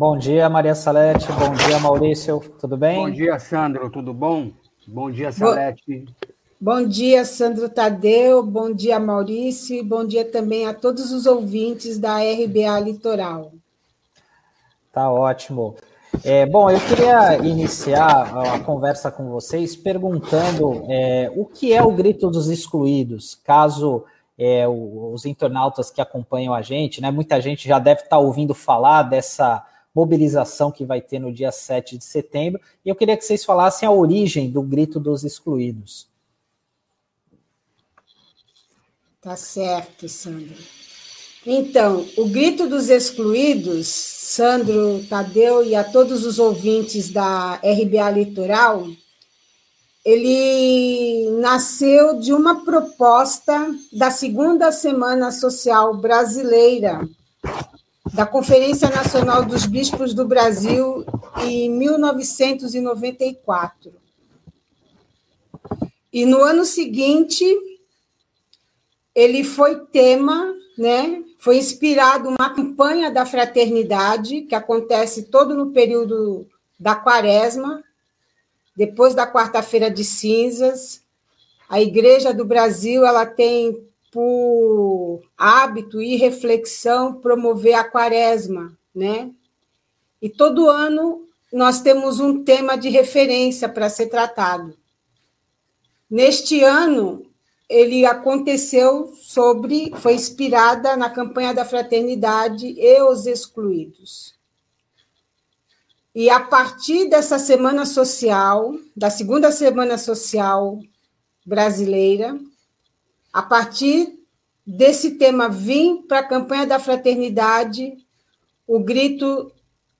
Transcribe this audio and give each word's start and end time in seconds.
Bom 0.00 0.16
dia, 0.16 0.48
Maria 0.48 0.74
Salete. 0.74 1.26
Bom 1.30 1.52
dia, 1.52 1.78
Maurício. 1.78 2.40
Tudo 2.58 2.74
bem? 2.74 2.96
Bom 2.96 3.10
dia, 3.10 3.38
Sandro. 3.38 3.90
Tudo 3.90 4.14
bom? 4.14 4.50
Bom 4.88 5.10
dia, 5.10 5.30
Salete. 5.30 6.06
Bom 6.58 6.88
dia, 6.88 7.22
Sandro 7.22 7.68
Tadeu. 7.68 8.42
Bom 8.42 8.72
dia, 8.72 8.98
Maurício. 8.98 9.84
Bom 9.84 10.06
dia 10.06 10.24
também 10.24 10.66
a 10.66 10.72
todos 10.72 11.12
os 11.12 11.26
ouvintes 11.26 11.98
da 11.98 12.16
RBA 12.16 12.80
Litoral. 12.80 13.52
Tá 14.90 15.12
ótimo. 15.12 15.76
É, 16.24 16.46
bom, 16.46 16.70
eu 16.70 16.80
queria 16.80 17.36
iniciar 17.46 18.54
a 18.54 18.58
conversa 18.60 19.10
com 19.10 19.28
vocês 19.28 19.76
perguntando 19.76 20.82
é, 20.88 21.30
o 21.36 21.44
que 21.44 21.74
é 21.74 21.82
o 21.82 21.92
grito 21.92 22.30
dos 22.30 22.48
excluídos, 22.48 23.38
caso 23.44 24.04
é, 24.38 24.66
os 24.66 25.26
internautas 25.26 25.90
que 25.90 26.00
acompanham 26.00 26.54
a 26.54 26.62
gente, 26.62 27.02
né? 27.02 27.10
Muita 27.10 27.38
gente 27.38 27.68
já 27.68 27.78
deve 27.78 28.00
estar 28.00 28.16
ouvindo 28.16 28.54
falar 28.54 29.02
dessa 29.02 29.66
mobilização 29.94 30.70
que 30.70 30.84
vai 30.84 31.00
ter 31.00 31.18
no 31.18 31.32
dia 31.32 31.50
7 31.50 31.98
de 31.98 32.04
setembro, 32.04 32.60
e 32.84 32.88
eu 32.88 32.94
queria 32.94 33.16
que 33.16 33.24
vocês 33.24 33.44
falassem 33.44 33.88
a 33.88 33.92
origem 33.92 34.50
do 34.50 34.62
grito 34.62 35.00
dos 35.00 35.24
excluídos. 35.24 36.08
Tá 39.20 39.36
certo, 39.36 40.08
Sandro. 40.08 40.56
Então, 41.44 42.06
o 42.16 42.28
grito 42.28 42.66
dos 42.66 42.88
excluídos, 42.88 43.86
Sandro, 43.86 45.04
Tadeu 45.08 45.64
e 45.64 45.74
a 45.74 45.82
todos 45.82 46.24
os 46.24 46.38
ouvintes 46.38 47.10
da 47.10 47.54
RBA 47.56 48.10
Litoral, 48.10 48.86
ele 50.04 51.30
nasceu 51.40 52.18
de 52.18 52.32
uma 52.32 52.64
proposta 52.64 53.74
da 53.92 54.10
Segunda 54.10 54.72
Semana 54.72 55.30
Social 55.30 55.96
Brasileira, 55.96 57.06
da 58.12 58.26
Conferência 58.26 58.90
Nacional 58.90 59.44
dos 59.44 59.66
Bispos 59.66 60.12
do 60.14 60.26
Brasil, 60.26 61.04
em 61.42 61.70
1994. 61.70 63.92
E 66.12 66.26
no 66.26 66.42
ano 66.42 66.64
seguinte, 66.64 67.44
ele 69.14 69.44
foi 69.44 69.86
tema, 69.86 70.52
né? 70.76 71.22
Foi 71.38 71.56
inspirado 71.56 72.28
uma 72.28 72.52
campanha 72.54 73.10
da 73.10 73.24
fraternidade 73.24 74.42
que 74.42 74.54
acontece 74.54 75.22
todo 75.24 75.54
no 75.54 75.70
período 75.70 76.46
da 76.78 76.94
Quaresma, 76.94 77.82
depois 78.76 79.14
da 79.14 79.26
quarta-feira 79.30 79.90
de 79.90 80.04
cinzas, 80.04 81.02
a 81.68 81.80
Igreja 81.80 82.34
do 82.34 82.44
Brasil 82.44 83.06
ela 83.06 83.24
tem 83.24 83.88
por 84.10 85.22
hábito 85.38 86.02
e 86.02 86.16
reflexão 86.16 87.14
promover 87.14 87.74
a 87.74 87.84
quaresma, 87.84 88.76
né? 88.94 89.30
E 90.20 90.28
todo 90.28 90.68
ano 90.68 91.26
nós 91.52 91.80
temos 91.80 92.20
um 92.20 92.44
tema 92.44 92.76
de 92.76 92.88
referência 92.88 93.68
para 93.68 93.88
ser 93.88 94.06
tratado. 94.06 94.76
Neste 96.08 96.62
ano, 96.62 97.24
ele 97.68 98.04
aconteceu 98.04 99.14
sobre, 99.14 99.92
foi 99.96 100.14
inspirada 100.14 100.96
na 100.96 101.08
campanha 101.08 101.54
da 101.54 101.64
fraternidade 101.64 102.66
e 102.66 103.02
os 103.02 103.26
excluídos. 103.26 104.34
E 106.12 106.28
a 106.28 106.40
partir 106.40 107.08
dessa 107.08 107.38
semana 107.38 107.86
social, 107.86 108.74
da 108.96 109.08
segunda 109.08 109.52
semana 109.52 109.96
social 109.96 110.80
brasileira, 111.46 112.36
a 113.32 113.42
partir 113.42 114.18
desse 114.66 115.12
tema 115.12 115.48
vim 115.48 116.02
para 116.02 116.20
a 116.20 116.28
campanha 116.28 116.66
da 116.66 116.78
fraternidade, 116.78 117.96
o 118.66 118.78
grito 118.80 119.50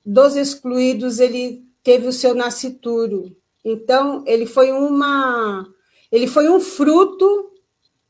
dos 0.05 0.37
excluídos 0.37 1.19
ele 1.19 1.65
teve 1.83 2.07
o 2.07 2.13
seu 2.13 2.35
nascituro. 2.35 3.37
Então, 3.65 4.23
ele 4.27 4.47
foi 4.47 4.73
uma 4.73 5.67
ele 6.11 6.27
foi 6.27 6.49
um 6.49 6.61
fruto 6.61 7.51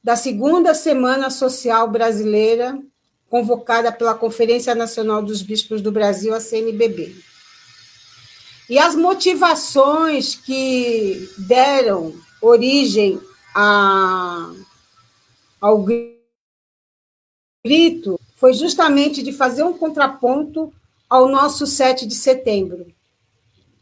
da 0.03 0.17
segunda 0.17 0.73
semana 0.75 1.29
social 1.29 1.89
brasileira 1.89 2.81
convocada 3.29 3.93
pela 3.93 4.15
Conferência 4.15 4.75
Nacional 4.75 5.23
dos 5.23 5.43
Bispos 5.43 5.81
do 5.81 5.93
Brasil, 5.93 6.35
a 6.35 6.41
CNBB. 6.41 7.15
E 8.69 8.79
as 8.79 8.97
motivações 8.97 10.35
que 10.35 11.29
deram 11.39 12.15
origem 12.41 13.21
a, 13.55 14.51
ao 15.61 15.85
grito 17.63 18.19
foi 18.37 18.55
justamente 18.55 19.23
de 19.23 19.33
fazer 19.33 19.63
um 19.63 19.77
contraponto 19.77 20.73
ao 21.09 21.29
nosso 21.29 21.67
7 21.67 22.07
de 22.07 22.15
setembro, 22.15 22.87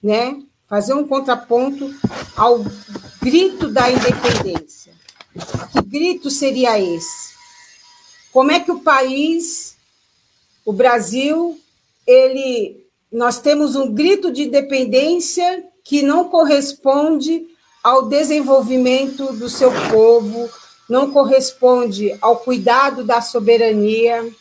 né? 0.03 0.43
Fazer 0.67 0.95
um 0.95 1.07
contraponto 1.07 1.95
ao 2.37 2.65
grito 3.21 3.69
da 3.69 3.91
independência. 3.91 4.93
Que 5.73 5.83
grito 5.83 6.31
seria 6.31 6.79
esse? 6.81 7.35
Como 8.33 8.51
é 8.51 8.61
que 8.61 8.73
o 8.73 8.81
país, 8.81 9.77
o 10.65 10.73
Brasil, 10.73 11.59
ele 12.07 12.85
nós 13.11 13.41
temos 13.41 13.75
um 13.75 13.93
grito 13.93 14.31
de 14.31 14.43
independência 14.43 15.65
que 15.83 16.03
não 16.03 16.29
corresponde 16.29 17.47
ao 17.83 18.07
desenvolvimento 18.07 19.33
do 19.33 19.49
seu 19.49 19.71
povo, 19.91 20.49
não 20.89 21.11
corresponde 21.11 22.17
ao 22.21 22.39
cuidado 22.39 23.05
da 23.05 23.21
soberania, 23.21 24.33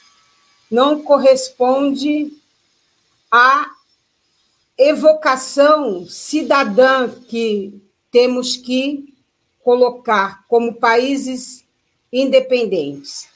não 0.71 1.01
corresponde 1.01 2.31
à 3.31 3.69
evocação 4.77 6.05
cidadã 6.07 7.09
que 7.27 7.81
temos 8.11 8.55
que 8.55 9.13
colocar 9.63 10.45
como 10.47 10.75
países 10.75 11.65
independentes. 12.11 13.27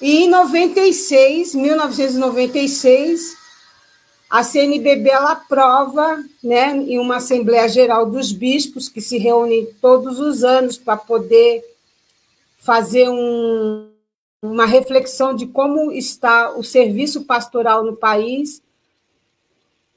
E 0.00 0.24
em 0.24 0.28
96, 0.28 1.54
1996, 1.54 3.36
a 4.28 4.42
CNBB 4.42 5.10
ela 5.10 5.32
aprova, 5.32 6.22
né, 6.42 6.76
em 6.76 6.98
uma 6.98 7.16
Assembleia 7.16 7.68
Geral 7.68 8.06
dos 8.06 8.32
Bispos, 8.32 8.88
que 8.88 9.00
se 9.00 9.16
reúne 9.18 9.66
todos 9.80 10.18
os 10.20 10.44
anos 10.44 10.76
para 10.76 10.96
poder 10.96 11.64
fazer 12.64 13.10
um, 13.10 13.90
uma 14.40 14.64
reflexão 14.64 15.34
de 15.36 15.46
como 15.46 15.92
está 15.92 16.56
o 16.56 16.64
serviço 16.64 17.24
pastoral 17.24 17.84
no 17.84 17.94
país. 17.94 18.62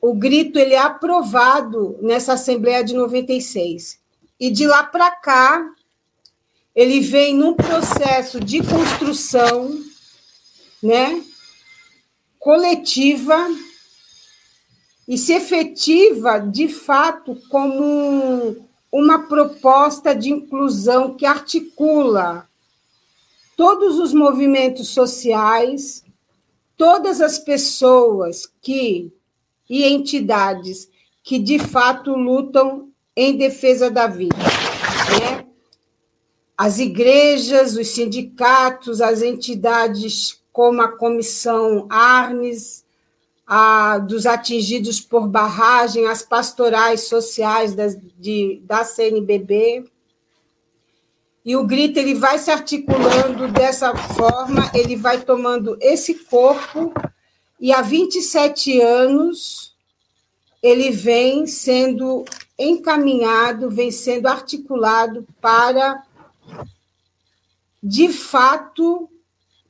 O 0.02 0.14
grito 0.14 0.60
ele 0.60 0.74
é 0.74 0.80
aprovado 0.80 1.98
nessa 2.02 2.34
Assembleia 2.34 2.84
de 2.84 2.94
96. 2.94 4.00
E 4.38 4.52
de 4.52 4.68
lá 4.68 4.84
para 4.84 5.10
cá, 5.12 5.66
ele 6.76 7.00
vem 7.00 7.34
num 7.34 7.54
processo 7.54 8.38
de 8.38 8.62
construção 8.62 9.82
né, 10.84 11.24
coletiva 12.38 13.48
e 15.08 15.18
se 15.18 15.32
efetiva, 15.32 16.38
de 16.38 16.68
fato, 16.68 17.42
como 17.50 18.58
uma 18.92 19.20
proposta 19.26 20.14
de 20.14 20.32
inclusão 20.32 21.16
que 21.16 21.26
articula 21.26 22.47
todos 23.58 24.00
os 24.00 24.14
movimentos 24.14 24.90
sociais, 24.90 26.06
todas 26.78 27.20
as 27.20 27.40
pessoas 27.40 28.48
que 28.62 29.12
e 29.70 29.84
entidades 29.84 30.88
que 31.24 31.40
de 31.40 31.60
fato 31.60 32.16
lutam 32.16 32.90
em 33.16 33.36
defesa 33.36 33.90
da 33.90 34.08
vida. 34.08 34.38
Né? 34.38 35.46
As 36.56 36.78
igrejas, 36.78 37.76
os 37.76 37.88
sindicatos, 37.88 39.02
as 39.02 39.22
entidades 39.22 40.40
como 40.54 40.82
a 40.82 40.88
Comissão 40.88 41.88
Arnes, 41.90 42.86
a, 43.46 43.98
dos 43.98 44.26
atingidos 44.26 45.02
por 45.02 45.28
barragem, 45.28 46.08
as 46.08 46.22
pastorais 46.22 47.08
sociais 47.08 47.74
das, 47.74 47.98
de, 48.18 48.62
da 48.66 48.84
CNBB. 48.84 49.84
E 51.48 51.56
o 51.56 51.64
grito 51.64 51.98
ele 51.98 52.14
vai 52.14 52.38
se 52.38 52.52
articulando 52.52 53.48
dessa 53.48 53.96
forma, 53.96 54.70
ele 54.74 54.98
vai 54.98 55.22
tomando 55.22 55.78
esse 55.80 56.14
corpo, 56.26 56.94
e 57.58 57.72
há 57.72 57.82
27 57.82 58.82
anos 58.82 59.74
ele 60.62 60.92
vem 60.92 61.48
sendo 61.48 62.26
encaminhado, 62.60 63.70
vem 63.70 63.92
sendo 63.92 64.28
articulado 64.28 65.26
para, 65.40 66.04
de 67.82 68.10
fato, 68.10 69.10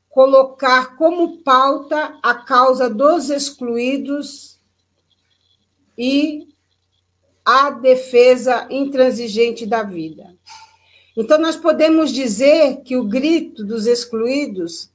colocar 0.09 0.95
como 0.95 1.43
pauta 1.43 2.17
a 2.23 2.33
causa 2.33 2.89
dos 2.89 3.29
excluídos 3.29 4.59
e 5.95 6.47
a 7.45 7.69
defesa 7.69 8.65
intransigente 8.71 9.63
da 9.63 9.83
vida. 9.83 10.35
Então, 11.19 11.39
nós 11.39 11.55
podemos 11.55 12.11
dizer 12.11 12.81
que 12.85 12.95
o 12.95 13.03
grito 13.03 13.65
dos 13.65 13.87
excluídos 13.87 14.91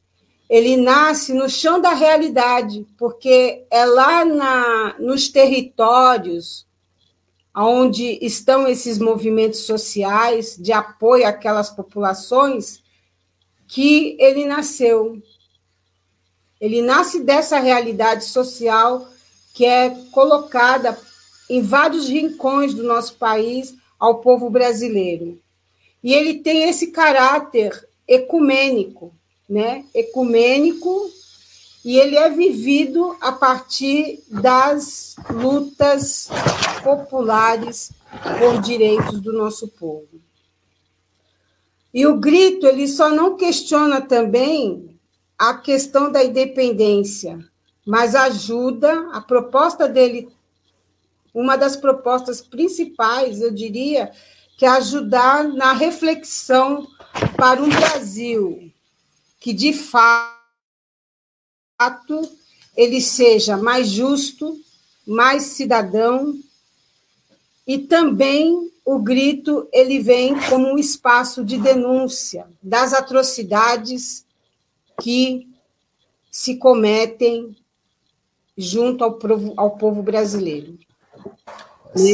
ele 0.48 0.76
nasce 0.76 1.34
no 1.34 1.50
chão 1.50 1.80
da 1.80 1.92
realidade, 1.92 2.86
porque 2.96 3.64
é 3.68 3.84
lá 3.84 4.24
na, 4.24 4.94
nos 5.00 5.28
territórios 5.28 6.64
onde 7.56 8.18
estão 8.22 8.68
esses 8.68 9.00
movimentos 9.00 9.66
sociais 9.66 10.56
de 10.56 10.70
apoio 10.70 11.26
àquelas 11.26 11.70
populações 11.70 12.80
que 13.66 14.16
ele 14.20 14.44
nasceu. 14.44 15.20
Ele 16.60 16.82
nasce 16.82 17.24
dessa 17.24 17.58
realidade 17.58 18.26
social 18.26 19.08
que 19.52 19.64
é 19.64 19.90
colocada 20.12 20.96
em 21.50 21.60
vários 21.60 22.08
rincões 22.08 22.72
do 22.74 22.84
nosso 22.84 23.16
país 23.16 23.74
ao 23.98 24.20
povo 24.20 24.48
brasileiro. 24.48 25.41
E 26.02 26.12
ele 26.12 26.40
tem 26.40 26.68
esse 26.68 26.88
caráter 26.88 27.88
ecumênico, 28.06 29.14
né? 29.48 29.84
Ecumênico 29.94 31.10
e 31.84 31.98
ele 31.98 32.16
é 32.16 32.30
vivido 32.30 33.16
a 33.20 33.32
partir 33.32 34.22
das 34.28 35.16
lutas 35.30 36.28
populares 36.82 37.92
por 38.38 38.60
direitos 38.60 39.20
do 39.20 39.32
nosso 39.32 39.66
povo. 39.66 40.20
E 41.92 42.06
o 42.06 42.16
grito, 42.16 42.66
ele 42.66 42.86
só 42.86 43.10
não 43.10 43.36
questiona 43.36 44.00
também 44.00 44.96
a 45.36 45.54
questão 45.54 46.10
da 46.10 46.22
independência, 46.22 47.38
mas 47.84 48.14
ajuda, 48.14 49.10
a 49.12 49.20
proposta 49.20 49.88
dele, 49.88 50.28
uma 51.34 51.56
das 51.56 51.76
propostas 51.76 52.40
principais, 52.40 53.40
eu 53.40 53.50
diria, 53.50 54.12
que 54.56 54.64
é 54.64 54.68
ajudar 54.68 55.44
na 55.44 55.72
reflexão 55.72 56.86
para 57.36 57.62
um 57.62 57.68
Brasil 57.68 58.72
que, 59.42 59.52
de 59.52 59.72
fato, 59.72 60.32
ele 62.76 63.00
seja 63.00 63.56
mais 63.56 63.88
justo, 63.88 64.56
mais 65.04 65.42
cidadão, 65.42 66.34
e 67.66 67.78
também 67.78 68.70
o 68.84 68.98
grito 69.00 69.68
ele 69.72 69.98
vem 69.98 70.38
como 70.48 70.68
um 70.68 70.78
espaço 70.78 71.44
de 71.44 71.58
denúncia 71.58 72.46
das 72.62 72.92
atrocidades 72.92 74.24
que 75.00 75.48
se 76.30 76.56
cometem 76.56 77.56
junto 78.56 79.02
ao 79.02 79.14
povo, 79.14 79.54
ao 79.56 79.70
povo 79.72 80.02
brasileiro. 80.02 80.78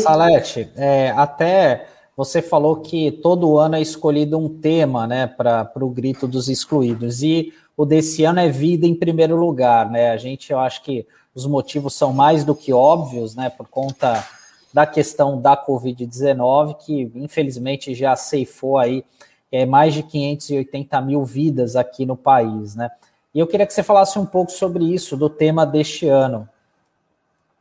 Salete, 0.03 0.71
é, 0.77 1.11
até 1.11 1.89
você 2.19 2.43
falou 2.43 2.81
que 2.81 3.13
todo 3.13 3.59
ano 3.59 3.77
é 3.77 3.81
escolhido 3.81 4.37
um 4.37 4.49
tema 4.49 5.07
né, 5.07 5.29
para 5.29 5.71
o 5.77 5.89
grito 5.89 6.27
dos 6.27 6.49
excluídos, 6.49 7.23
e 7.23 7.55
o 7.77 7.85
desse 7.85 8.25
ano 8.25 8.41
é 8.41 8.49
vida 8.49 8.89
em 8.89 8.95
primeiro 8.97 9.37
lugar. 9.37 9.89
Né? 9.89 10.11
A 10.11 10.17
gente, 10.17 10.51
eu 10.51 10.59
acho 10.59 10.83
que 10.83 11.07
os 11.33 11.47
motivos 11.47 11.95
são 11.95 12.13
mais 12.13 12.43
do 12.43 12.57
que 12.57 12.73
óbvios, 12.73 13.37
né, 13.37 13.49
por 13.49 13.69
conta 13.69 14.27
da 14.75 14.85
questão 14.85 15.41
da 15.41 15.57
Covid-19, 15.57 16.79
que 16.79 17.13
infelizmente 17.15 17.95
já 17.95 18.17
ceifou 18.17 18.79
aí 18.79 19.05
é, 19.53 19.65
mais 19.65 19.95
de 19.95 20.03
580 20.03 21.01
mil 21.01 21.25
vidas 21.25 21.77
aqui 21.77 22.05
no 22.05 22.17
país, 22.17 22.75
né? 22.75 22.91
E 23.33 23.39
eu 23.39 23.47
queria 23.47 23.65
que 23.65 23.73
você 23.73 23.85
falasse 23.85 24.19
um 24.19 24.27
pouco 24.27 24.51
sobre 24.51 24.93
isso, 24.93 25.17
do 25.17 25.31
tema 25.31 25.65
deste 25.65 26.09
ano. 26.09 26.49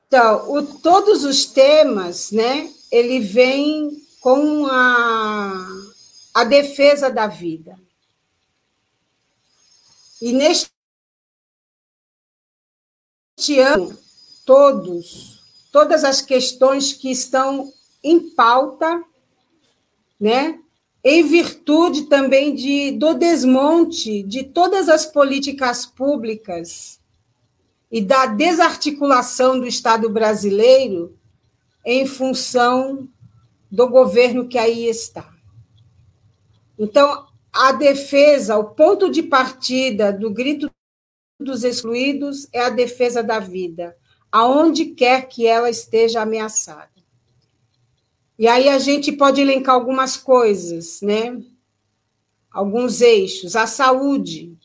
Então, 0.07 0.51
o, 0.51 0.63
todos 0.63 1.23
os 1.23 1.45
temas, 1.45 2.31
né, 2.31 2.67
ele 2.91 3.19
vem 3.19 4.06
com 4.27 4.65
a, 4.65 5.69
a 6.33 6.43
defesa 6.43 7.09
da 7.09 7.27
vida. 7.27 7.79
E 10.21 10.33
neste 10.33 10.69
ano, 13.57 13.97
todos, 14.45 15.41
todas 15.71 16.03
as 16.03 16.21
questões 16.21 16.91
que 16.91 17.09
estão 17.09 17.71
em 18.03 18.19
pauta, 18.31 19.01
né, 20.19 20.59
em 21.01 21.23
virtude 21.23 22.07
também 22.07 22.53
de, 22.53 22.91
do 22.91 23.13
desmonte 23.13 24.23
de 24.23 24.43
todas 24.43 24.89
as 24.89 25.05
políticas 25.05 25.85
públicas 25.85 26.99
e 27.89 28.01
da 28.01 28.25
desarticulação 28.25 29.57
do 29.57 29.65
Estado 29.65 30.09
brasileiro 30.09 31.17
em 31.85 32.05
função 32.05 33.07
do 33.71 33.87
governo 33.87 34.47
que 34.47 34.57
aí 34.57 34.87
está. 34.87 35.33
Então, 36.77 37.27
a 37.51 37.71
defesa, 37.71 38.57
o 38.57 38.71
ponto 38.75 39.09
de 39.09 39.23
partida 39.23 40.13
do 40.13 40.29
grito 40.29 40.71
dos 41.39 41.63
excluídos 41.63 42.47
é 42.53 42.61
a 42.61 42.69
defesa 42.69 43.23
da 43.23 43.39
vida, 43.39 43.95
aonde 44.31 44.85
quer 44.85 45.27
que 45.27 45.45
ela 45.45 45.69
esteja 45.69 46.21
ameaçada. 46.21 46.91
E 48.37 48.47
aí 48.47 48.69
a 48.69 48.77
gente 48.77 49.11
pode 49.11 49.41
elencar 49.41 49.73
algumas 49.73 50.15
coisas, 50.15 51.01
né? 51.01 51.41
Alguns 52.51 53.01
eixos. 53.01 53.55
A 53.55 53.65
saúde. 53.65 54.55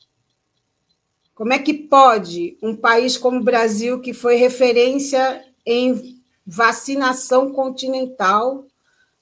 Como 1.35 1.55
é 1.55 1.59
que 1.59 1.73
pode 1.73 2.59
um 2.63 2.77
país 2.77 3.17
como 3.17 3.39
o 3.39 3.45
Brasil, 3.45 4.01
que 4.01 4.13
foi 4.13 4.37
referência 4.37 5.43
em 5.65 6.21
vacinação 6.47 7.51
continental, 7.53 8.67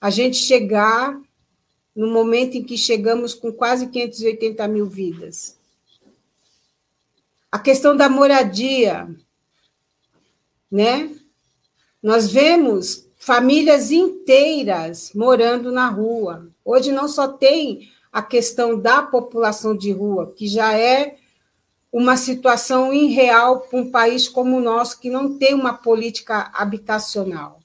a 0.00 0.08
gente 0.10 0.36
chegar 0.36 1.20
no 1.94 2.10
momento 2.10 2.56
em 2.56 2.62
que 2.62 2.76
chegamos 2.78 3.34
com 3.34 3.52
quase 3.52 3.88
580 3.88 4.66
mil 4.68 4.86
vidas? 4.86 5.58
A 7.52 7.58
questão 7.58 7.96
da 7.96 8.08
moradia, 8.08 9.08
né? 10.70 11.10
Nós 12.02 12.30
vemos 12.32 13.06
famílias 13.18 13.90
inteiras 13.90 15.12
morando 15.14 15.70
na 15.70 15.88
rua. 15.88 16.48
Hoje 16.64 16.90
não 16.90 17.06
só 17.06 17.28
tem 17.28 17.90
a 18.10 18.22
questão 18.22 18.80
da 18.80 19.02
população 19.02 19.76
de 19.76 19.92
rua, 19.92 20.32
que 20.34 20.48
já 20.48 20.76
é 20.76 21.18
uma 21.92 22.16
situação 22.16 22.94
irreal 22.94 23.60
para 23.60 23.78
um 23.78 23.90
país 23.90 24.28
como 24.28 24.56
o 24.56 24.60
nosso, 24.60 24.98
que 24.98 25.10
não 25.10 25.36
tem 25.36 25.54
uma 25.54 25.74
política 25.74 26.50
habitacional. 26.54 27.59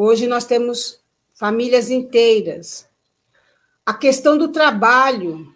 Hoje 0.00 0.28
nós 0.28 0.44
temos 0.44 1.00
famílias 1.34 1.90
inteiras. 1.90 2.88
A 3.84 3.92
questão 3.92 4.38
do 4.38 4.46
trabalho. 4.46 5.52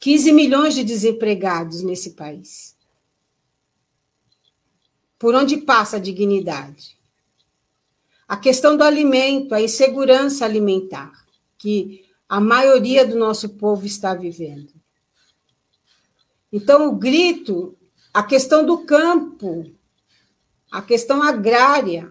15 0.00 0.32
milhões 0.32 0.74
de 0.74 0.82
desempregados 0.82 1.82
nesse 1.82 2.12
país. 2.14 2.74
Por 5.18 5.34
onde 5.34 5.58
passa 5.58 5.98
a 5.98 6.00
dignidade? 6.00 6.96
A 8.26 8.34
questão 8.34 8.78
do 8.78 8.82
alimento, 8.82 9.54
a 9.54 9.60
insegurança 9.60 10.46
alimentar, 10.46 11.12
que 11.58 12.02
a 12.26 12.40
maioria 12.40 13.06
do 13.06 13.18
nosso 13.18 13.50
povo 13.58 13.84
está 13.84 14.14
vivendo. 14.14 14.72
Então, 16.50 16.88
o 16.88 16.96
grito, 16.96 17.76
a 18.14 18.22
questão 18.22 18.64
do 18.64 18.86
campo, 18.86 19.70
a 20.72 20.80
questão 20.80 21.22
agrária, 21.22 22.10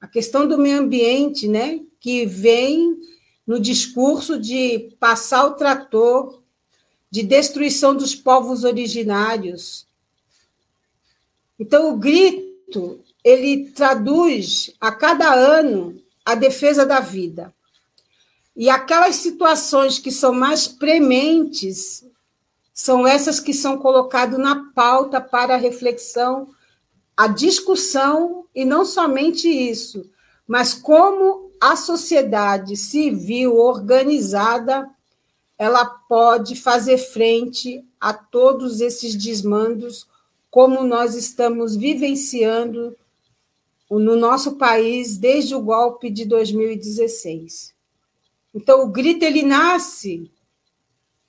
a 0.00 0.06
questão 0.06 0.46
do 0.46 0.56
meio 0.56 0.78
ambiente, 0.78 1.46
né, 1.46 1.80
que 2.00 2.24
vem 2.24 2.96
no 3.46 3.60
discurso 3.60 4.38
de 4.38 4.96
passar 4.98 5.44
o 5.44 5.54
trator, 5.54 6.40
de 7.10 7.22
destruição 7.22 7.94
dos 7.94 8.14
povos 8.14 8.64
originários. 8.64 9.86
Então, 11.58 11.92
o 11.92 11.96
grito 11.96 13.00
ele 13.22 13.70
traduz 13.70 14.72
a 14.80 14.92
cada 14.92 15.34
ano 15.34 16.00
a 16.24 16.34
defesa 16.34 16.86
da 16.86 17.00
vida. 17.00 17.52
E 18.56 18.70
aquelas 18.70 19.16
situações 19.16 19.98
que 19.98 20.10
são 20.10 20.32
mais 20.32 20.66
prementes 20.68 22.04
são 22.72 23.06
essas 23.06 23.40
que 23.40 23.52
são 23.52 23.76
colocadas 23.76 24.38
na 24.38 24.70
pauta 24.72 25.20
para 25.20 25.56
reflexão, 25.56 26.48
a 27.20 27.26
discussão, 27.26 28.46
e 28.54 28.64
não 28.64 28.82
somente 28.82 29.46
isso, 29.46 30.10
mas 30.48 30.72
como 30.72 31.50
a 31.60 31.76
sociedade 31.76 32.78
civil 32.78 33.56
organizada 33.58 34.88
ela 35.58 35.84
pode 35.84 36.56
fazer 36.56 36.96
frente 36.96 37.84
a 38.00 38.14
todos 38.14 38.80
esses 38.80 39.14
desmandos, 39.14 40.06
como 40.50 40.82
nós 40.82 41.14
estamos 41.14 41.76
vivenciando 41.76 42.96
no 43.90 44.16
nosso 44.16 44.56
país 44.56 45.18
desde 45.18 45.54
o 45.54 45.60
golpe 45.60 46.08
de 46.08 46.24
2016. 46.24 47.74
Então, 48.54 48.82
o 48.82 48.88
grito 48.88 49.26
ele 49.26 49.42
nasce 49.42 50.30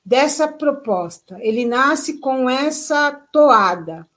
dessa 0.06 0.48
proposta, 0.48 1.38
ele 1.42 1.66
nasce 1.66 2.20
com 2.20 2.50
essa 2.50 3.12
toada 3.12 4.10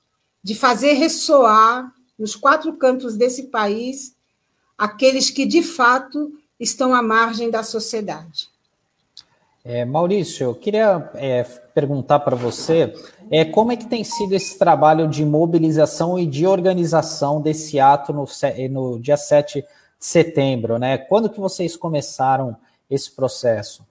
de 0.45 0.55
fazer 0.55 0.93
ressoar 0.93 1.91
nos 2.19 2.37
quatro 2.37 2.75
cantos 2.75 3.17
desse 3.17 3.45
país 3.45 4.15
aqueles 4.77 5.31
que 5.31 5.47
de 5.47 5.63
fato 5.63 6.33
estão 6.61 6.95
à 6.95 7.03
margem 7.03 7.51
da 7.51 7.63
sociedade. 7.63 8.49
É, 9.65 9.87
Maurício, 9.87 10.45
eu 10.45 10.55
queria 10.55 11.11
é, 11.15 11.43
perguntar 11.75 12.21
para 12.21 12.37
você 12.37 12.93
é, 13.31 13.47
como 13.47 13.73
é 13.73 13.77
que 13.77 13.87
tem 13.87 14.05
sido 14.05 14.35
esse 14.35 14.59
trabalho 14.59 15.09
de 15.09 15.25
mobilização 15.25 16.19
e 16.19 16.27
de 16.27 16.47
organização 16.47 17.41
desse 17.41 17.81
ato 17.81 18.13
no, 18.13 18.27
no 18.71 19.01
dia 19.01 19.17
7 19.17 19.63
de 19.63 19.67
setembro, 19.99 20.79
né? 20.79 20.99
Quando 20.99 21.31
que 21.31 21.41
vocês 21.41 21.75
começaram 21.75 22.55
esse 22.91 23.11
processo? 23.11 23.83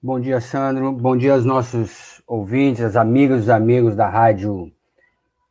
Bom 0.00 0.20
dia, 0.20 0.40
Sandro. 0.40 0.92
Bom 0.92 1.16
dia 1.16 1.32
aos 1.32 1.44
nossos 1.44 2.22
ouvintes, 2.28 2.84
as 2.84 2.94
amigas 2.94 3.40
e 3.40 3.42
os 3.42 3.48
amigos 3.48 3.96
da 3.96 4.08
Rádio 4.08 4.72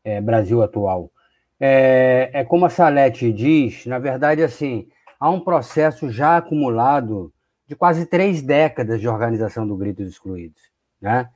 é, 0.06 0.22
Brasil 0.22 0.64
Atual. 0.64 1.12
É, 1.60 2.30
é, 2.32 2.44
como 2.46 2.66
a 2.66 2.70
Salete 2.70 3.34
diz, 3.34 3.86
na 3.86 4.00
verdade, 4.00 4.44
assim, 4.44 4.88
há 5.20 5.30
um 5.30 5.40
processo 5.40 6.10
já 6.10 6.38
acumulado 6.38 7.34
de 7.68 7.76
quase 7.76 8.06
três 8.06 8.42
décadas 8.42 9.02
de 9.02 9.08
organização 9.08 9.68
do 9.68 9.76
Grito 9.76 10.04
dos 10.04 10.14
Excluídos. 10.14 10.62
Né? 11.02 11.28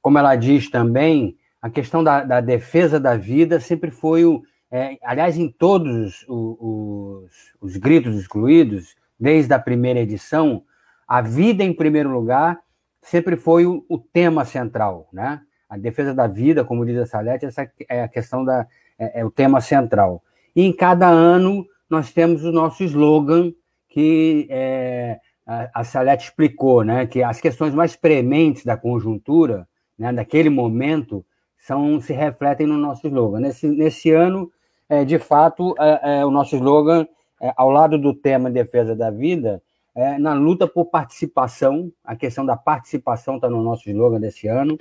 Como 0.00 0.18
ela 0.18 0.36
diz 0.36 0.70
também, 0.70 1.36
a 1.60 1.68
questão 1.68 2.02
da, 2.02 2.24
da 2.24 2.40
defesa 2.40 2.98
da 2.98 3.16
vida 3.16 3.60
sempre 3.60 3.90
foi 3.90 4.24
o. 4.24 4.42
É, 4.70 4.96
aliás, 5.02 5.36
em 5.36 5.50
todos 5.50 6.24
os, 6.26 6.26
os, 6.28 7.54
os 7.60 7.76
gritos 7.76 8.14
excluídos, 8.16 8.96
desde 9.20 9.52
a 9.52 9.58
primeira 9.58 10.00
edição, 10.00 10.64
a 11.06 11.20
vida 11.20 11.62
em 11.62 11.74
primeiro 11.74 12.10
lugar 12.10 12.58
sempre 13.02 13.36
foi 13.36 13.66
o, 13.66 13.84
o, 13.88 13.98
tema 13.98 14.44
central, 14.44 15.08
né? 15.12 15.42
A 15.72 15.78
defesa 15.78 16.12
da 16.12 16.26
vida, 16.26 16.66
como 16.66 16.84
diz 16.84 16.98
a 16.98 17.06
Salete, 17.06 17.46
essa 17.46 17.66
é 17.88 18.02
a 18.02 18.08
questão 18.08 18.44
da 18.44 18.66
é, 18.98 19.20
é, 19.20 19.24
o 19.24 19.30
tema 19.30 19.58
central. 19.58 20.22
E 20.54 20.66
em 20.66 20.70
cada 20.70 21.08
ano 21.08 21.66
nós 21.88 22.12
temos 22.12 22.44
o 22.44 22.52
nosso 22.52 22.84
slogan 22.84 23.54
que 23.88 24.46
é, 24.50 25.18
a, 25.46 25.82
Salete 25.82 26.24
explicou, 26.24 26.84
né? 26.84 27.06
Que 27.06 27.22
as 27.22 27.40
questões 27.40 27.72
mais 27.72 27.96
prementes 27.96 28.66
da 28.66 28.76
conjuntura, 28.76 29.66
né? 29.98 30.12
Daquele 30.12 30.50
momento 30.50 31.24
são 31.56 31.98
se 32.02 32.12
refletem 32.12 32.66
no 32.66 32.76
nosso 32.76 33.06
slogan. 33.06 33.40
Nesse, 33.40 33.66
nesse 33.66 34.10
ano, 34.10 34.52
é, 34.90 35.06
de 35.06 35.18
fato, 35.18 35.74
é, 35.80 36.18
é, 36.18 36.26
o 36.26 36.30
nosso 36.30 36.54
slogan, 36.54 37.08
é, 37.40 37.50
ao 37.56 37.70
lado 37.70 37.96
do 37.96 38.12
tema 38.12 38.50
defesa 38.50 38.94
da 38.94 39.10
vida, 39.10 39.62
é, 39.94 40.18
na 40.18 40.34
luta 40.34 40.68
por 40.68 40.84
participação, 40.90 41.90
a 42.04 42.14
questão 42.14 42.44
da 42.44 42.58
participação 42.58 43.36
está 43.36 43.48
no 43.48 43.62
nosso 43.62 43.88
slogan 43.88 44.20
desse 44.20 44.48
ano, 44.48 44.76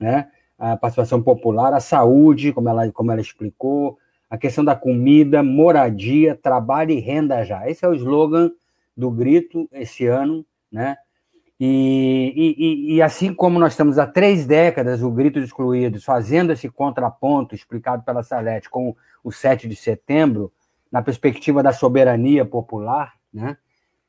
né? 0.00 0.28
a 0.60 0.76
participação 0.76 1.22
popular, 1.22 1.72
a 1.72 1.80
saúde, 1.80 2.52
como 2.52 2.68
ela, 2.68 2.90
como 2.92 3.10
ela 3.10 3.20
explicou, 3.20 3.98
a 4.28 4.36
questão 4.36 4.62
da 4.62 4.76
comida, 4.76 5.42
moradia, 5.42 6.38
trabalho 6.40 6.90
e 6.90 7.00
renda 7.00 7.42
já. 7.44 7.68
Esse 7.68 7.84
é 7.84 7.88
o 7.88 7.94
slogan 7.94 8.50
do 8.94 9.10
Grito 9.10 9.68
esse 9.72 10.06
ano, 10.06 10.44
né? 10.70 10.96
E, 11.58 12.32
e, 12.58 12.94
e, 12.94 13.02
assim 13.02 13.34
como 13.34 13.58
nós 13.58 13.72
estamos 13.72 13.98
há 13.98 14.06
três 14.06 14.46
décadas, 14.46 15.02
o 15.02 15.10
Grito 15.10 15.38
dos 15.38 15.48
Excluídos, 15.48 16.04
fazendo 16.04 16.52
esse 16.52 16.70
contraponto 16.70 17.54
explicado 17.54 18.02
pela 18.02 18.22
Salete 18.22 18.70
com 18.70 18.96
o 19.22 19.30
7 19.30 19.68
de 19.68 19.76
setembro, 19.76 20.50
na 20.90 21.02
perspectiva 21.02 21.62
da 21.62 21.72
soberania 21.72 22.44
popular, 22.44 23.14
né? 23.32 23.56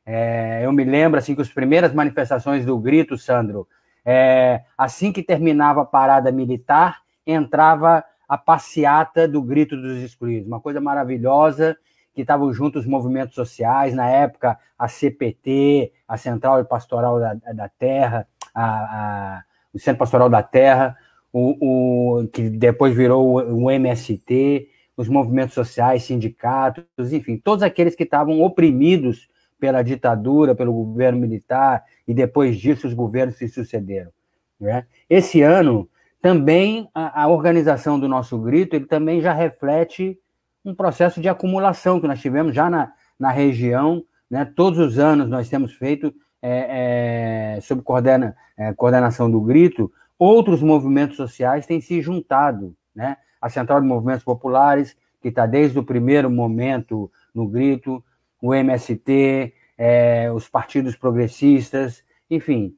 É, 0.06 0.62
eu 0.64 0.72
me 0.72 0.84
lembro 0.84 1.20
assim 1.20 1.36
que 1.36 1.42
as 1.42 1.50
primeiras 1.50 1.94
manifestações 1.94 2.66
do 2.66 2.78
grito, 2.78 3.18
Sandro, 3.18 3.68
é, 4.05 4.62
assim 4.77 5.12
que 5.12 5.24
terminava 5.24 5.81
a 5.81 5.86
parada 5.86 6.31
militar, 6.31 7.01
entrava 7.25 8.03
a 8.27 8.38
passeata 8.38 9.27
do 9.27 9.41
grito 9.41 9.75
dos 9.75 9.98
excluídos, 9.98 10.48
uma 10.48 10.60
coisa 10.60 10.79
maravilhosa 10.79 11.77
que 12.13 12.22
estavam 12.22 12.51
juntos 12.53 12.84
os 12.84 12.89
movimentos 12.89 13.36
sociais, 13.36 13.93
na 13.93 14.10
época 14.10 14.58
a 14.77 14.88
CPT, 14.88 15.91
a 16.08 16.17
Central 16.17 16.63
Pastoral 16.65 17.20
da, 17.20 17.34
da 17.34 17.70
Terra, 17.70 18.27
a, 18.53 18.65
a, 18.65 19.43
o 19.74 19.79
Centro 19.79 20.00
Pastoral 20.00 20.29
da 20.29 20.43
Terra, 20.43 20.98
o, 21.31 22.20
o, 22.22 22.27
que 22.27 22.50
depois 22.50 22.96
virou 22.96 23.25
o, 23.25 23.65
o 23.65 23.72
MST, 23.72 24.67
os 24.98 25.08
movimentos 25.08 25.53
sociais, 25.53 26.03
sindicatos, 26.03 26.86
enfim, 27.13 27.38
todos 27.38 27.63
aqueles 27.63 27.96
que 27.96 28.03
estavam 28.03 28.41
oprimidos 28.41 29.29
pela 29.62 29.84
ditadura, 29.84 30.56
pelo 30.56 30.74
governo 30.74 31.20
militar, 31.20 31.86
e 32.08 32.15
depois 32.15 32.58
disso 32.58 32.88
os 32.88 32.96
governos 32.96 33.38
se 33.38 33.48
sucederam. 33.48 34.12
Né? 34.60 34.88
Esse 35.08 35.44
ano, 35.44 35.88
também 36.20 36.89
a, 36.96 37.24
a, 37.24 37.27
organização 37.27 38.00
do 38.00 38.08
nosso 38.08 38.39
grito, 38.39 38.75
ele 38.75 38.88
também 38.88 39.22
já 39.22 39.32
reflete 39.32 40.18
um 40.65 40.74
processo 40.74 41.22
de 41.22 41.30
acumulação 41.30 42.01
que 42.01 42.08
nós 42.08 42.20
tivemos 42.20 42.56
já 42.56 42.72
na, 42.72 42.91
na 43.20 43.30
região, 43.30 44.03
né? 44.27 44.46
todos 44.46 44.80
os 44.80 44.98
anos 44.98 45.30
nós 45.30 45.48
temos 45.48 45.74
feito, 45.74 46.12
é, 46.41 47.56
é, 47.58 47.62
sob 47.62 47.84
coordena, 47.84 48.36
é, 48.58 48.74
coordenação 48.74 49.30
do 49.30 49.39
grito, 49.41 49.91
outros 50.18 50.63
movimentos 50.63 51.18
sociais 51.18 51.68
têm 51.68 51.80
se 51.80 52.01
juntado, 52.01 52.75
né? 52.96 53.18
a 53.39 53.48
Central 53.48 53.80
de 53.80 53.86
Movimentos 53.86 54.24
Populares, 54.24 54.98
que 55.22 55.27
está 55.27 55.46
desde 55.46 55.77
o 55.77 55.84
primeiro 55.84 56.32
momento 56.32 57.12
no 57.34 57.48
grito, 57.48 58.03
o 58.42 58.54
MST, 58.54 59.54
é, 59.78 60.32
os 60.32 60.50
partidos 60.50 60.96
progressistas, 60.96 62.04
enfim. 62.30 62.76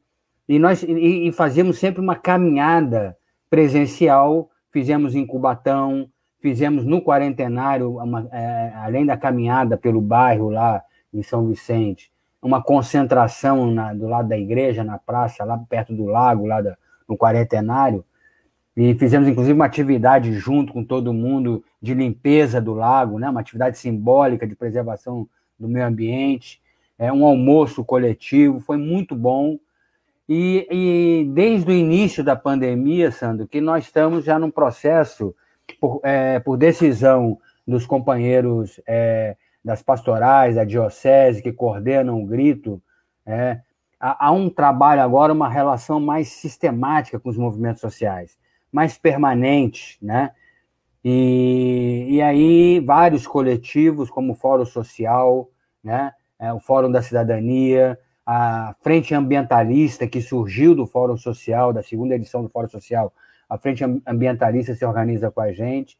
E 0.48 0.60
nós 0.60 0.84
e, 0.84 1.28
e 1.28 1.32
fazíamos 1.32 1.80
sempre 1.80 2.02
uma 2.02 2.16
caminhada 2.16 3.18
presencial, 3.50 4.50
fizemos 4.72 5.16
em 5.16 5.26
Cubatão, 5.26 6.10
fizemos 6.42 6.86
no 6.86 7.02
quarentenário, 7.02 7.98
uma, 7.98 8.28
é, 8.32 8.74
além 8.76 9.06
da 9.06 9.16
caminhada 9.16 9.78
pelo 9.78 10.02
bairro 10.02 10.50
lá 10.50 10.84
em 11.14 11.24
São 11.24 11.48
Vicente, 11.48 12.12
uma 12.42 12.62
concentração 12.62 13.72
na, 13.72 13.94
do 13.94 14.08
lado 14.08 14.28
da 14.28 14.38
igreja, 14.38 14.84
na 14.84 14.98
praça, 14.98 15.46
lá 15.46 15.58
perto 15.58 15.96
do 15.96 16.06
lago, 16.06 16.46
lá 16.46 16.62
da, 16.62 16.76
no 17.08 17.18
quarentenário, 17.18 18.04
e 18.76 18.94
fizemos 18.96 19.28
inclusive 19.28 19.54
uma 19.54 19.66
atividade 19.66 20.34
junto 20.34 20.74
com 20.74 20.84
todo 20.84 21.14
mundo 21.14 21.64
de 21.82 21.94
limpeza 21.94 22.60
do 22.60 22.74
lago, 22.74 23.20
né? 23.20 23.30
uma 23.30 23.40
atividade 23.40 23.78
simbólica 23.78 24.48
de 24.48 24.56
preservação 24.56 25.30
do 25.60 25.68
meio 25.68 25.86
ambiente, 25.86 26.62
é 26.98 27.12
um 27.12 27.26
almoço 27.26 27.84
coletivo, 27.84 28.60
foi 28.60 28.78
muito 28.78 29.16
bom. 29.16 29.58
E, 30.28 30.68
e, 30.72 31.26
desde 31.34 31.70
o 31.70 31.74
início 31.74 32.24
da 32.24 32.36
pandemia, 32.36 33.12
Sandro, 33.12 33.48
que 33.48 33.60
nós 33.60 33.86
estamos 33.86 34.24
já 34.24 34.40
num 34.40 34.52
processo, 34.52 35.36
por, 35.80 36.00
é, 36.04 36.40
por 36.40 36.58
decisão 36.58 37.38
dos 37.68 37.86
companheiros 37.86 38.80
é, 38.88 39.36
das 39.64 39.82
pastorais, 39.82 40.56
da 40.56 40.64
diocese, 40.64 41.42
que 41.42 41.52
coordenam 41.52 42.22
o 42.22 42.26
grito, 42.26 42.82
é, 43.26 43.60
há, 44.00 44.28
há, 44.28 44.32
um 44.32 44.50
trabalho 44.50 45.02
agora, 45.02 45.34
uma 45.34 45.50
relação 45.50 46.00
mais 46.00 46.30
sistemática 46.30 47.20
com 47.20 47.30
os 47.30 47.38
movimentos 47.38 47.82
sociais, 47.82 48.38
mais 48.72 48.98
permanente, 48.98 49.98
né? 50.02 50.32
E, 51.04 52.08
e 52.10 52.22
aí 52.22 52.80
vários 52.80 53.28
coletivos, 53.28 54.10
como 54.10 54.34
o 54.34 54.36
Fórum 54.36 54.66
Social, 54.66 55.50
né? 55.84 56.14
É, 56.40 56.52
o 56.54 56.60
Fórum 56.60 56.92
da 56.92 57.02
Cidadania, 57.02 57.98
a 58.26 58.76
Frente 58.82 59.14
Ambientalista, 59.14 60.08
que 60.08 60.22
surgiu 60.22 60.74
do 60.74 60.86
Fórum 60.86 61.18
Social, 61.18 61.74
da 61.74 61.84
segunda 61.84 62.16
edição 62.16 62.42
do 62.42 62.50
Fórum 62.50 62.70
Social, 62.70 63.14
a 63.50 63.58
Frente 63.58 63.84
Ambientalista 64.08 64.74
se 64.74 64.86
organiza 64.86 65.30
com 65.30 65.42
a 65.42 65.52
gente. 65.52 65.98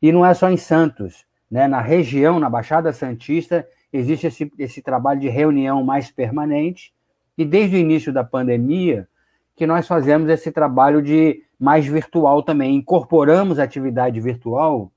E 0.00 0.12
não 0.12 0.24
é 0.24 0.32
só 0.34 0.50
em 0.50 0.56
Santos, 0.56 1.26
né? 1.50 1.66
na 1.66 1.80
região, 1.80 2.38
na 2.38 2.48
Baixada 2.48 2.92
Santista, 2.92 3.66
existe 3.92 4.26
esse, 4.26 4.52
esse 4.58 4.82
trabalho 4.82 5.20
de 5.20 5.28
reunião 5.28 5.82
mais 5.84 6.10
permanente, 6.10 6.92
e 7.36 7.44
desde 7.44 7.76
o 7.76 7.78
início 7.78 8.12
da 8.12 8.22
pandemia, 8.22 9.08
que 9.56 9.66
nós 9.66 9.86
fazemos 9.86 10.28
esse 10.28 10.50
trabalho 10.50 11.02
de 11.02 11.42
mais 11.64 11.86
virtual 11.86 12.42
também. 12.42 12.76
Incorporamos 12.76 13.58
atividade 13.58 14.20
virtual, 14.20 14.92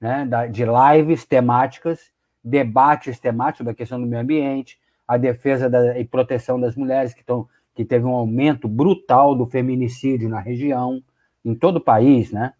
né, 0.00 0.26
de 0.50 0.64
lives 0.64 1.26
temáticas, 1.26 2.12
debates 2.42 3.18
temáticos 3.18 3.66
da 3.66 3.74
questão 3.74 4.00
do 4.00 4.06
meio 4.06 4.22
ambiente, 4.22 4.78
a 5.06 5.16
defesa 5.16 5.68
da, 5.68 5.98
e 5.98 6.04
proteção 6.04 6.60
das 6.60 6.76
mulheres, 6.76 7.12
que, 7.12 7.20
estão, 7.20 7.48
que 7.74 7.84
teve 7.84 8.04
um 8.04 8.14
aumento 8.14 8.68
brutal 8.68 9.34
do 9.34 9.46
feminicídio 9.46 10.28
na 10.28 10.40
região, 10.40 11.02
em 11.44 11.54
todo 11.54 11.76
o 11.76 11.80
país, 11.80 12.30
né? 12.30 12.52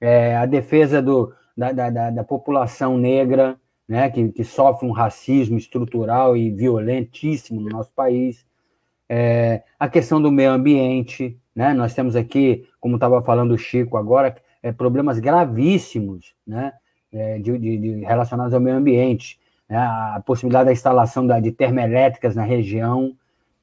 É, 0.00 0.36
a 0.36 0.46
defesa 0.46 1.02
do, 1.02 1.32
da, 1.56 1.72
da, 1.72 2.10
da, 2.10 2.24
população 2.24 2.96
negra, 2.96 3.58
né, 3.88 4.08
que, 4.10 4.28
que 4.28 4.44
sofre 4.44 4.86
um 4.86 4.92
racismo 4.92 5.58
estrutural 5.58 6.36
e 6.36 6.50
violentíssimo 6.50 7.60
no 7.60 7.70
nosso 7.70 7.90
país, 7.92 8.46
é, 9.08 9.62
a 9.78 9.88
questão 9.88 10.20
do 10.20 10.30
meio 10.30 10.52
ambiente, 10.52 11.36
né? 11.58 11.74
Nós 11.74 11.92
temos 11.92 12.14
aqui, 12.14 12.64
como 12.78 12.94
estava 12.94 13.20
falando 13.20 13.50
o 13.50 13.58
Chico 13.58 13.96
agora, 13.96 14.36
é, 14.62 14.70
problemas 14.70 15.18
gravíssimos, 15.18 16.32
né? 16.46 16.72
É, 17.12 17.40
de, 17.40 17.58
de, 17.58 17.78
de, 17.78 18.04
relacionados 18.04 18.54
ao 18.54 18.60
meio 18.60 18.76
ambiente, 18.76 19.40
né? 19.68 19.76
a 19.76 20.22
possibilidade 20.24 20.66
da 20.66 20.72
instalação 20.72 21.26
da, 21.26 21.40
de 21.40 21.50
termoelétricas 21.50 22.36
na 22.36 22.44
região, 22.44 23.12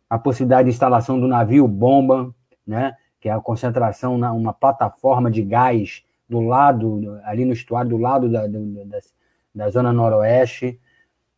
a 0.10 0.20
possibilidade 0.20 0.66
de 0.66 0.74
instalação 0.74 1.18
do 1.22 1.26
navio 1.26 1.66
bomba, 1.70 2.36
né? 2.68 2.98
Que 3.22 3.30
é 3.30 3.32
a 3.32 3.40
concentração 3.40 4.18
na 4.18 4.34
uma 4.34 4.52
plataforma 4.52 5.32
de 5.32 5.42
gás 5.42 6.04
do 6.28 6.42
lado, 6.42 7.18
ali 7.24 7.46
no 7.46 7.54
estuário, 7.54 7.92
do 7.92 7.98
lado 7.98 8.28
da, 8.28 8.46
da, 8.46 8.60
da 9.56 9.70
zona 9.70 9.94
noroeste, 9.94 10.78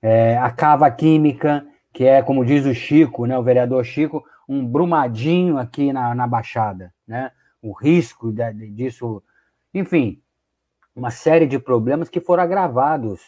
é, 0.02 0.36
a 0.36 0.50
cava 0.50 0.90
química, 0.90 1.64
que 1.94 2.04
é, 2.04 2.24
como 2.24 2.44
diz 2.44 2.66
o 2.66 2.74
Chico, 2.74 3.28
né, 3.28 3.38
o 3.38 3.44
vereador 3.44 3.86
Chico, 3.86 4.26
um 4.48 4.66
brumadinho 4.66 5.58
aqui 5.58 5.92
na, 5.92 6.16
na 6.16 6.26
Baixada, 6.26 6.94
né? 7.08 7.32
O 7.62 7.72
risco 7.72 8.32
de, 8.32 8.54
de, 8.54 8.70
disso, 8.70 9.22
enfim, 9.74 10.22
uma 10.96 11.12
série 11.12 11.46
de 11.46 11.60
problemas 11.60 12.10
que 12.10 12.22
foram 12.22 12.44
agravados 12.44 13.22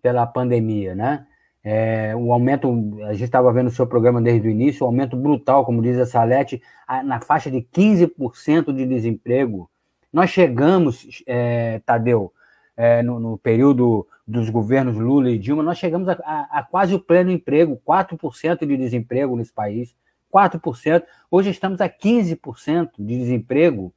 pela 0.00 0.26
pandemia, 0.26 0.94
né? 0.94 1.26
É, 1.62 2.14
o 2.16 2.32
aumento, 2.32 2.68
a 3.04 3.12
gente 3.12 3.24
estava 3.24 3.52
vendo 3.52 3.66
o 3.66 3.70
seu 3.70 3.86
programa 3.86 4.22
desde 4.22 4.48
o 4.48 4.50
início, 4.50 4.84
o 4.84 4.86
aumento 4.86 5.16
brutal, 5.16 5.64
como 5.64 5.82
diz 5.82 5.98
a 5.98 6.06
Salete, 6.06 6.62
na 7.04 7.20
faixa 7.20 7.50
de 7.50 7.60
15% 7.60 8.72
de 8.72 8.86
desemprego. 8.86 9.68
Nós 10.10 10.30
chegamos, 10.30 11.22
é, 11.26 11.80
Tadeu, 11.84 12.32
é, 12.76 13.02
no, 13.02 13.18
no, 13.18 13.36
período 13.36 14.06
dos 14.26 14.48
governos 14.48 14.96
Lula 14.96 15.30
e 15.30 15.38
Dilma, 15.38 15.62
nós 15.62 15.78
chegamos 15.78 16.08
a, 16.08 16.12
a, 16.24 16.60
a 16.60 16.62
quase 16.62 16.94
o 16.94 17.00
pleno 17.00 17.30
emprego, 17.30 17.80
4% 17.86 18.64
de 18.64 18.76
desemprego 18.76 19.36
nesse 19.36 19.52
país, 19.52 19.94
4%. 20.32 21.02
Hoje 21.30 21.50
estamos 21.50 21.80
a 21.80 21.88
15% 21.88 22.90
de 22.98 23.18
desemprego, 23.18 23.92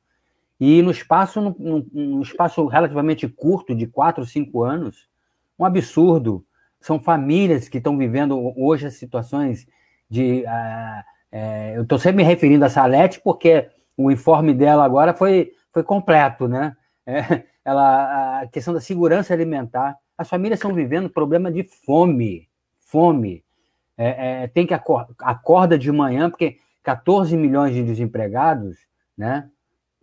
e 0.60 0.82
no 0.84 0.92
espaço, 0.92 1.56
no, 1.58 2.22
espaço 2.22 2.68
relativamente 2.68 3.28
curto, 3.28 3.74
de 3.74 3.88
4, 3.88 4.24
5 4.24 4.64
anos, 4.64 5.10
um 5.58 5.66
absurdo 5.66 6.46
são 6.80 7.00
famílias 7.00 7.68
que 7.68 7.80
estão 7.80 7.98
vivendo 7.98 8.54
hoje 8.56 8.86
as 8.86 8.94
situações 8.94 9.68
de. 10.08 10.44
Uh, 10.44 11.04
é, 11.32 11.78
eu 11.78 11.84
estou 11.84 11.98
sempre 11.98 12.18
me 12.18 12.24
referindo 12.24 12.64
a 12.64 12.70
Salete 12.70 13.22
porque 13.24 13.70
o 13.98 14.12
informe 14.12 14.54
dela 14.54 14.84
agora 14.84 15.14
foi, 15.14 15.52
foi 15.72 15.82
completo, 15.82 16.48
né? 16.48 16.76
É, 17.08 17.44
ela, 17.66 18.42
a 18.42 18.48
questão 18.48 18.74
da 18.74 18.80
segurança 18.80 19.34
alimentar. 19.34 19.98
As 20.16 20.30
famílias 20.30 20.60
estão 20.60 20.74
vivendo 20.74 21.10
problema 21.10 21.52
de 21.52 21.64
fome. 21.64 22.48
Fome. 22.80 23.44
É, 23.98 24.44
é, 24.44 24.48
tem 24.48 24.66
que 24.66 24.74
acor 24.74 25.08
acorda 25.20 25.78
de 25.78 25.92
manhã, 25.92 26.30
porque 26.30 26.58
14 26.84 27.36
milhões 27.38 27.74
de 27.74 27.84
desempregados, 27.84 28.78
né? 29.18 29.50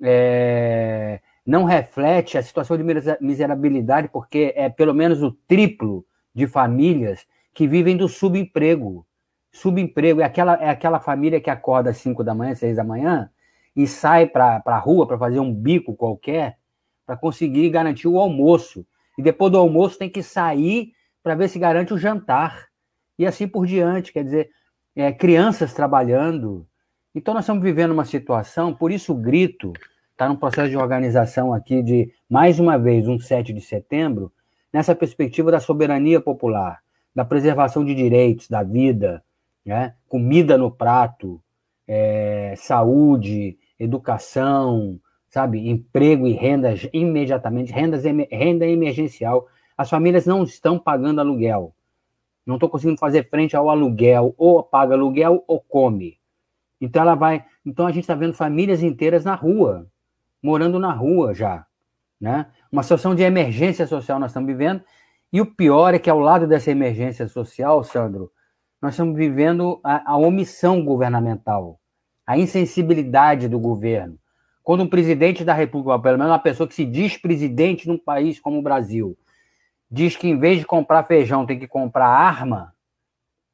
É, 0.00 1.20
não 1.44 1.64
reflete 1.64 2.36
a 2.36 2.42
situação 2.42 2.76
de 2.76 2.84
miserabilidade, 3.20 4.08
porque 4.08 4.52
é 4.54 4.68
pelo 4.68 4.94
menos 4.94 5.22
o 5.22 5.32
triplo 5.32 6.04
de 6.34 6.46
famílias 6.46 7.26
que 7.54 7.66
vivem 7.66 7.96
do 7.96 8.06
subemprego. 8.06 9.06
Subemprego 9.50 10.20
é 10.20 10.24
aquela, 10.24 10.54
é 10.54 10.68
aquela 10.68 11.00
família 11.00 11.40
que 11.40 11.50
acorda 11.50 11.90
às 11.90 11.96
5 11.96 12.22
da 12.22 12.34
manhã, 12.34 12.54
6 12.54 12.76
da 12.76 12.84
manhã, 12.84 13.30
e 13.74 13.86
sai 13.86 14.26
para 14.26 14.62
a 14.64 14.78
rua 14.78 15.06
para 15.06 15.18
fazer 15.18 15.40
um 15.40 15.52
bico 15.52 15.96
qualquer, 15.96 16.58
para 17.06 17.16
conseguir 17.16 17.70
garantir 17.70 18.06
o 18.06 18.20
almoço. 18.20 18.86
E 19.16 19.22
depois 19.22 19.50
do 19.50 19.58
almoço 19.58 19.98
tem 19.98 20.10
que 20.10 20.22
sair 20.22 20.92
para 21.22 21.34
ver 21.34 21.48
se 21.48 21.58
garante 21.58 21.94
o 21.94 21.98
jantar. 21.98 22.67
E 23.18 23.26
assim 23.26 23.48
por 23.48 23.66
diante. 23.66 24.12
Quer 24.12 24.24
dizer, 24.24 24.50
é, 24.94 25.12
crianças 25.12 25.72
trabalhando. 25.72 26.66
Então 27.14 27.34
nós 27.34 27.44
estamos 27.44 27.62
vivendo 27.62 27.92
uma 27.92 28.04
situação, 28.04 28.74
por 28.74 28.92
isso 28.92 29.12
o 29.12 29.16
grito 29.16 29.72
está 30.12 30.28
num 30.28 30.36
processo 30.36 30.68
de 30.68 30.76
organização 30.76 31.54
aqui 31.54 31.82
de, 31.82 32.12
mais 32.28 32.58
uma 32.58 32.76
vez, 32.76 33.06
um 33.06 33.18
7 33.18 33.52
de 33.52 33.60
setembro, 33.60 34.32
nessa 34.72 34.94
perspectiva 34.94 35.50
da 35.50 35.60
soberania 35.60 36.20
popular, 36.20 36.80
da 37.14 37.24
preservação 37.24 37.84
de 37.84 37.94
direitos, 37.94 38.48
da 38.48 38.62
vida, 38.62 39.22
né? 39.64 39.94
comida 40.08 40.58
no 40.58 40.70
prato, 40.70 41.40
é, 41.86 42.54
saúde, 42.56 43.56
educação, 43.78 45.00
sabe, 45.28 45.68
emprego 45.68 46.26
e 46.26 46.32
rendas 46.32 46.88
imediatamente, 46.92 47.72
rendas, 47.72 48.02
renda 48.04 48.66
emergencial. 48.66 49.46
As 49.76 49.88
famílias 49.88 50.26
não 50.26 50.42
estão 50.42 50.78
pagando 50.78 51.20
aluguel, 51.20 51.72
não 52.48 52.56
estão 52.56 52.68
conseguindo 52.68 52.98
fazer 52.98 53.28
frente 53.28 53.54
ao 53.54 53.68
aluguel, 53.68 54.34
ou 54.38 54.62
paga 54.62 54.94
aluguel 54.94 55.44
ou 55.46 55.60
come. 55.60 56.18
Então 56.80 57.02
ela 57.02 57.14
vai, 57.14 57.44
então 57.64 57.86
a 57.86 57.90
gente 57.92 58.04
está 58.04 58.14
vendo 58.14 58.32
famílias 58.32 58.82
inteiras 58.82 59.22
na 59.22 59.34
rua, 59.34 59.86
morando 60.42 60.78
na 60.78 60.90
rua 60.90 61.34
já, 61.34 61.66
né? 62.18 62.46
Uma 62.72 62.82
situação 62.82 63.14
de 63.14 63.22
emergência 63.22 63.86
social 63.86 64.18
nós 64.18 64.30
estamos 64.30 64.46
vivendo. 64.46 64.82
E 65.30 65.42
o 65.42 65.46
pior 65.46 65.92
é 65.92 65.98
que, 65.98 66.08
ao 66.08 66.18
lado 66.18 66.46
dessa 66.46 66.70
emergência 66.70 67.28
social, 67.28 67.84
Sandro, 67.84 68.32
nós 68.80 68.94
estamos 68.94 69.14
vivendo 69.14 69.78
a, 69.84 70.12
a 70.12 70.16
omissão 70.16 70.82
governamental, 70.82 71.78
a 72.26 72.38
insensibilidade 72.38 73.46
do 73.46 73.58
governo. 73.58 74.18
Quando 74.62 74.84
um 74.84 74.88
presidente 74.88 75.44
da 75.44 75.52
República, 75.52 75.98
pelo 75.98 76.16
menos 76.16 76.32
uma 76.32 76.38
pessoa 76.38 76.66
que 76.66 76.74
se 76.74 76.86
diz 76.86 77.18
presidente 77.18 77.86
num 77.86 77.98
país 77.98 78.40
como 78.40 78.58
o 78.58 78.62
Brasil, 78.62 79.18
diz 79.90 80.16
que 80.16 80.28
em 80.28 80.38
vez 80.38 80.58
de 80.58 80.66
comprar 80.66 81.04
feijão 81.04 81.46
tem 81.46 81.58
que 81.58 81.66
comprar 81.66 82.08
arma, 82.08 82.74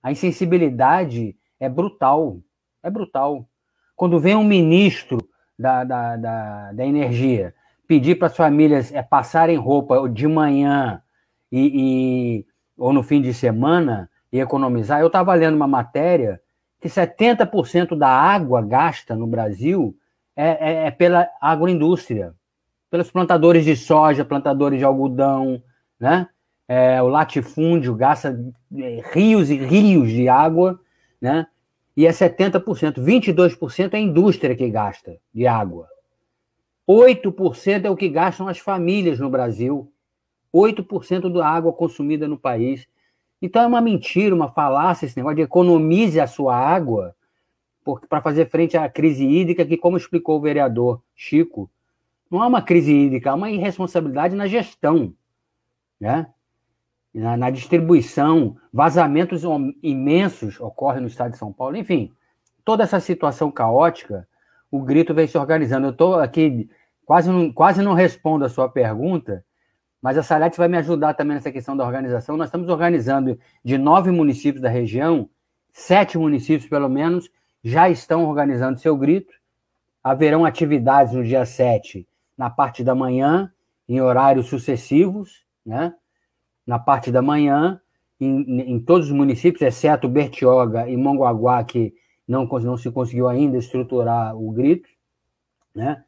a 0.03 0.11
insensibilidade 0.11 1.37
é 1.59 1.68
brutal. 1.68 2.40
É 2.83 2.90
brutal. 2.90 3.49
Quando 3.97 4.20
vem 4.20 4.37
um 4.37 4.44
ministro 4.44 5.18
da, 5.59 5.85
da, 5.85 6.16
da, 6.16 6.73
da 6.73 6.87
energia 6.87 7.55
pedir 7.87 8.16
para 8.16 8.27
as 8.27 8.37
famílias 8.37 8.92
é, 8.92 9.03
passarem 9.03 9.57
roupa 9.57 10.09
de 10.09 10.27
manhã 10.27 11.03
e, 11.51 11.73
e, 11.75 12.47
ou 12.77 12.92
no 12.92 13.03
fim 13.03 13.20
de 13.20 13.33
semana 13.33 14.11
e 14.33 14.40
economizar. 14.40 15.01
Eu 15.01 15.07
estava 15.07 15.35
lendo 15.35 15.55
uma 15.55 15.68
matéria 15.68 16.40
que 16.81 16.88
70% 16.88 17.97
da 17.97 18.09
água 18.09 18.61
gasta 18.61 19.14
no 19.14 19.27
Brasil 19.27 19.97
é, 20.37 20.49
é, 20.49 20.87
é, 20.87 20.90
pela 20.90 21.29
agroindústria, 21.40 22.35
pelos 22.90 23.11
plantadores 23.11 23.64
de 23.64 23.77
soja, 23.77 24.25
plantadores 24.25 24.79
de 24.79 24.85
algodão, 24.85 25.62
né? 26.05 26.29
É, 26.69 27.01
o 27.03 27.09
latifúndio 27.09 27.95
gasta 27.95 28.38
é, 28.77 29.03
rios 29.12 29.49
e 29.49 29.57
rios 29.57 30.11
de 30.11 30.29
água, 30.29 30.79
né? 31.19 31.47
E 31.97 32.07
é 32.07 32.11
70%, 32.11 33.01
22% 33.01 33.95
é 33.95 33.97
a 33.97 34.01
indústria 34.01 34.55
que 34.55 34.69
gasta 34.69 35.17
de 35.33 35.47
água. 35.47 35.88
8% 36.87 37.85
é 37.87 37.90
o 37.90 37.97
que 37.97 38.09
gastam 38.11 38.49
as 38.49 38.59
famílias 38.59 39.19
no 39.19 39.31
Brasil. 39.31 39.90
8% 40.53 41.33
da 41.33 41.49
água 41.49 41.73
consumida 41.73 42.29
no 42.29 42.38
país. 42.38 42.87
Então 43.40 43.62
é 43.62 43.67
uma 43.67 43.81
mentira, 43.81 44.35
uma 44.35 44.51
falácia 44.51 45.07
esse 45.07 45.17
negócio 45.17 45.37
de 45.37 45.43
economize 45.43 46.21
a 46.21 46.27
sua 46.27 46.55
água 46.55 47.14
para 48.09 48.21
fazer 48.21 48.47
frente 48.51 48.77
à 48.77 48.88
crise 48.88 49.25
hídrica, 49.25 49.64
que, 49.64 49.77
como 49.77 49.97
explicou 49.97 50.38
o 50.38 50.40
vereador 50.40 51.03
Chico, 51.14 51.71
não 52.31 52.43
é 52.43 52.47
uma 52.47 52.62
crise 52.62 52.93
hídrica, 52.93 53.31
é 53.31 53.35
uma 53.35 53.51
irresponsabilidade 53.51 54.35
na 54.35 54.47
gestão, 54.47 55.14
né? 56.00 56.26
na, 57.14 57.37
na 57.37 57.50
distribuição. 57.50 58.57
Vazamentos 58.72 59.42
imensos 59.83 60.61
ocorrem 60.61 61.00
no 61.00 61.07
estado 61.07 61.33
de 61.33 61.38
São 61.38 61.52
Paulo. 61.52 61.76
Enfim, 61.76 62.12
toda 62.64 62.83
essa 62.83 62.98
situação 62.98 63.50
caótica 63.50 64.26
o 64.70 64.83
grito 64.83 65.14
vem 65.14 65.28
se 65.28 65.38
organizando. 65.38 65.87
Eu 65.87 65.92
estou 65.92 66.14
aqui, 66.16 66.68
quase 67.07 67.30
não, 67.30 67.52
quase 67.52 67.80
não 67.80 67.94
respondo 67.94 68.44
a 68.44 68.48
sua 68.48 68.68
pergunta, 68.68 69.44
mas 70.02 70.18
a 70.18 70.22
Salete 70.22 70.59
vai 70.59 70.66
me 70.66 70.76
ajudar 70.78 71.14
também 71.14 71.37
nessa 71.37 71.52
questão 71.52 71.76
da 71.76 71.85
organização. 71.85 72.37
Nós 72.37 72.48
estamos 72.48 72.68
organizando 72.68 73.38
de 73.64 73.78
nove 73.78 74.11
municípios 74.11 74.61
da 74.61 74.68
região, 74.68 75.30
sete 75.72 76.18
municípios, 76.18 76.68
pelo 76.68 76.88
menos, 76.88 77.30
já 77.62 77.88
estão 77.88 78.26
organizando 78.26 78.80
seu 78.80 78.96
grito. 78.96 79.33
Haverão 80.02 80.44
atividades 80.44 81.14
no 81.14 81.24
dia 81.24 81.46
7, 81.46 82.07
na 82.37 82.50
parte 82.50 82.85
da 82.85 82.94
manhã, 82.94 83.50
em 83.88 84.02
horários 84.02 84.48
sucessivos, 84.48 85.43
né? 85.64 85.94
na 86.66 86.79
parte 86.79 87.11
da 87.11 87.20
manhã, 87.20 87.81
em, 88.20 88.61
em 88.74 88.81
todos 88.81 89.09
os 89.09 89.12
municípios, 89.12 89.62
exceto 89.62 90.09
Bertioga 90.09 90.88
e 90.88 90.96
Mongaguá, 90.96 91.62
que 91.64 91.94
não, 92.27 92.46
não 92.46 92.77
se 92.77 92.90
conseguiu 92.90 93.29
ainda 93.29 93.59
estruturar 93.59 94.37
o 94.37 94.50
grito, 94.50 94.88
né? 95.74 96.03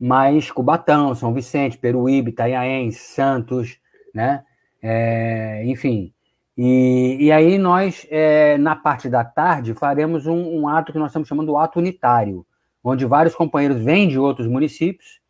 Mas 0.00 0.50
Cubatão, 0.50 1.14
São 1.14 1.32
Vicente, 1.32 1.78
Peruíbe, 1.78 2.30
Itanhaém, 2.30 2.90
Santos, 2.90 3.78
né? 4.14 4.44
É, 4.82 5.62
enfim. 5.66 6.12
E, 6.56 7.16
e 7.20 7.32
aí 7.32 7.58
nós, 7.58 8.06
é, 8.10 8.56
na 8.58 8.76
parte 8.76 9.08
da 9.08 9.24
tarde, 9.24 9.74
faremos 9.74 10.26
um, 10.26 10.60
um, 10.60 10.68
ato 10.68 10.92
que 10.92 10.98
nós 10.98 11.08
estamos 11.08 11.28
chamando 11.28 11.52
de 11.52 11.58
ato 11.58 11.78
unitário, 11.78 12.46
onde 12.82 13.04
vários 13.06 13.34
companheiros 13.34 13.82
vêm 13.82 14.08
de 14.08 14.18
outros 14.18 14.46
municípios, 14.46 15.20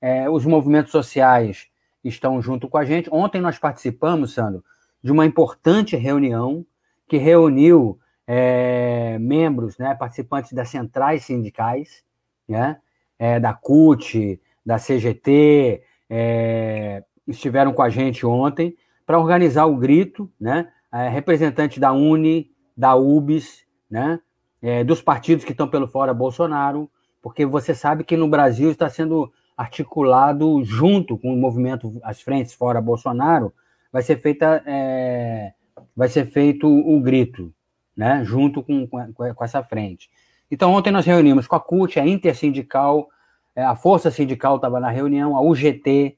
é, 0.00 0.28
os 0.28 0.44
movimentos 0.44 0.92
sociais 0.92 1.68
estão 2.08 2.40
junto 2.40 2.68
com 2.68 2.78
a 2.78 2.84
gente. 2.84 3.08
Ontem 3.12 3.40
nós 3.40 3.58
participamos, 3.58 4.34
Sandro, 4.34 4.64
de 5.02 5.12
uma 5.12 5.26
importante 5.26 5.96
reunião 5.96 6.64
que 7.08 7.16
reuniu 7.16 7.98
é, 8.26 9.18
membros, 9.18 9.78
né, 9.78 9.94
participantes 9.94 10.52
das 10.52 10.68
centrais 10.68 11.24
sindicais, 11.24 12.04
né, 12.48 12.78
é, 13.18 13.38
da 13.38 13.54
CUT, 13.54 14.40
da 14.64 14.78
CGT, 14.78 15.82
é, 16.10 17.04
estiveram 17.26 17.72
com 17.72 17.82
a 17.82 17.88
gente 17.88 18.26
ontem 18.26 18.76
para 19.04 19.18
organizar 19.18 19.66
o 19.66 19.76
grito, 19.76 20.30
né, 20.40 20.68
é, 20.92 21.08
representante 21.08 21.78
da 21.78 21.92
Uni, 21.92 22.50
da 22.76 22.96
UBS, 22.96 23.64
né, 23.88 24.18
é, 24.60 24.82
dos 24.82 25.00
partidos 25.00 25.44
que 25.44 25.52
estão 25.52 25.68
pelo 25.68 25.86
fora 25.86 26.12
Bolsonaro, 26.12 26.90
porque 27.22 27.46
você 27.46 27.74
sabe 27.74 28.04
que 28.04 28.16
no 28.16 28.28
Brasil 28.28 28.70
está 28.70 28.88
sendo 28.88 29.32
articulado 29.56 30.62
junto 30.64 31.16
com 31.16 31.32
o 31.32 31.36
movimento 31.36 31.98
as 32.02 32.20
frentes 32.20 32.52
fora 32.52 32.80
Bolsonaro, 32.80 33.52
vai 33.90 34.02
ser 34.02 34.18
feita 34.18 34.62
é, 34.66 35.52
vai 35.96 36.08
ser 36.08 36.26
feito 36.26 36.68
o 36.68 37.00
grito, 37.00 37.52
né, 37.96 38.22
junto 38.24 38.62
com, 38.62 38.86
com, 38.86 39.44
essa 39.44 39.62
frente. 39.62 40.10
Então, 40.50 40.72
ontem 40.72 40.90
nós 40.90 41.06
reunimos 41.06 41.46
com 41.46 41.56
a 41.56 41.60
CUT, 41.60 41.98
a 41.98 42.06
Intersindical, 42.06 43.08
é, 43.54 43.64
a 43.64 43.74
Força 43.74 44.10
Sindical 44.10 44.56
estava 44.56 44.78
na 44.78 44.90
reunião, 44.90 45.36
a 45.36 45.40
UGT, 45.40 46.16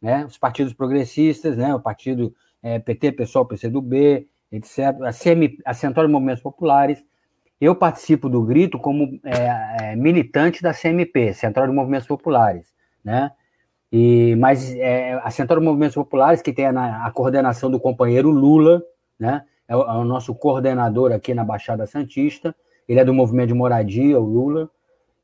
né, 0.00 0.24
os 0.24 0.38
partidos 0.38 0.72
progressistas, 0.72 1.56
né, 1.56 1.74
o 1.74 1.80
partido 1.80 2.34
é, 2.62 2.78
PT, 2.78 3.12
PSOL, 3.12 3.44
PCdoB, 3.44 4.28
etc., 4.52 4.78
a, 5.04 5.12
CM, 5.12 5.58
a 5.64 5.74
Central 5.74 6.06
de 6.06 6.12
Movimentos 6.12 6.42
Populares. 6.42 7.04
Eu 7.60 7.74
participo 7.74 8.28
do 8.28 8.42
Grito 8.42 8.78
como 8.78 9.18
é, 9.24 9.92
é, 9.92 9.96
militante 9.96 10.62
da 10.62 10.72
CMP, 10.72 11.32
Central 11.34 11.66
de 11.66 11.72
Movimentos 11.72 12.06
Populares, 12.06 12.72
né? 13.06 13.30
E, 13.92 14.34
mas 14.34 14.74
é, 14.74 15.16
de 15.16 15.60
Movimentos 15.60 15.94
Populares, 15.94 16.42
que 16.42 16.52
tem 16.52 16.66
a, 16.66 17.06
a 17.06 17.10
coordenação 17.12 17.70
do 17.70 17.78
companheiro 17.78 18.28
Lula, 18.30 18.82
né? 19.18 19.44
É 19.68 19.76
o, 19.76 19.82
é 19.82 19.92
o, 19.92 20.04
nosso 20.04 20.34
coordenador 20.34 21.12
aqui 21.12 21.32
na 21.32 21.44
Baixada 21.44 21.86
Santista, 21.86 22.54
ele 22.88 22.98
é 22.98 23.04
do 23.04 23.14
movimento 23.14 23.48
de 23.48 23.54
moradia, 23.54 24.18
o 24.18 24.24
Lula, 24.24 24.68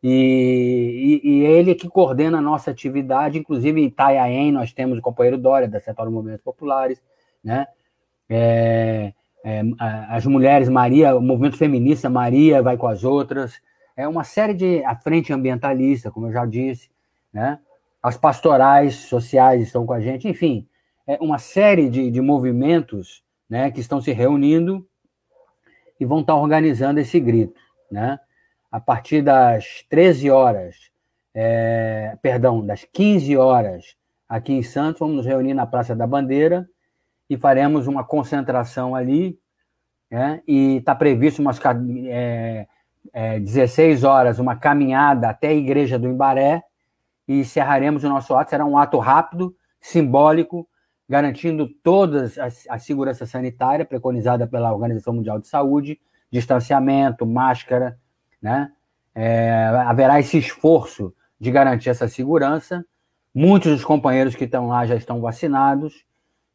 e, 0.02 1.20
e, 1.22 1.28
e 1.28 1.44
ele 1.44 1.74
que 1.74 1.88
coordena 1.88 2.38
a 2.38 2.40
nossa 2.40 2.70
atividade, 2.70 3.38
inclusive 3.38 3.80
em 3.80 3.86
Itanhaém 3.86 4.50
nós 4.50 4.72
temos 4.72 4.98
o 4.98 5.02
companheiro 5.02 5.38
Dória, 5.38 5.68
da 5.68 5.78
de 5.78 6.10
Movimentos 6.10 6.42
Populares, 6.44 7.02
né? 7.42 7.66
É, 8.30 9.12
é, 9.44 9.62
as 10.08 10.24
mulheres, 10.24 10.68
Maria, 10.68 11.16
o 11.16 11.20
movimento 11.20 11.56
feminista, 11.56 12.08
Maria 12.08 12.62
vai 12.62 12.76
com 12.76 12.86
as 12.86 13.02
outras, 13.02 13.60
é 13.96 14.06
uma 14.06 14.24
série 14.24 14.54
de. 14.54 14.84
A 14.84 14.94
frente 14.94 15.32
ambientalista, 15.32 16.10
como 16.10 16.28
eu 16.28 16.32
já 16.32 16.46
disse, 16.46 16.88
né? 17.32 17.58
As 18.02 18.16
pastorais 18.16 18.96
sociais 18.96 19.62
estão 19.62 19.86
com 19.86 19.92
a 19.92 20.00
gente, 20.00 20.28
enfim, 20.28 20.66
é 21.06 21.16
uma 21.20 21.38
série 21.38 21.88
de, 21.88 22.10
de 22.10 22.20
movimentos 22.20 23.22
né, 23.48 23.70
que 23.70 23.80
estão 23.80 24.00
se 24.00 24.12
reunindo 24.12 24.86
e 26.00 26.04
vão 26.04 26.20
estar 26.20 26.34
organizando 26.34 26.98
esse 26.98 27.20
grito. 27.20 27.60
Né? 27.90 28.18
A 28.70 28.80
partir 28.80 29.22
das 29.22 29.84
13 29.88 30.30
horas, 30.30 30.90
é, 31.34 32.16
perdão, 32.20 32.64
das 32.64 32.84
15 32.84 33.36
horas 33.36 33.96
aqui 34.28 34.52
em 34.52 34.62
Santos, 34.62 34.98
vamos 34.98 35.16
nos 35.16 35.26
reunir 35.26 35.54
na 35.54 35.66
Praça 35.66 35.94
da 35.94 36.06
Bandeira 36.06 36.68
e 37.30 37.36
faremos 37.36 37.86
uma 37.86 38.02
concentração 38.02 38.94
ali. 38.94 39.38
Né? 40.10 40.42
E 40.46 40.76
está 40.76 40.94
previsto 40.94 41.40
umas 41.40 41.60
é, 42.06 42.66
é, 43.12 43.38
16 43.38 44.02
horas 44.02 44.38
uma 44.38 44.56
caminhada 44.56 45.28
até 45.28 45.48
a 45.48 45.54
Igreja 45.54 45.98
do 45.98 46.08
Imbaré 46.08 46.62
e 47.32 47.40
encerraremos 47.40 48.04
o 48.04 48.08
nosso 48.10 48.34
ato. 48.34 48.50
Será 48.50 48.66
um 48.66 48.76
ato 48.76 48.98
rápido, 48.98 49.56
simbólico, 49.80 50.68
garantindo 51.08 51.66
toda 51.66 52.30
a, 52.68 52.78
segurança 52.78 53.24
sanitária 53.24 53.86
preconizada 53.86 54.46
pela 54.46 54.72
Organização 54.72 55.14
Mundial 55.14 55.38
de 55.38 55.48
Saúde, 55.48 55.98
distanciamento, 56.30 57.26
máscara, 57.26 57.98
né? 58.40 58.70
É, 59.14 59.66
haverá 59.86 60.20
esse 60.20 60.38
esforço 60.38 61.14
de 61.40 61.50
garantir 61.50 61.88
essa 61.90 62.06
segurança. 62.06 62.84
Muitos 63.34 63.72
dos 63.72 63.84
companheiros 63.84 64.34
que 64.34 64.44
estão 64.44 64.68
lá 64.68 64.84
já 64.86 64.94
estão 64.94 65.20
vacinados. 65.20 66.04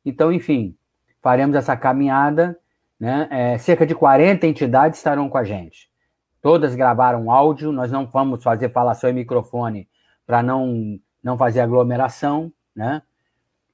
Então, 0.06 0.32
enfim, 0.32 0.76
faremos 1.22 1.56
essa 1.56 1.76
caminhada. 1.76 2.58
Né? 3.00 3.28
É, 3.30 3.58
cerca 3.60 3.86
de 3.86 3.94
40 3.94 4.48
entidades 4.48 4.98
estarão 4.98 5.30
com 5.30 5.38
a 5.38 5.44
gente. 5.44 5.90
Todas 6.42 6.74
gravaram 6.74 7.32
áudio. 7.32 7.72
Nós 7.72 7.92
não 7.92 8.08
vamos 8.08 8.44
fazer 8.44 8.70
falação 8.70 9.10
em 9.10 9.13
microfone 9.13 9.88
para 10.28 10.44
não, 10.44 11.00
não 11.24 11.38
fazer 11.38 11.62
aglomeração, 11.62 12.52
né? 12.76 13.02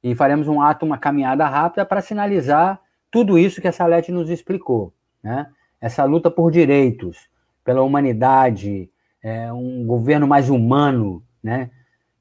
E 0.03 0.13
faremos 0.13 0.47
um 0.47 0.61
ato, 0.61 0.85
uma 0.85 0.97
caminhada 0.97 1.47
rápida 1.47 1.83
para 1.83 2.01
sinalizar 2.01 2.79
tudo 3.09 3.39
isso 3.39 3.59
que 3.59 3.67
a 3.67 3.71
Salete 3.71 4.11
nos 4.11 4.29
explicou, 4.29 4.93
né? 5.21 5.47
Essa 5.81 6.05
luta 6.05 6.29
por 6.29 6.51
direitos, 6.51 7.27
pela 7.63 7.81
humanidade, 7.81 8.89
é, 9.21 9.51
um 9.51 9.85
governo 9.85 10.27
mais 10.27 10.49
humano, 10.49 11.23
né? 11.41 11.71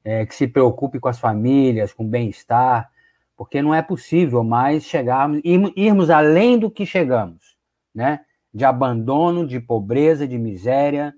É, 0.03 0.25
que 0.25 0.35
se 0.35 0.47
preocupe 0.47 0.99
com 0.99 1.07
as 1.07 1.19
famílias, 1.19 1.93
com 1.93 2.03
o 2.03 2.09
bem-estar, 2.09 2.91
porque 3.37 3.61
não 3.61 3.73
é 3.73 3.81
possível 3.81 4.43
mais 4.43 4.83
chegarmos, 4.83 5.41
irmos 5.43 6.09
além 6.09 6.57
do 6.57 6.71
que 6.71 6.85
chegamos, 6.85 7.55
né? 7.93 8.21
De 8.53 8.65
abandono, 8.65 9.45
de 9.45 9.59
pobreza, 9.59 10.27
de 10.27 10.37
miséria, 10.37 11.13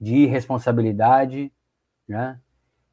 de 0.00 0.14
irresponsabilidade, 0.14 1.52
né? 2.08 2.38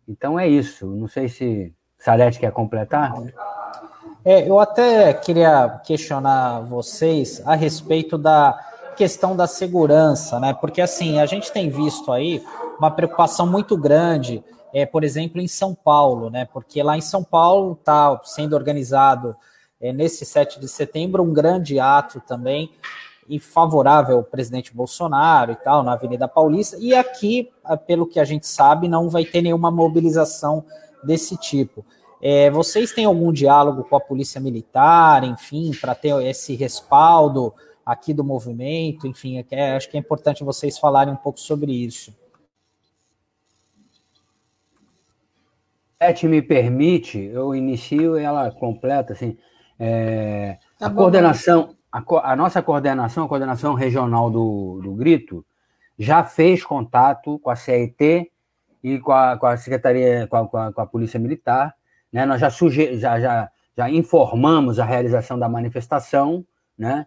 Então 0.10 0.39
é 0.39 0.48
isso. 0.48 0.88
Não 0.88 1.08
sei 1.08 1.30
se 1.30 1.72
Salete 2.00 2.39
quer 2.39 2.52
completar. 2.52 3.13
É, 4.26 4.50
eu 4.50 4.60
até 4.60 5.13
queria 5.13 5.80
questionar 5.86 6.62
vocês 6.62 7.41
a 7.45 7.56
respeito 7.56 8.17
da 8.17 8.60
questão 8.98 9.36
da 9.36 9.48
segurança, 9.48 10.39
né? 10.39 10.54
Porque 10.54 10.82
assim, 10.82 11.19
a 11.19 11.26
gente 11.26 11.52
tem 11.52 11.69
visto 11.69 12.12
aí 12.12 12.43
uma 12.78 12.91
preocupação 12.91 13.48
muito 13.48 13.78
grande, 13.78 14.43
é, 14.74 14.86
por 14.86 15.04
exemplo, 15.04 15.39
em 15.39 15.48
São 15.48 15.74
Paulo, 15.74 16.30
né? 16.30 16.48
Porque 16.52 16.82
lá 16.82 16.98
em 16.98 17.02
São 17.02 17.24
Paulo 17.24 17.74
está 17.80 18.19
sendo 18.24 18.56
organizado 18.56 19.36
é, 19.80 19.93
nesse 19.93 20.26
7 20.26 20.60
de 20.60 20.67
setembro 20.67 21.24
um 21.24 21.32
grande 21.32 21.80
ato 21.80 22.19
também 22.19 22.72
e 23.29 23.39
favorável 23.39 24.17
ao 24.17 24.23
presidente 24.23 24.75
Bolsonaro 24.75 25.51
e 25.51 25.55
tal, 25.55 25.83
na 25.83 25.93
Avenida 25.93 26.27
Paulista. 26.27 26.75
E 26.79 26.95
aqui, 26.95 27.51
ah, 27.63 27.77
pelo 27.77 28.07
que 28.07 28.19
a 28.19 28.25
gente 28.25 28.47
sabe, 28.47 28.87
não 28.87 29.07
vai 29.07 29.23
ter 29.23 29.43
nenhuma 29.43 29.69
mobilização 29.69 30.65
desse 31.03 31.37
tipo. 31.37 31.85
É, 32.19 32.49
vocês 32.49 32.91
têm 32.91 33.05
algum 33.05 33.31
diálogo 33.31 33.83
com 33.83 33.95
a 33.95 33.99
Polícia 33.99 34.41
Militar, 34.41 35.23
enfim, 35.23 35.71
para 35.79 35.93
ter 35.93 36.19
esse 36.25 36.55
respaldo 36.55 37.53
aqui 37.85 38.13
do 38.13 38.23
movimento? 38.23 39.05
Enfim, 39.05 39.37
é, 39.37 39.45
é, 39.51 39.75
acho 39.75 39.89
que 39.89 39.95
é 39.95 39.99
importante 39.99 40.43
vocês 40.43 40.79
falarem 40.79 41.13
um 41.13 41.17
pouco 41.17 41.39
sobre 41.39 41.71
isso. 41.71 42.11
Se 46.15 46.27
me 46.27 46.41
permite, 46.41 47.19
eu 47.19 47.53
inicio 47.53 48.15
ela 48.17 48.49
completa, 48.51 49.13
assim, 49.13 49.37
é, 49.77 50.57
tá 50.79 50.87
a 50.87 50.89
bom, 50.89 51.01
coordenação 51.01 51.75
a, 51.91 52.32
a, 52.32 52.36
nossa 52.36 52.62
coordenação, 52.62 53.25
a 53.25 53.28
coordenação 53.28 53.73
regional 53.73 54.30
do, 54.30 54.80
do 54.82 54.93
Grito, 54.93 55.45
já 55.97 56.23
fez 56.23 56.63
contato 56.63 57.39
com 57.39 57.49
a 57.49 57.56
CET 57.56 58.32
e 58.84 58.99
com 58.99 59.12
a, 59.12 59.38
com 59.38 59.45
a 59.45 59.58
Secretaria, 59.58 60.28
com 60.28 60.38
a, 60.38 60.47
com 60.47 60.58
a, 60.58 60.73
com 60.73 60.82
a 60.82 60.86
Polícia 60.86 61.19
Militar. 61.19 61.75
Né? 62.12 62.25
Nós 62.25 62.39
já, 62.39 62.49
suge, 62.49 62.97
já, 62.97 63.19
já, 63.19 63.52
já 63.75 63.89
informamos 63.89 64.80
a 64.80 64.86
realização 64.86 65.38
da 65.38 65.49
manifestação, 65.49 66.45
né? 66.78 67.06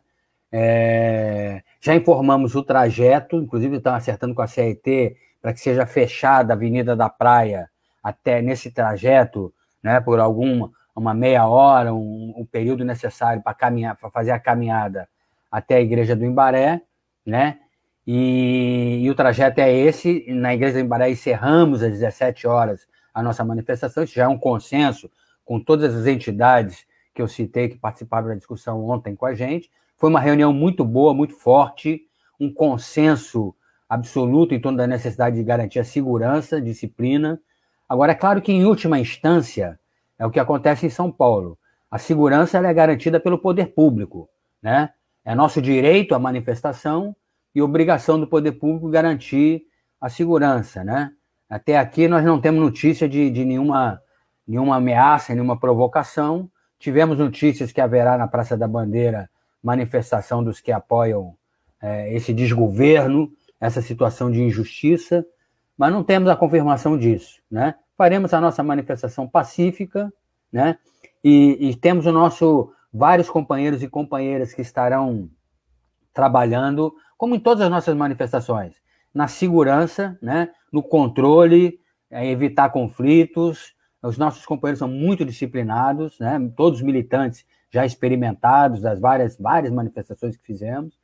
É, 0.55 1.63
já 1.81 1.95
informamos 1.95 2.55
o 2.55 2.63
trajeto, 2.63 3.37
inclusive 3.37 3.79
estamos 3.79 3.97
acertando 3.97 4.35
com 4.35 4.43
a 4.43 4.47
CET 4.47 5.17
para 5.41 5.55
que 5.55 5.61
seja 5.61 5.87
fechada 5.87 6.53
a 6.53 6.57
Avenida 6.57 6.95
da 6.95 7.09
Praia 7.09 7.71
até 8.03 8.43
nesse 8.43 8.71
trajeto, 8.71 9.53
né, 9.83 9.99
por 9.99 10.21
alguma 10.21 10.71
uma 10.95 11.15
meia 11.15 11.47
hora, 11.47 11.95
um, 11.95 12.35
um 12.37 12.45
período 12.45 12.85
necessário 12.85 13.43
para 13.43 13.55
caminhar, 13.55 13.97
para 13.97 14.11
fazer 14.11 14.31
a 14.31 14.39
caminhada 14.39 15.09
até 15.51 15.77
a 15.77 15.81
igreja 15.81 16.15
do 16.15 16.25
Imbaré, 16.25 16.83
né? 17.25 17.59
E, 18.07 19.01
e, 19.03 19.11
o 19.11 19.15
trajeto 19.15 19.61
é 19.61 19.73
esse. 19.73 20.25
Na 20.29 20.55
igreja 20.55 20.75
do 20.75 20.85
Imbaré 20.85 21.11
encerramos 21.11 21.83
às 21.83 21.93
17 21.93 22.47
horas 22.47 22.87
a 23.15 23.23
nossa 23.23 23.45
manifestação. 23.45 24.03
Isso 24.03 24.15
já 24.15 24.25
é 24.25 24.29
um 24.29 24.39
consenso 24.39 25.11
com 25.45 25.61
todas 25.61 25.95
as 25.95 26.07
entidades 26.07 26.85
que 27.15 27.23
eu 27.23 27.29
citei 27.29 27.69
que 27.69 27.79
participaram 27.79 28.29
da 28.29 28.35
discussão 28.35 28.85
ontem 28.85 29.15
com 29.15 29.27
a 29.27 29.35
gente. 29.35 29.71
Foi 29.97 30.11
uma 30.11 30.21
reunião 30.21 30.53
muito 30.53 30.85
boa, 30.85 31.15
muito 31.15 31.35
forte, 31.35 32.03
um 32.41 32.53
consenso 32.53 33.55
absoluto 33.89 34.55
em 34.55 34.61
torno 34.61 34.79
da 34.79 34.87
necessidade 34.87 35.37
de 35.37 35.45
garantir 35.45 35.79
a 35.79 35.85
segurança, 35.85 36.61
disciplina. 36.61 37.41
Agora, 37.89 38.13
é 38.13 38.15
claro 38.15 38.41
que, 38.41 38.51
em 38.51 38.65
última 38.65 38.99
instância, 38.99 39.79
é 40.23 40.27
o 40.27 40.31
que 40.31 40.39
acontece 40.39 40.87
em 40.87 40.89
São 40.89 41.11
Paulo. 41.11 41.59
A 41.91 41.99
segurança 41.99 42.57
é 42.57 42.73
garantida 42.73 43.19
pelo 43.19 43.37
poder 43.37 43.75
público, 43.75 44.29
né? 44.63 44.91
É 45.25 45.35
nosso 45.35 45.61
direito 45.61 46.15
à 46.15 46.19
manifestação 46.19 47.15
e 47.53 47.61
obrigação 47.61 48.21
do 48.21 48.27
poder 48.29 48.53
público 48.53 48.89
garantir 48.89 49.65
a 50.01 50.09
segurança, 50.09 50.85
né? 50.85 51.11
Até 51.51 51.77
aqui 51.77 52.07
nós 52.07 52.25
não 52.25 52.41
temos 52.41 52.61
notícia 52.61 53.09
de, 53.09 53.31
de 53.31 53.45
nenhuma, 53.45 54.01
nenhuma 54.47 54.77
ameaça, 54.77 55.35
nenhuma 55.35 55.59
provocação. 55.59 56.49
Tivemos 56.79 57.19
notícias 57.19 57.73
que 57.73 57.81
haverá 57.81 58.17
na 58.17 58.29
Praça 58.29 58.57
da 58.57 58.69
Bandeira 58.69 59.29
manifestação 59.61 60.43
dos 60.43 60.61
que 60.61 60.71
apoiam 60.71 61.35
é, 61.83 62.15
esse 62.15 62.33
desgoverno, 62.33 63.29
essa 63.61 63.83
situação 63.83 64.31
de 64.31 64.41
injustiça, 64.41 65.27
mas 65.77 65.93
não 65.93 66.05
temos 66.05 66.31
a 66.31 66.37
confirmação 66.37 66.97
disso, 66.97 67.43
né? 67.51 67.75
Faremos 68.03 68.35
a 68.35 68.41
nossa 68.41 68.65
manifestação 68.65 69.29
pacífica, 69.29 70.13
né? 70.53 70.77
E, 71.23 71.69
e, 71.69 71.77
temos 71.77 72.05
o 72.05 72.11
nosso 72.11 72.73
vários 72.93 73.31
companheiros 73.31 73.81
e 73.81 73.87
companheiras 73.87 74.53
que 74.53 74.61
estarão 74.61 75.31
trabalhando, 76.13 76.93
como 77.17 77.37
em 77.37 77.39
todas 77.39 77.61
as 77.63 77.71
nossas 77.71 77.95
manifestações, 77.95 78.75
na 79.15 79.29
segurança, 79.29 80.19
né? 80.21 80.51
No 80.73 80.83
controle, 80.83 81.79
é, 82.11 82.27
evitar 82.27 82.71
conflitos. 82.71 83.73
Os 84.03 84.19
nossos 84.19 84.45
companheiros 84.45 84.81
são 84.81 84.89
muito 84.89 85.25
disciplinados, 85.25 86.19
né? 86.19 86.41
Todos 86.57 86.83
militantes 86.83 87.47
já 87.71 87.87
experimentados 87.87 88.83
das 88.83 88.99
várias 88.99 89.39
várias 89.39 89.73
manifestações 89.73 90.37
que 90.37 90.45
fizemos. 90.45 90.99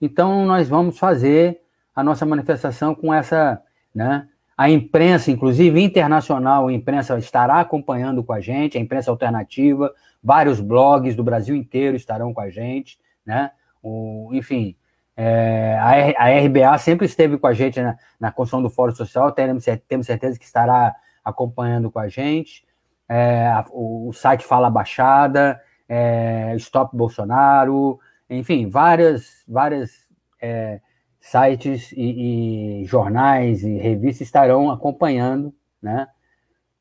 Então 0.00 0.44
nós 0.44 0.68
vamos 0.68 0.98
fazer 0.98 1.60
a 1.94 2.02
nossa 2.02 2.26
manifestação 2.26 2.96
com 2.96 3.14
essa, 3.14 3.62
né? 3.94 4.28
A 4.62 4.70
imprensa, 4.70 5.28
inclusive 5.32 5.82
internacional, 5.82 6.68
a 6.68 6.72
imprensa 6.72 7.18
estará 7.18 7.58
acompanhando 7.58 8.22
com 8.22 8.32
a 8.32 8.40
gente, 8.40 8.78
a 8.78 8.80
imprensa 8.80 9.10
alternativa, 9.10 9.92
vários 10.22 10.60
blogs 10.60 11.16
do 11.16 11.24
Brasil 11.24 11.56
inteiro 11.56 11.96
estarão 11.96 12.32
com 12.32 12.40
a 12.40 12.48
gente, 12.48 12.96
né? 13.26 13.50
O, 13.82 14.30
enfim, 14.32 14.76
é, 15.16 15.76
a, 15.80 16.26
a, 16.26 16.46
RBA 16.46 16.78
sempre 16.78 17.06
esteve 17.06 17.38
com 17.38 17.48
a 17.48 17.52
gente 17.52 17.82
na, 17.82 17.96
na 18.20 18.30
construção 18.30 18.62
do 18.62 18.70
Fórum 18.70 18.94
Social, 18.94 19.32
temos, 19.32 19.64
temos 19.88 20.06
certeza 20.06 20.38
que 20.38 20.44
estará 20.44 20.94
acompanhando 21.24 21.90
com 21.90 21.98
a 21.98 22.06
gente. 22.08 22.64
É, 23.08 23.64
o, 23.70 24.10
o, 24.10 24.12
site 24.12 24.44
Fala 24.44 24.70
Baixada, 24.70 25.60
é, 25.88 26.54
Stop 26.58 26.96
Bolsonaro, 26.96 27.98
enfim, 28.30 28.68
várias, 28.68 29.42
várias 29.48 30.08
é, 30.40 30.80
sites 31.22 31.92
e, 31.92 32.82
e, 32.82 32.84
jornais 32.84 33.62
e 33.62 33.78
revistas 33.78 34.26
estarão 34.26 34.70
acompanhando 34.70 35.54
né, 35.80 36.08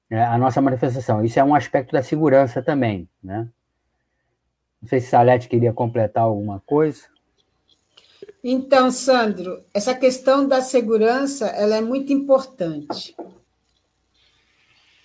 é, 0.09 0.23
a 0.23 0.37
nossa 0.37 0.59
manifestação. 0.59 1.23
Isso 1.23 1.39
é 1.39 1.43
um 1.43 1.53
aspecto 1.53 1.91
da 1.91 2.01
segurança 2.01 2.61
também. 2.61 3.07
Né? 3.23 3.47
Não 4.81 4.89
sei 4.89 4.99
se 4.99 5.07
Salete 5.07 5.47
queria 5.47 5.71
completar 5.71 6.23
alguma 6.23 6.59
coisa. 6.59 7.03
Então, 8.43 8.89
Sandro, 8.89 9.63
essa 9.71 9.93
questão 9.93 10.47
da 10.47 10.59
segurança 10.59 11.45
ela 11.45 11.75
é 11.75 11.81
muito 11.81 12.11
importante. 12.11 13.15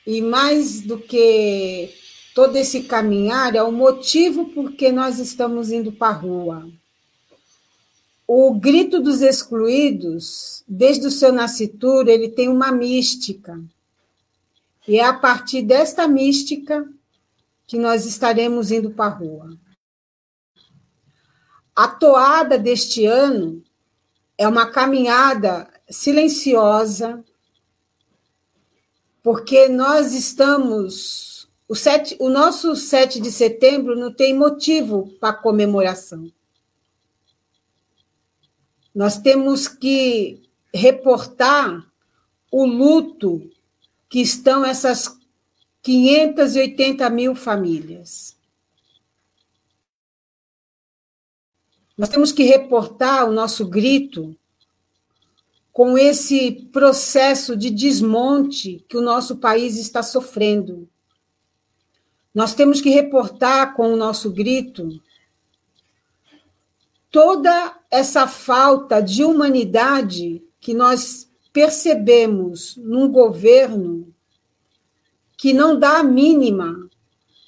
E 0.07 0.23
mais 0.23 0.81
do 0.81 0.99
que 0.99 1.93
todo 2.35 2.57
esse 2.57 2.85
caminhar, 2.85 3.55
é 3.55 3.63
o 3.63 3.73
motivo 3.73 4.47
por 4.47 4.73
que 4.73 4.91
nós 4.91 5.19
estamos 5.19 5.71
indo 5.71 5.93
para 5.93 6.15
a 6.15 6.19
rua. 6.19 6.67
O 8.27 8.55
grito 8.55 9.01
dos 9.01 9.23
excluídos, 9.23 10.65
desde 10.67 11.07
o 11.07 11.11
seu 11.11 11.33
nascituro, 11.33 12.11
ele 12.11 12.29
tem 12.29 12.49
uma 12.49 12.73
mística. 12.73 13.63
E 14.87 14.99
é 14.99 15.05
a 15.05 15.15
partir 15.15 15.63
desta 15.63 16.09
mística 16.09 16.89
que 17.67 17.79
nós 17.79 18.05
estaremos 18.05 18.71
indo 18.73 18.91
para 18.91 19.13
a 19.13 19.17
rua. 19.17 19.57
A 21.75 21.89
toada 21.89 22.59
deste 22.59 23.05
ano 23.05 23.63
é 24.39 24.49
uma 24.49 24.71
caminhada 24.71 25.69
silenciosa, 25.89 27.25
porque 29.23 29.69
nós 29.69 30.15
estamos. 30.15 31.49
O, 31.69 31.75
sete, 31.75 32.17
o 32.21 32.29
nosso 32.29 32.77
7 32.77 33.21
de 33.21 33.31
setembro 33.31 33.97
não 33.97 34.13
tem 34.13 34.33
motivo 34.33 35.13
para 35.21 35.33
comemoração. 35.33 36.31
Nós 38.97 39.19
temos 39.19 39.69
que 39.69 40.41
reportar 40.73 41.87
o 42.51 42.65
luto 42.65 43.53
que 44.09 44.23
estão 44.23 44.65
essas 44.65 45.21
580 45.83 47.11
mil 47.11 47.35
famílias. 47.35 48.39
Nós 51.95 52.09
temos 52.09 52.33
que 52.33 52.45
reportar 52.45 53.29
o 53.29 53.33
nosso 53.33 53.69
grito 53.69 54.35
com 55.75 55.99
esse 55.99 56.67
processo 56.73 57.55
de 57.55 57.69
desmonte 57.69 58.83
que 58.89 58.97
o 58.97 59.03
nosso 59.03 59.37
país 59.37 59.77
está 59.77 60.03
sofrendo. 60.03 60.89
Nós 62.35 62.55
temos 62.55 62.81
que 62.81 62.89
reportar 62.89 63.75
com 63.75 63.93
o 63.93 63.97
nosso 63.97 64.33
grito 64.33 64.89
toda 67.11 67.79
essa 67.97 68.27
falta 68.27 69.01
de 69.01 69.25
humanidade 69.25 70.43
que 70.61 70.75
nós 70.75 71.31
percebemos 71.53 72.77
num 72.77 73.09
governo 73.11 74.13
que 75.37 75.53
não 75.53 75.79
dá 75.79 75.99
a 75.99 76.03
mínima 76.03 76.89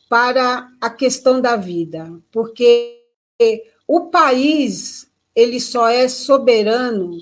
para 0.08 0.70
a 0.80 0.88
questão 0.88 1.40
da 1.40 1.56
vida, 1.56 2.10
porque 2.32 3.02
o 3.86 4.06
país 4.06 5.10
ele 5.34 5.60
só 5.60 5.88
é 5.88 6.08
soberano, 6.08 7.18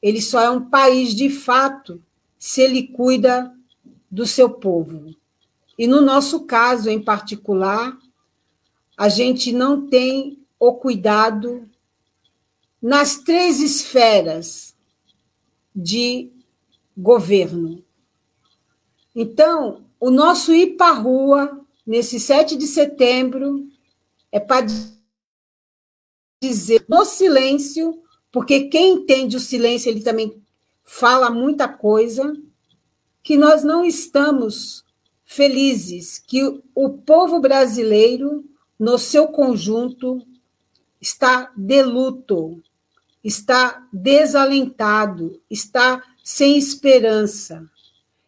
ele 0.00 0.22
só 0.22 0.40
é 0.40 0.50
um 0.50 0.68
país 0.68 1.14
de 1.14 1.28
fato 1.28 2.02
se 2.38 2.62
ele 2.62 2.88
cuida 2.88 3.52
do 4.10 4.26
seu 4.26 4.48
povo. 4.48 5.14
E 5.78 5.86
no 5.86 6.00
nosso 6.00 6.46
caso 6.46 6.88
em 6.88 7.00
particular, 7.00 7.96
a 8.96 9.08
gente 9.08 9.52
não 9.52 9.86
tem 9.86 10.38
o 10.58 10.72
cuidado 10.74 11.68
nas 12.80 13.18
três 13.18 13.60
esferas 13.60 14.74
de 15.74 16.32
governo. 16.96 17.84
Então, 19.14 19.84
o 20.00 20.10
nosso 20.10 20.52
ir 20.52 20.76
para 20.76 20.92
rua, 20.92 21.64
nesse 21.86 22.20
7 22.20 22.56
de 22.56 22.66
setembro, 22.66 23.68
é 24.30 24.38
para 24.38 24.66
dizer 26.40 26.84
no 26.88 27.04
silêncio, 27.04 28.02
porque 28.30 28.68
quem 28.68 28.94
entende 28.94 29.36
o 29.36 29.40
silêncio, 29.40 29.88
ele 29.88 30.02
também 30.02 30.40
fala 30.84 31.30
muita 31.30 31.68
coisa, 31.68 32.36
que 33.22 33.36
nós 33.36 33.62
não 33.62 33.84
estamos 33.84 34.84
felizes, 35.24 36.18
que 36.18 36.62
o 36.74 36.90
povo 36.90 37.40
brasileiro, 37.40 38.44
no 38.78 38.98
seu 38.98 39.28
conjunto, 39.28 40.24
está 41.00 41.52
de 41.56 41.82
luto, 41.82 42.62
está 43.28 43.86
desalentado, 43.92 45.38
está 45.50 46.02
sem 46.24 46.56
esperança. 46.56 47.62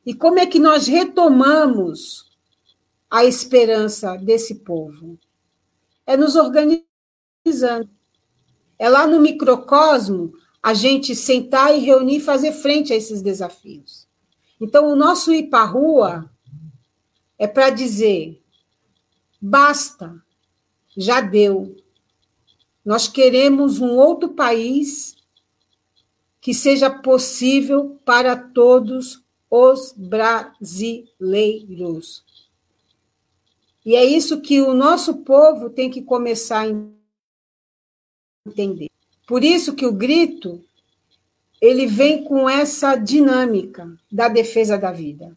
E 0.04 0.12
como 0.12 0.38
é 0.38 0.44
que 0.44 0.58
nós 0.58 0.86
retomamos 0.86 2.30
a 3.08 3.24
esperança 3.24 4.14
desse 4.18 4.56
povo? 4.56 5.18
É 6.06 6.18
nos 6.18 6.36
organizando. 6.36 7.88
É 8.78 8.90
lá 8.90 9.06
no 9.06 9.20
microcosmo 9.20 10.34
a 10.62 10.74
gente 10.74 11.14
sentar 11.14 11.74
e 11.74 11.78
reunir 11.78 12.16
e 12.16 12.20
fazer 12.20 12.52
frente 12.52 12.92
a 12.92 12.96
esses 12.96 13.22
desafios. 13.22 14.06
Então, 14.60 14.86
o 14.86 14.96
nosso 14.96 15.32
ir 15.32 15.48
para 15.48 15.62
a 15.62 15.66
rua 15.66 16.30
é 17.38 17.46
para 17.46 17.70
dizer: 17.70 18.38
basta, 19.40 20.14
já 20.94 21.22
deu, 21.22 21.74
nós 22.84 23.08
queremos 23.08 23.78
um 23.78 23.90
outro 23.90 24.30
país 24.30 25.16
que 26.40 26.54
seja 26.54 26.88
possível 26.90 28.00
para 28.04 28.34
todos 28.36 29.22
os 29.50 29.92
brasileiros. 29.96 31.08
E 33.84 33.94
é 33.94 34.04
isso 34.04 34.40
que 34.40 34.60
o 34.60 34.74
nosso 34.74 35.18
povo 35.18 35.68
tem 35.70 35.90
que 35.90 36.02
começar 36.02 36.66
a 36.66 36.68
entender. 38.46 38.88
Por 39.26 39.42
isso 39.44 39.74
que 39.74 39.86
o 39.86 39.92
grito 39.92 40.64
ele 41.60 41.86
vem 41.86 42.24
com 42.24 42.48
essa 42.48 42.96
dinâmica 42.96 43.92
da 44.10 44.28
defesa 44.28 44.78
da 44.78 44.90
vida. 44.90 45.36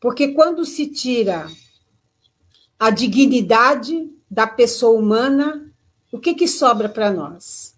Porque 0.00 0.28
quando 0.28 0.64
se 0.64 0.86
tira 0.86 1.46
a 2.78 2.90
dignidade 2.90 4.10
da 4.30 4.46
pessoa 4.46 4.98
humana, 4.98 5.73
o 6.14 6.18
que, 6.20 6.32
que 6.32 6.46
sobra 6.46 6.88
para 6.88 7.10
nós? 7.10 7.74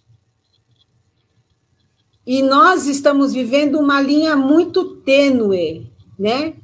E 2.27 2.43
nós 2.43 2.87
estamos 2.87 3.33
vivendo 3.33 3.81
uma 3.81 3.99
linha 3.99 4.37
muito 4.37 4.97
tênue, 4.97 5.91
né? 6.19 6.55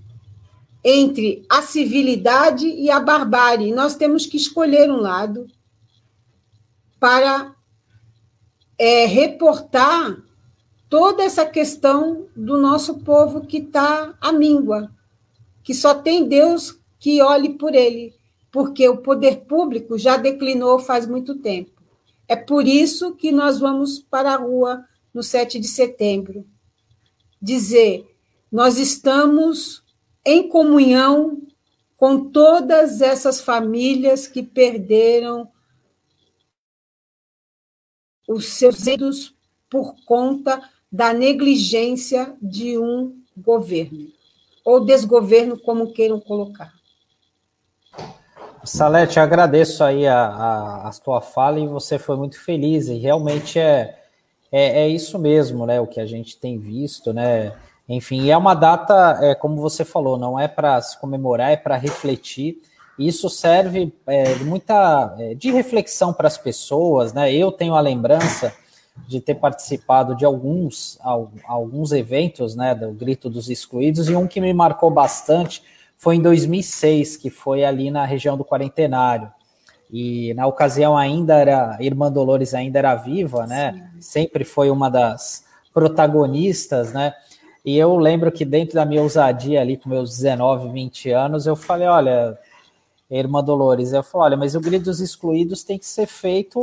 Entre 0.84 1.46
a 1.48 1.62
civilidade 1.62 2.66
e 2.66 2.90
a 2.90 3.00
barbárie. 3.00 3.72
Nós 3.72 3.94
temos 3.94 4.26
que 4.26 4.36
escolher 4.36 4.90
um 4.90 4.98
lado 4.98 5.46
para 7.00 7.56
é, 8.78 9.06
reportar 9.06 10.22
toda 10.90 11.22
essa 11.22 11.46
questão 11.46 12.26
do 12.36 12.60
nosso 12.60 12.98
povo 12.98 13.46
que 13.46 13.56
está 13.56 14.14
à 14.20 14.30
míngua, 14.30 14.92
que 15.62 15.72
só 15.72 15.94
tem 15.94 16.28
Deus 16.28 16.78
que 17.00 17.22
olhe 17.22 17.54
por 17.54 17.74
ele 17.74 18.14
porque 18.52 18.86
o 18.86 18.98
poder 18.98 19.46
público 19.46 19.98
já 19.98 20.18
declinou 20.18 20.78
faz 20.78 21.06
muito 21.06 21.38
tempo. 21.38 21.82
É 22.28 22.36
por 22.36 22.68
isso 22.68 23.16
que 23.16 23.32
nós 23.32 23.58
vamos 23.58 23.98
para 23.98 24.34
a 24.34 24.36
rua 24.36 24.86
no 25.12 25.22
7 25.22 25.58
de 25.58 25.66
setembro 25.66 26.46
dizer: 27.40 28.06
nós 28.50 28.78
estamos 28.78 29.82
em 30.24 30.48
comunhão 30.48 31.42
com 31.96 32.30
todas 32.30 33.00
essas 33.00 33.40
famílias 33.40 34.26
que 34.28 34.42
perderam 34.42 35.50
os 38.28 38.46
seus 38.46 38.86
entes 38.86 39.34
por 39.68 39.94
conta 40.04 40.70
da 40.90 41.12
negligência 41.12 42.36
de 42.40 42.78
um 42.78 43.22
governo, 43.36 44.12
ou 44.64 44.84
desgoverno, 44.84 45.58
como 45.58 45.92
queiram 45.92 46.20
colocar. 46.20 46.81
Salete, 48.64 49.18
agradeço 49.18 49.82
aí 49.82 50.06
a, 50.06 50.24
a, 50.24 50.88
a 50.88 51.20
fala 51.20 51.58
e 51.58 51.66
você 51.66 51.98
foi 51.98 52.16
muito 52.16 52.40
feliz 52.40 52.86
e 52.88 52.96
realmente 52.96 53.58
é, 53.58 53.98
é, 54.52 54.82
é 54.82 54.88
isso 54.88 55.18
mesmo, 55.18 55.66
né? 55.66 55.80
O 55.80 55.86
que 55.86 56.00
a 56.00 56.06
gente 56.06 56.36
tem 56.36 56.58
visto, 56.58 57.12
né? 57.12 57.52
Enfim, 57.88 58.30
é 58.30 58.36
uma 58.36 58.54
data, 58.54 59.18
é, 59.20 59.34
como 59.34 59.60
você 59.60 59.84
falou, 59.84 60.16
não 60.16 60.38
é 60.38 60.46
para 60.46 60.80
se 60.80 60.98
comemorar, 61.00 61.50
é 61.50 61.56
para 61.56 61.76
refletir. 61.76 62.62
Isso 62.96 63.28
serve 63.28 63.92
é, 64.06 64.36
muita 64.36 65.14
é, 65.18 65.34
de 65.34 65.50
reflexão 65.50 66.12
para 66.12 66.28
as 66.28 66.38
pessoas, 66.38 67.12
né? 67.12 67.34
Eu 67.34 67.50
tenho 67.50 67.74
a 67.74 67.80
lembrança 67.80 68.54
de 69.08 69.20
ter 69.20 69.34
participado 69.34 70.14
de 70.14 70.24
alguns, 70.24 70.98
alguns 71.44 71.92
eventos, 71.92 72.54
né, 72.54 72.74
do 72.74 72.92
Grito 72.92 73.30
dos 73.30 73.48
Excluídos, 73.48 74.08
e 74.08 74.14
um 74.14 74.26
que 74.26 74.40
me 74.40 74.52
marcou 74.52 74.90
bastante 74.90 75.62
foi 76.02 76.16
em 76.16 76.20
2006, 76.20 77.16
que 77.16 77.30
foi 77.30 77.64
ali 77.64 77.88
na 77.88 78.04
região 78.04 78.36
do 78.36 78.44
Quarentenário. 78.44 79.30
E 79.88 80.34
na 80.34 80.48
ocasião 80.48 80.98
ainda 80.98 81.36
era, 81.36 81.78
Irmã 81.78 82.10
Dolores 82.10 82.54
ainda 82.54 82.80
era 82.80 82.96
viva, 82.96 83.46
né? 83.46 83.72
Sim. 83.72 84.00
Sempre 84.00 84.42
foi 84.42 84.68
uma 84.68 84.90
das 84.90 85.44
protagonistas, 85.72 86.92
né? 86.92 87.14
E 87.64 87.78
eu 87.78 87.96
lembro 87.98 88.32
que 88.32 88.44
dentro 88.44 88.74
da 88.74 88.84
minha 88.84 89.00
ousadia 89.00 89.60
ali, 89.60 89.76
com 89.76 89.88
meus 89.88 90.10
19, 90.16 90.70
20 90.72 91.10
anos, 91.12 91.46
eu 91.46 91.54
falei, 91.54 91.86
olha, 91.86 92.36
Irmã 93.08 93.40
Dolores, 93.40 93.92
eu 93.92 94.02
falei, 94.02 94.24
olha, 94.24 94.36
mas 94.36 94.56
o 94.56 94.60
Grito 94.60 94.86
dos 94.86 94.98
Excluídos 94.98 95.62
tem 95.62 95.78
que 95.78 95.86
ser 95.86 96.08
feito 96.08 96.58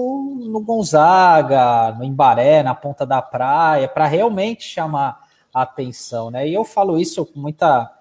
no 0.52 0.60
Gonzaga, 0.60 1.94
no 1.98 2.04
Embaré, 2.04 2.62
na 2.62 2.76
ponta 2.76 3.06
da 3.06 3.22
praia, 3.22 3.88
para 3.88 4.06
realmente 4.06 4.64
chamar 4.64 5.18
a 5.54 5.62
atenção, 5.62 6.30
né? 6.30 6.46
E 6.46 6.54
eu 6.54 6.66
falo 6.66 7.00
isso 7.00 7.26
com 7.26 7.40
muita 7.40 7.99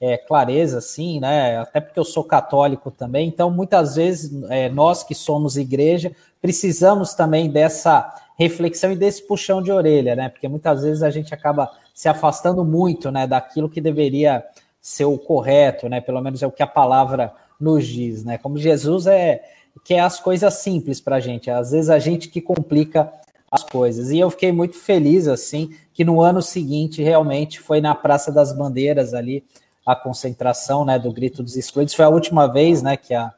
é, 0.00 0.16
clareza, 0.16 0.78
assim, 0.78 1.20
né? 1.20 1.58
Até 1.58 1.80
porque 1.80 1.98
eu 1.98 2.04
sou 2.04 2.24
católico 2.24 2.90
também, 2.90 3.28
então 3.28 3.50
muitas 3.50 3.96
vezes 3.96 4.30
é, 4.50 4.68
nós 4.68 5.02
que 5.02 5.14
somos 5.14 5.56
igreja 5.56 6.12
precisamos 6.40 7.14
também 7.14 7.50
dessa 7.50 8.14
reflexão 8.38 8.92
e 8.92 8.96
desse 8.96 9.26
puxão 9.26 9.60
de 9.60 9.72
orelha, 9.72 10.14
né? 10.14 10.28
Porque 10.28 10.46
muitas 10.46 10.82
vezes 10.82 11.02
a 11.02 11.10
gente 11.10 11.34
acaba 11.34 11.70
se 11.92 12.08
afastando 12.08 12.64
muito, 12.64 13.10
né, 13.10 13.26
daquilo 13.26 13.68
que 13.68 13.80
deveria 13.80 14.44
ser 14.80 15.04
o 15.04 15.18
correto, 15.18 15.88
né? 15.88 16.00
Pelo 16.00 16.20
menos 16.20 16.42
é 16.42 16.46
o 16.46 16.52
que 16.52 16.62
a 16.62 16.66
palavra 16.66 17.32
nos 17.58 17.84
diz, 17.86 18.24
né? 18.24 18.38
Como 18.38 18.56
Jesus 18.56 19.06
é 19.06 19.42
que 19.84 19.94
é 19.94 20.00
as 20.00 20.18
coisas 20.18 20.54
simples 20.54 21.00
para 21.00 21.16
a 21.16 21.20
gente, 21.20 21.50
às 21.50 21.70
vezes 21.70 21.88
a 21.88 21.98
gente 21.98 22.28
que 22.28 22.40
complica 22.40 23.12
as 23.50 23.62
coisas. 23.62 24.10
E 24.10 24.18
eu 24.18 24.30
fiquei 24.30 24.52
muito 24.52 24.76
feliz 24.76 25.26
assim 25.26 25.70
que 25.92 26.04
no 26.04 26.20
ano 26.20 26.42
seguinte 26.42 27.02
realmente 27.02 27.60
foi 27.60 27.80
na 27.80 27.94
Praça 27.94 28.30
das 28.30 28.52
Bandeiras 28.52 29.14
ali 29.14 29.44
a 29.90 29.96
concentração, 29.96 30.84
né, 30.84 30.98
do 30.98 31.10
Grito 31.10 31.42
dos 31.42 31.56
Excluídos. 31.56 31.94
Foi 31.94 32.04
a 32.04 32.10
última 32.10 32.46
vez, 32.46 32.82
né, 32.82 32.96
que 32.96 33.14
a 33.14 33.32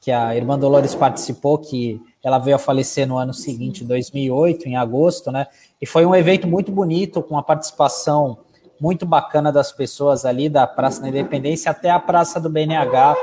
que 0.00 0.10
a 0.10 0.34
irmã 0.34 0.58
Dolores 0.58 0.96
participou, 0.96 1.56
que 1.58 2.02
ela 2.24 2.36
veio 2.36 2.56
a 2.56 2.58
falecer 2.58 3.06
no 3.06 3.16
ano 3.16 3.32
seguinte, 3.32 3.84
2008, 3.84 4.68
em 4.68 4.76
agosto, 4.76 5.30
né? 5.30 5.46
E 5.80 5.86
foi 5.86 6.04
um 6.04 6.12
evento 6.12 6.48
muito 6.48 6.72
bonito, 6.72 7.22
com 7.22 7.38
a 7.38 7.42
participação 7.42 8.38
muito 8.80 9.06
bacana 9.06 9.52
das 9.52 9.70
pessoas 9.70 10.24
ali 10.24 10.48
da 10.48 10.66
Praça 10.66 11.00
da 11.00 11.08
Independência 11.08 11.70
até 11.70 11.88
a 11.88 12.00
Praça 12.00 12.40
do 12.40 12.50
BNH 12.50 13.14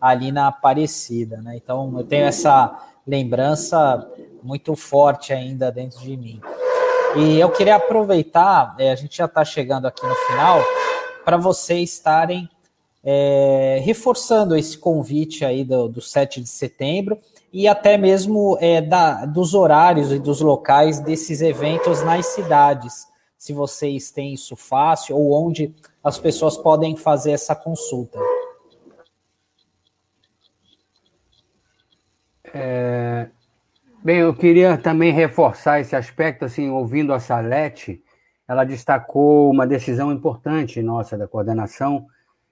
ali 0.00 0.32
na 0.32 0.48
Aparecida, 0.48 1.40
né? 1.40 1.54
Então 1.54 1.94
eu 1.96 2.02
tenho 2.02 2.24
essa 2.24 2.76
lembrança 3.06 4.04
muito 4.42 4.74
forte 4.74 5.32
ainda 5.32 5.70
dentro 5.70 6.00
de 6.00 6.16
mim. 6.16 6.40
E 7.14 7.38
eu 7.38 7.50
queria 7.50 7.76
aproveitar, 7.76 8.74
é, 8.80 8.90
a 8.90 8.96
gente 8.96 9.16
já 9.16 9.26
está 9.26 9.44
chegando 9.44 9.86
aqui 9.86 10.04
no 10.04 10.14
final, 10.14 10.60
para 11.26 11.36
vocês 11.36 11.94
estarem 11.94 12.48
é, 13.02 13.80
reforçando 13.82 14.56
esse 14.56 14.78
convite 14.78 15.44
aí 15.44 15.64
do, 15.64 15.88
do 15.88 16.00
7 16.00 16.40
de 16.40 16.48
setembro 16.48 17.18
e 17.52 17.66
até 17.66 17.98
mesmo 17.98 18.56
é, 18.60 18.80
da, 18.80 19.26
dos 19.26 19.52
horários 19.52 20.12
e 20.12 20.20
dos 20.20 20.40
locais 20.40 21.00
desses 21.00 21.42
eventos 21.42 22.00
nas 22.04 22.26
cidades, 22.26 23.08
se 23.36 23.52
vocês 23.52 24.12
têm 24.12 24.34
isso 24.34 24.54
fácil 24.54 25.16
ou 25.16 25.32
onde 25.32 25.74
as 26.02 26.16
pessoas 26.16 26.56
podem 26.56 26.94
fazer 26.94 27.32
essa 27.32 27.56
consulta. 27.56 28.20
É, 32.54 33.28
bem, 34.00 34.18
eu 34.18 34.32
queria 34.32 34.78
também 34.78 35.12
reforçar 35.12 35.80
esse 35.80 35.96
aspecto, 35.96 36.44
assim, 36.44 36.70
ouvindo 36.70 37.12
a 37.12 37.18
Salete, 37.18 38.00
ela 38.48 38.64
destacou 38.64 39.50
uma 39.50 39.66
decisão 39.66 40.12
importante 40.12 40.82
nossa 40.82 41.16
da 41.16 41.26
coordenação, 41.26 42.06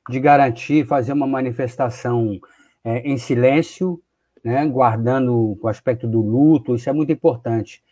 de 0.09 0.21
garantir 0.21 0.87
fazer 0.87 1.13
uma 1.13 1.27
manifestação 1.27 2.39
é, 2.85 2.99
em 3.01 3.17
silêncio, 3.17 4.01
né, 4.45 4.67
guardando 4.67 5.59
o 5.61 5.69
aspecto 5.69 6.07
do 6.07 6.21
luto, 6.21 6.75
isso 6.75 6.91
é 6.91 6.93
muito 6.93 7.11
importante. 7.11 7.83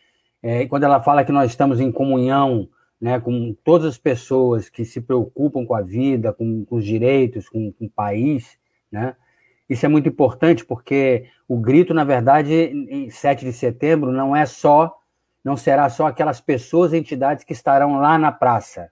É, 0.41 0.67
quando 0.67 0.83
ela 0.83 1.01
fala 1.01 1.23
que 1.23 1.31
nós 1.31 1.49
estamos 1.49 1.79
em 1.79 1.91
comunhão 1.91 2.69
né, 3.01 3.19
com 3.19 3.55
todas 3.63 3.87
as 3.87 3.97
pessoas 3.97 4.69
que 4.69 4.85
se 4.85 5.01
preocupam 5.01 5.65
com 5.65 5.73
a 5.73 5.81
vida, 5.81 6.31
com, 6.31 6.63
com 6.65 6.75
os 6.75 6.85
direitos, 6.85 7.49
com, 7.49 7.71
com, 7.71 7.85
o 7.85 7.89
país, 7.89 8.57
né, 8.91 9.15
isso 9.67 9.85
é 9.85 9.89
muito 9.89 10.07
importante 10.07 10.63
porque 10.63 11.25
o 11.47 11.57
grito, 11.57 11.93
na 11.93 12.03
verdade, 12.03 12.53
em 12.53 13.09
7 13.09 13.45
de 13.45 13.53
setembro, 13.53 14.11
não 14.11 14.35
é 14.35 14.45
só, 14.45 14.95
não 15.43 15.57
será 15.57 15.89
só 15.89 16.07
aquelas 16.07 16.39
pessoas 16.39 16.93
e 16.93 16.97
entidades 16.97 17.43
que 17.43 17.53
estarão 17.53 17.99
lá 17.99 18.17
na 18.17 18.31
praça. 18.31 18.89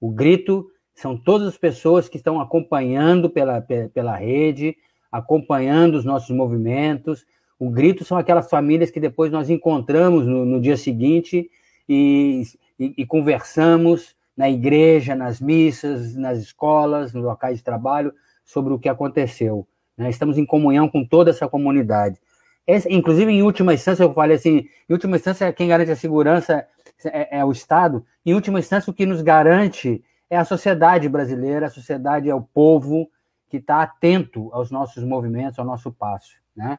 O 0.00 0.10
grito 0.10 0.66
são 0.94 1.16
todas 1.16 1.48
as 1.48 1.56
pessoas 1.56 2.08
que 2.08 2.16
estão 2.16 2.40
acompanhando 2.40 3.30
pela, 3.30 3.60
pela 3.94 4.16
rede, 4.16 4.76
acompanhando 5.10 5.94
os 5.94 6.04
nossos 6.04 6.34
movimentos. 6.34 7.24
O 7.58 7.70
grito 7.70 8.04
são 8.04 8.18
aquelas 8.18 8.50
famílias 8.50 8.90
que 8.90 8.98
depois 8.98 9.30
nós 9.30 9.48
encontramos 9.48 10.26
no, 10.26 10.44
no 10.44 10.60
dia 10.60 10.76
seguinte 10.76 11.48
e, 11.88 12.42
e, 12.78 12.94
e, 12.98 13.06
conversamos 13.06 14.16
na 14.36 14.50
igreja, 14.50 15.14
nas 15.14 15.40
missas, 15.40 16.16
nas 16.16 16.38
escolas, 16.38 17.12
nos 17.12 17.22
locais 17.22 17.58
de 17.58 17.64
trabalho, 17.64 18.12
sobre 18.44 18.72
o 18.72 18.78
que 18.78 18.88
aconteceu. 18.88 19.66
Né? 19.96 20.10
Estamos 20.10 20.38
em 20.38 20.46
comunhão 20.46 20.88
com 20.88 21.04
toda 21.04 21.30
essa 21.30 21.48
comunidade. 21.48 22.18
Esse, 22.66 22.92
inclusive, 22.92 23.30
em 23.30 23.42
última 23.42 23.74
instância, 23.74 24.02
eu 24.02 24.14
falei 24.14 24.36
assim: 24.36 24.68
em 24.88 24.92
última 24.92 25.16
instância, 25.16 25.52
quem 25.52 25.68
garante 25.68 25.90
a 25.90 25.96
segurança 25.96 26.66
é, 27.04 27.38
é 27.38 27.44
o 27.44 27.52
Estado. 27.52 28.04
Em 28.24 28.34
última 28.34 28.58
instância, 28.58 28.90
o 28.90 28.94
que 28.94 29.06
nos 29.06 29.22
garante 29.22 30.02
é 30.30 30.36
a 30.36 30.44
sociedade 30.44 31.08
brasileira, 31.08 31.66
a 31.66 31.70
sociedade 31.70 32.28
é 32.28 32.34
o 32.34 32.40
povo 32.42 33.10
que 33.48 33.58
está 33.58 33.82
atento 33.82 34.48
aos 34.52 34.70
nossos 34.70 35.04
movimentos, 35.04 35.58
ao 35.58 35.64
nosso 35.64 35.92
passo, 35.92 36.36
né? 36.56 36.78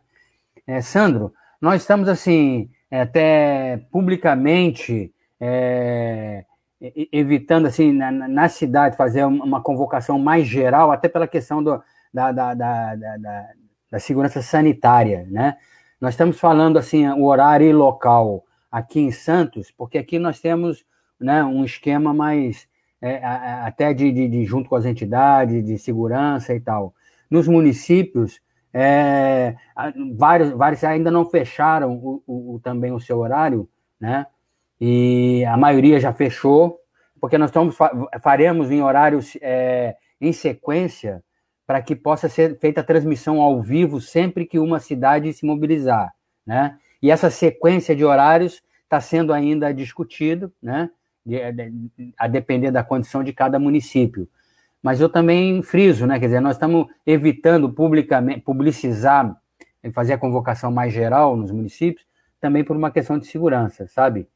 É, 0.66 0.82
Sandro, 0.82 1.34
nós 1.62 1.82
estamos 1.82 2.08
assim 2.08 2.70
é, 2.90 3.02
até 3.02 3.78
publicamente 3.92 5.14
é, 5.40 6.46
evitando 7.12 7.68
assim 7.68 7.92
na, 7.92 8.12
na, 8.12 8.50
cidade 8.50 8.98
fazer 8.98 9.24
uma 9.26 9.62
convocação 9.62 10.18
mais 10.18 10.48
geral, 10.48 10.92
até 10.92 11.08
pela 11.08 11.28
questão 11.28 11.64
do, 11.64 11.82
da, 12.14 12.32
da, 12.32 12.54
da, 12.54 12.96
da, 12.96 13.48
da 13.92 14.00
segurança 14.00 14.42
sanitária, 14.42 15.28
né? 15.30 15.58
Nós 16.00 16.14
estamos 16.14 16.40
falando 16.40 16.78
assim 16.78 17.08
o 17.08 17.26
horário 17.26 17.76
local 17.76 18.44
aqui 18.72 19.00
em 19.00 19.12
Santos, 19.12 19.72
porque 19.72 19.98
aqui 19.98 20.18
nós 20.18 20.40
temos 20.40 20.86
né, 21.20 21.44
um 21.44 21.64
esquema 21.64 22.14
mais 22.14 22.68
é, 23.02 23.24
até 23.24 23.94
de, 23.94 24.12
de, 24.12 24.28
de, 24.28 24.46
junto 24.46 24.70
com 24.70 24.76
as 24.76 24.86
entidades 24.86 25.64
de 25.64 25.78
segurança 25.78 26.54
e 26.54 26.60
tal. 26.60 26.94
Nos 27.30 27.48
municípios, 27.48 28.40
é, 28.74 29.56
vários, 30.16 30.52
vários 30.52 30.84
ainda 30.84 31.12
não 31.12 31.26
fecharam 31.26 31.94
o, 31.96 32.24
o, 32.26 32.60
também 32.64 32.92
o 32.92 33.00
seu 33.00 33.20
horário, 33.20 33.70
né? 34.00 34.26
E 34.80 35.46
a 35.46 35.56
maioria 35.56 36.00
já 36.00 36.12
fechou, 36.12 36.80
porque 37.20 37.38
nós 37.38 37.50
estamos, 37.50 37.78
faremos 38.22 38.72
em 38.72 38.82
horários 38.82 39.38
é, 39.42 39.96
em 40.20 40.34
sequência 40.34 41.24
para 41.66 41.82
que 41.82 41.96
possa 41.96 42.28
ser 42.28 42.60
feita 42.60 42.82
a 42.82 42.84
transmissão 42.84 43.42
ao 43.42 43.62
vivo 43.62 44.02
sempre 44.02 44.46
que 44.46 44.60
uma 44.60 44.80
cidade 44.80 45.32
se 45.34 45.46
mobilizar, 45.46 46.14
né? 46.46 46.78
E 47.02 47.12
essa 47.12 47.30
sequência 47.30 47.96
de 47.96 48.06
horários 48.06 48.64
está 48.84 49.02
sendo 49.02 49.34
ainda 49.34 49.74
discutido, 49.74 50.52
né? 50.62 50.90
a 52.18 52.28
depender 52.28 52.72
da 52.72 52.84
condição 52.84 53.24
de 53.24 53.32
cada 53.32 53.58
município. 53.58 54.28
Mas 54.82 55.00
eu 55.00 55.08
também 55.08 55.62
friso, 55.62 56.06
né? 56.06 56.20
Quer 56.20 56.26
dizer, 56.26 56.42
nós 56.42 56.56
estamos 56.56 56.88
evitando 57.06 57.70
publicamente 57.72 58.42
publicizar, 58.42 59.36
fazer 59.94 60.14
a 60.14 60.18
convocação 60.18 60.72
mais 60.72 60.92
geral 60.94 61.38
nos 61.38 61.52
municípios, 61.52 62.06
também 62.42 62.64
por 62.64 62.76
uma 62.76 62.92
questão 62.92 63.18
de 63.18 63.26
segurança, 63.26 63.88
sabe? 63.88 64.28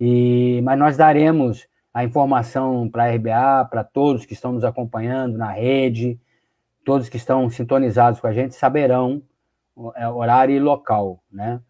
E, 0.00 0.60
mas 0.64 0.78
nós 0.78 0.96
daremos 0.96 1.66
a 1.92 2.02
informação 2.02 2.88
para 2.88 3.04
a 3.04 3.14
RBA, 3.14 3.68
para 3.70 3.84
todos 3.84 4.24
que 4.24 4.32
estão 4.32 4.52
nos 4.52 4.64
acompanhando 4.64 5.36
na 5.36 5.52
rede, 5.52 6.18
todos 6.84 7.08
que 7.08 7.16
estão 7.16 7.48
sintonizados 7.48 8.20
com 8.20 8.26
a 8.26 8.32
gente 8.32 8.54
saberão 8.54 9.22
é, 9.96 10.08
horário 10.08 10.54
e 10.54 10.60
local, 10.60 11.22
né? 11.30 11.60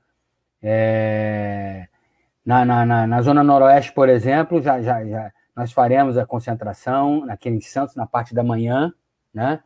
É, 0.62 1.86
na, 2.44 2.64
na, 2.64 2.86
na, 2.86 3.06
na, 3.06 3.22
Zona 3.22 3.42
Noroeste, 3.42 3.92
por 3.92 4.08
exemplo, 4.08 4.60
já, 4.60 4.80
já, 4.80 5.04
já 5.04 5.32
nós 5.54 5.72
faremos 5.72 6.16
a 6.16 6.26
concentração 6.26 7.24
aqui 7.28 7.48
em 7.48 7.60
Santos, 7.60 7.94
na 7.94 8.06
parte 8.06 8.34
da 8.34 8.42
manhã, 8.42 8.92
né? 9.32 9.60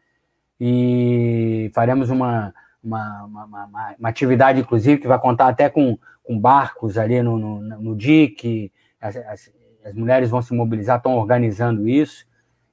E 0.61 1.71
faremos 1.75 2.11
uma, 2.11 2.53
uma, 2.83 3.25
uma, 3.25 3.45
uma, 3.45 3.95
uma 3.99 4.09
atividade, 4.09 4.61
inclusive, 4.61 5.01
que 5.01 5.09
vai 5.09 5.19
contar 5.19 5.49
até 5.49 5.69
com, 5.69 5.99
com 6.23 6.39
barcos 6.39 6.99
ali 6.99 7.23
no, 7.23 7.39
no, 7.39 7.61
no 7.61 7.97
dique, 7.97 8.73
as, 9.01 9.17
as, 9.17 9.53
as 9.85 9.95
mulheres 9.95 10.31
vão 10.31 10.43
se 10.43 10.55
mobilizar, 10.55 10.97
estão 10.97 11.17
organizando 11.17 11.89
isso, 11.89 12.27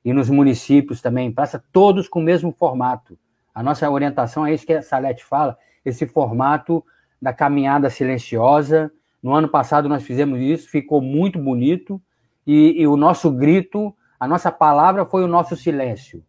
e 0.03 0.11
nos 0.11 0.29
municípios 0.29 1.01
também, 1.01 1.31
passa 1.31 1.63
todos 1.71 2.07
com 2.07 2.19
o 2.19 2.23
mesmo 2.23 2.51
formato. 2.51 3.17
A 3.53 3.63
nossa 3.63 3.89
orientação 3.89 4.45
é 4.45 4.53
isso 4.53 4.65
que 4.65 4.73
a 4.73 4.81
Salete 4.81 5.23
fala, 5.23 5.57
esse 5.85 6.05
formato 6.05 6.83
da 7.21 7.31
caminhada 7.31 7.89
silenciosa. 7.89 8.91
No 9.21 9.33
ano 9.33 9.47
passado 9.47 9.87
nós 9.87 10.03
fizemos 10.03 10.39
isso, 10.39 10.69
ficou 10.69 11.01
muito 11.01 11.39
bonito, 11.39 12.01
e, 12.45 12.81
e 12.81 12.87
o 12.87 12.97
nosso 12.97 13.31
grito, 13.31 13.95
a 14.19 14.27
nossa 14.27 14.51
palavra 14.51 15.05
foi 15.05 15.23
o 15.23 15.27
nosso 15.27 15.55
silêncio. 15.55 16.23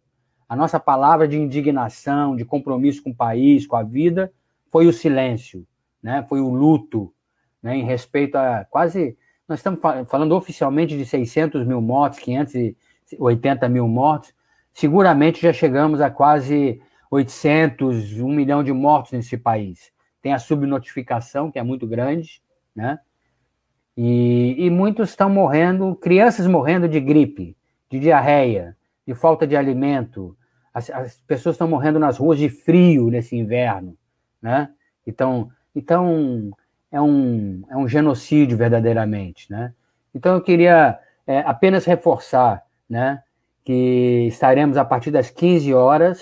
A 0.47 0.55
nossa 0.55 0.79
palavra 0.79 1.27
de 1.27 1.37
indignação, 1.37 2.35
de 2.35 2.45
compromisso 2.45 3.03
com 3.03 3.09
o 3.09 3.15
país, 3.15 3.65
com 3.65 3.75
a 3.75 3.83
vida, 3.83 4.31
foi 4.71 4.87
o 4.87 4.93
silêncio, 4.93 5.65
né? 6.01 6.25
foi 6.29 6.39
o 6.39 6.49
luto, 6.49 7.13
né? 7.61 7.75
em 7.75 7.83
respeito 7.83 8.35
a 8.35 8.65
quase. 8.69 9.17
Nós 9.47 9.59
estamos 9.59 9.79
falando 10.07 10.35
oficialmente 10.35 10.97
de 10.97 11.05
600 11.05 11.65
mil 11.65 11.81
mortos, 11.81 12.19
580 13.07 13.69
mil 13.69 13.87
mortos. 13.87 14.33
Seguramente 14.73 15.41
já 15.41 15.53
chegamos 15.53 16.01
a 16.01 16.09
quase 16.09 16.81
800, 17.09 18.19
1 18.19 18.27
milhão 18.27 18.63
de 18.63 18.73
mortos 18.73 19.11
nesse 19.11 19.37
país. 19.37 19.91
Tem 20.21 20.33
a 20.33 20.39
subnotificação, 20.39 21.51
que 21.51 21.59
é 21.59 21.63
muito 21.63 21.87
grande, 21.87 22.41
né? 22.75 22.99
E, 23.95 24.55
e 24.57 24.69
muitos 24.69 25.09
estão 25.09 25.29
morrendo, 25.29 25.95
crianças 25.95 26.47
morrendo 26.47 26.89
de 26.89 26.99
gripe, 26.99 27.55
de 27.89 27.99
diarreia, 27.99 28.75
de 29.07 29.13
falta 29.13 29.47
de 29.47 29.55
alimento. 29.55 30.35
As, 30.73 30.89
as 30.89 31.21
pessoas 31.21 31.55
estão 31.55 31.67
morrendo 31.67 31.99
nas 31.99 32.17
ruas 32.17 32.37
de 32.37 32.49
frio 32.49 33.09
nesse 33.09 33.37
inverno, 33.37 33.97
né? 34.41 34.69
Então, 35.07 35.49
então 35.73 36.51
é 36.91 36.99
um, 36.99 37.63
é 37.69 37.77
um 37.77 37.87
genocídio 37.87 38.57
verdadeiramente, 38.57 39.49
né? 39.49 39.73
Então 40.13 40.33
eu 40.33 40.41
queria 40.41 40.99
é, 41.25 41.39
apenas 41.39 41.85
reforçar, 41.85 42.64
né, 42.89 43.21
que 43.63 44.27
estaremos 44.27 44.77
a 44.77 44.85
partir 44.85 45.11
das 45.11 45.29
15 45.29 45.73
horas 45.73 46.21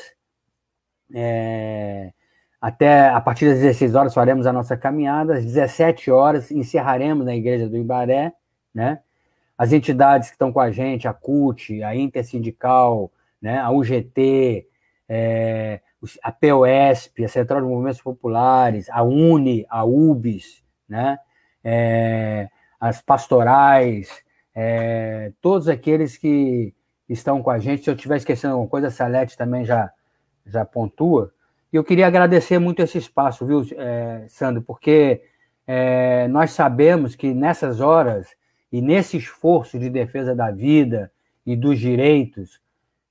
é, 1.14 2.11
até 2.64 3.09
a 3.09 3.20
partir 3.20 3.49
das 3.49 3.59
16 3.59 3.93
horas 3.93 4.14
faremos 4.14 4.47
a 4.47 4.53
nossa 4.53 4.78
caminhada, 4.78 5.36
às 5.36 5.43
17 5.43 6.09
horas 6.09 6.49
encerraremos 6.49 7.26
na 7.26 7.36
igreja 7.36 7.68
do 7.68 7.76
Ibaré, 7.76 8.32
né? 8.74 9.01
As 9.57 9.74
entidades 9.74 10.30
que 10.30 10.36
estão 10.36 10.51
com 10.51 10.61
a 10.61 10.72
gente, 10.72 11.05
a 11.05 11.14
CUT, 11.14 11.84
a 11.84 11.93
Intersindical, 11.93 13.11
né, 13.41 13.59
a 13.59 13.70
UGT, 13.70 14.66
é, 15.07 15.82
a 16.24 16.32
POSP, 16.32 17.26
a 17.26 17.28
Central 17.28 17.61
de 17.61 17.68
Movimentos 17.68 18.01
Populares, 18.01 18.89
a 18.89 19.03
UNE, 19.03 19.66
a 19.70 19.84
UBS, 19.84 20.64
né, 20.88 21.20
é, 21.64 22.49
as 22.80 23.01
pastorais, 23.01 24.23
é, 24.56 25.32
todos 25.41 25.68
aqueles 25.68 26.18
que 26.18 26.74
estão 27.10 27.41
com 27.41 27.49
a 27.49 27.60
gente. 27.60 27.84
Se 27.84 27.89
eu 27.89 27.95
estiver 27.95 28.18
esquecendo 28.18 28.54
alguma 28.54 28.70
coisa, 28.70 28.88
a 28.88 28.91
Salete 28.91 29.38
também 29.38 29.66
já, 29.66 29.91
já 30.45 30.64
pontua. 30.66 31.34
E 31.72 31.76
eu 31.76 31.84
queria 31.84 32.08
agradecer 32.08 32.60
muito 32.60 32.82
esse 32.82 32.97
espaço, 32.97 33.45
viu, 33.45 33.66
é, 33.76 34.26
Sandro, 34.28 34.62
porque 34.62 35.24
é, 35.66 36.28
nós 36.28 36.51
sabemos 36.51 37.16
que 37.16 37.34
nessas 37.34 37.80
horas 37.82 38.28
e 38.72 38.82
nesse 38.82 39.18
esforço 39.18 39.80
de 39.80 39.89
defesa 39.89 40.36
da 40.36 40.51
vida 40.51 41.12
e 41.45 41.56
dos 41.56 41.80
direitos, 41.80 42.62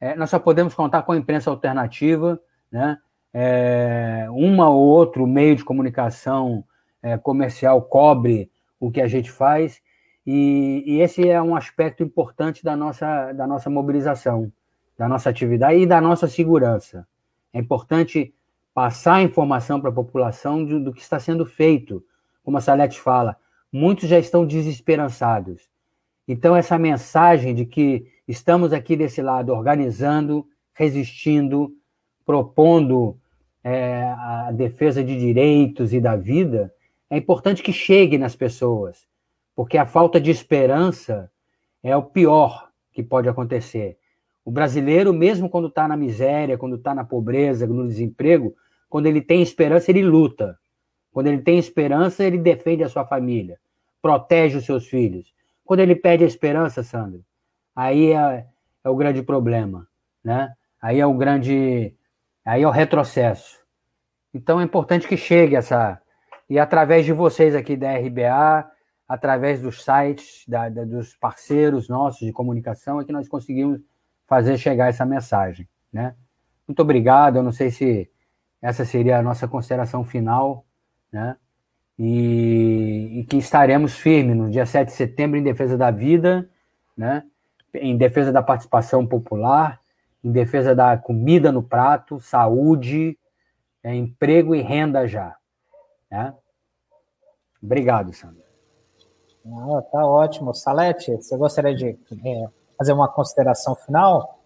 é, 0.01 0.15
nós 0.15 0.31
só 0.31 0.39
podemos 0.39 0.75
contar 0.75 1.03
com 1.03 1.13
a 1.13 1.17
imprensa 1.17 1.51
alternativa, 1.51 2.41
né? 2.71 2.99
É, 3.35 4.27
uma 4.31 4.69
ou 4.69 4.83
outro 4.83 5.27
meio 5.27 5.57
de 5.57 5.65
comunicação 5.65 6.63
é, 7.03 7.17
comercial 7.17 7.81
cobre 7.83 8.51
o 8.79 8.91
que 8.91 9.01
a 9.01 9.09
gente 9.09 9.31
faz, 9.31 9.81
e, 10.27 10.85
e, 10.87 11.01
esse 11.01 11.29
é 11.29 11.41
um 11.43 11.57
aspecto 11.57 12.03
importante 12.03 12.63
da 12.63 12.77
nossa, 12.77 13.33
da 13.33 13.47
nossa 13.47 13.69
mobilização, 13.69 14.53
da 14.97 15.09
nossa 15.09 15.29
atividade 15.29 15.81
e 15.81 15.87
da 15.87 16.01
nossa 16.01 16.29
segurança. 16.29 17.07
É 17.53 17.59
importante 17.59 18.33
passar 18.73 19.17
a 19.17 19.23
informação 19.23 19.81
para 19.81 19.91
a 19.91 19.95
população 19.95 20.65
do, 20.65 20.81
do, 20.81 20.93
que 20.93 21.01
está 21.01 21.19
sendo 21.19 21.45
feito. 21.45 22.05
Como 22.45 22.57
a 22.57 22.61
Salete 22.61 23.01
fala, 23.01 23.37
muitos 23.73 24.09
já 24.09 24.19
estão 24.19 24.47
desesperançados. 24.47 25.69
Então, 26.27 26.55
essa 26.57 26.79
mensagem 26.79 27.55
de 27.55 27.67
que 27.67 28.07
estamos 28.27 28.73
aqui 28.73 28.97
desse 28.97 29.21
lado 29.21 29.53
organizando, 29.53 30.47
resistindo, 30.73 31.75
propondo 32.25 33.19
é, 33.63 34.05
a 34.05 34.51
defesa 34.53 35.03
de 35.03 35.19
direitos 35.19 35.93
e 35.93 36.01
da 36.01 36.17
vida, 36.17 36.73
é 37.11 37.17
importante 37.17 37.63
que 37.63 37.73
chegue 37.73 38.17
nas 38.17 38.35
pessoas, 38.35 39.07
porque 39.55 39.79
a 39.79 39.87
falta 39.87 40.21
de 40.21 40.31
esperança 40.31 41.31
é 41.83 41.97
o 41.97 42.03
pior 42.03 42.71
que 42.93 43.03
pode 43.03 43.29
acontecer. 43.29 43.99
O 44.45 44.51
brasileiro, 44.51 45.13
mesmo 45.13 45.49
quando 45.49 45.69
está 45.69 45.87
na 45.87 45.97
miséria, 45.97 46.59
quando 46.59 46.77
está 46.77 46.95
na 46.95 47.05
pobreza, 47.05 47.67
no 47.67 47.87
desemprego, 47.87 48.55
quando 48.89 49.07
ele 49.07 49.21
tem 49.21 49.41
esperança, 49.41 49.91
ele 49.91 50.03
luta. 50.03 50.59
Quando 51.13 51.27
ele 51.27 51.43
tem 51.43 51.59
esperança, 51.59 52.25
ele 52.25 52.39
defende 52.39 52.83
a 52.83 52.89
sua 52.89 53.05
família, 53.05 53.59
protege 54.01 54.59
os 54.59 54.65
seus 54.65 54.87
filhos. 54.87 55.33
Quando 55.65 55.81
ele 55.81 55.95
perde 55.95 56.25
a 56.25 56.27
esperança, 56.27 56.83
Sandro, 56.83 57.25
aí 57.77 58.13
é, 58.13 58.47
é 58.83 58.89
o 58.89 58.97
grande 58.97 59.23
problema, 59.23 59.87
né? 60.25 60.53
Aí 60.81 60.99
é 60.99 61.07
o 61.07 61.15
grande, 61.15 61.95
aí 62.45 62.63
é 62.63 62.67
o 62.67 62.71
retrocesso. 62.71 63.61
Então 64.35 64.61
é 64.61 64.65
importante 64.65 65.07
que 65.07 65.17
chegue 65.17 65.55
essa 65.55 66.01
e 66.49 66.59
através 66.59 67.07
de 67.07 67.13
vocês 67.13 67.55
aqui 67.55 67.77
da 67.77 67.97
RBA, 67.97 68.71
através 69.09 69.61
dos 69.61 69.85
sites, 69.85 70.45
da, 70.47 70.69
da, 70.69 70.85
dos 70.85 71.15
parceiros 71.17 71.89
nossos 71.89 72.21
de 72.21 72.33
comunicação, 72.33 73.01
é 73.01 73.05
que 73.05 73.13
nós 73.13 73.29
conseguimos 73.29 73.81
fazer 74.27 74.57
chegar 74.57 74.89
essa 74.89 75.05
mensagem, 75.05 75.69
né? 75.93 76.15
Muito 76.67 76.81
obrigado. 76.81 77.37
Eu 77.37 77.43
não 77.43 77.53
sei 77.53 77.71
se 77.71 78.11
essa 78.61 78.85
seria 78.85 79.19
a 79.19 79.23
nossa 79.23 79.47
consideração 79.49 80.05
final, 80.05 80.65
né? 81.13 81.37
E, 81.99 83.21
e, 83.21 83.25
que 83.25 83.37
estaremos 83.37 83.97
firmes 83.97 84.37
no 84.37 84.51
dia 84.51 84.65
7 84.65 84.89
de 84.89 84.95
setembro 84.95 85.39
em 85.39 85.43
defesa 85.43 85.77
da 85.77 85.91
vida, 85.91 86.49
né? 86.97 87.23
em 87.75 87.97
defesa 87.97 88.33
da 88.33 88.43
participação 88.43 89.07
popular, 89.07 89.79
em 90.25 90.33
defesa 90.33 90.75
da 90.75 90.97
comida 90.97 91.53
no 91.53 91.63
prato, 91.63 92.19
saúde, 92.19 93.19
é, 93.83 93.95
emprego 93.95 94.55
e 94.55 94.63
renda 94.63 95.07
já. 95.07 95.37
Né? 96.11 96.35
Obrigado, 97.63 98.13
Sandra. 98.13 98.42
Ah, 99.47 99.83
tá 99.91 100.07
ótimo. 100.07 100.55
Salete, 100.55 101.17
você 101.17 101.37
gostaria 101.37 101.75
de 101.75 101.97
é, 102.25 102.49
fazer 102.79 102.93
uma 102.93 103.09
consideração 103.09 103.75
final? 103.75 104.41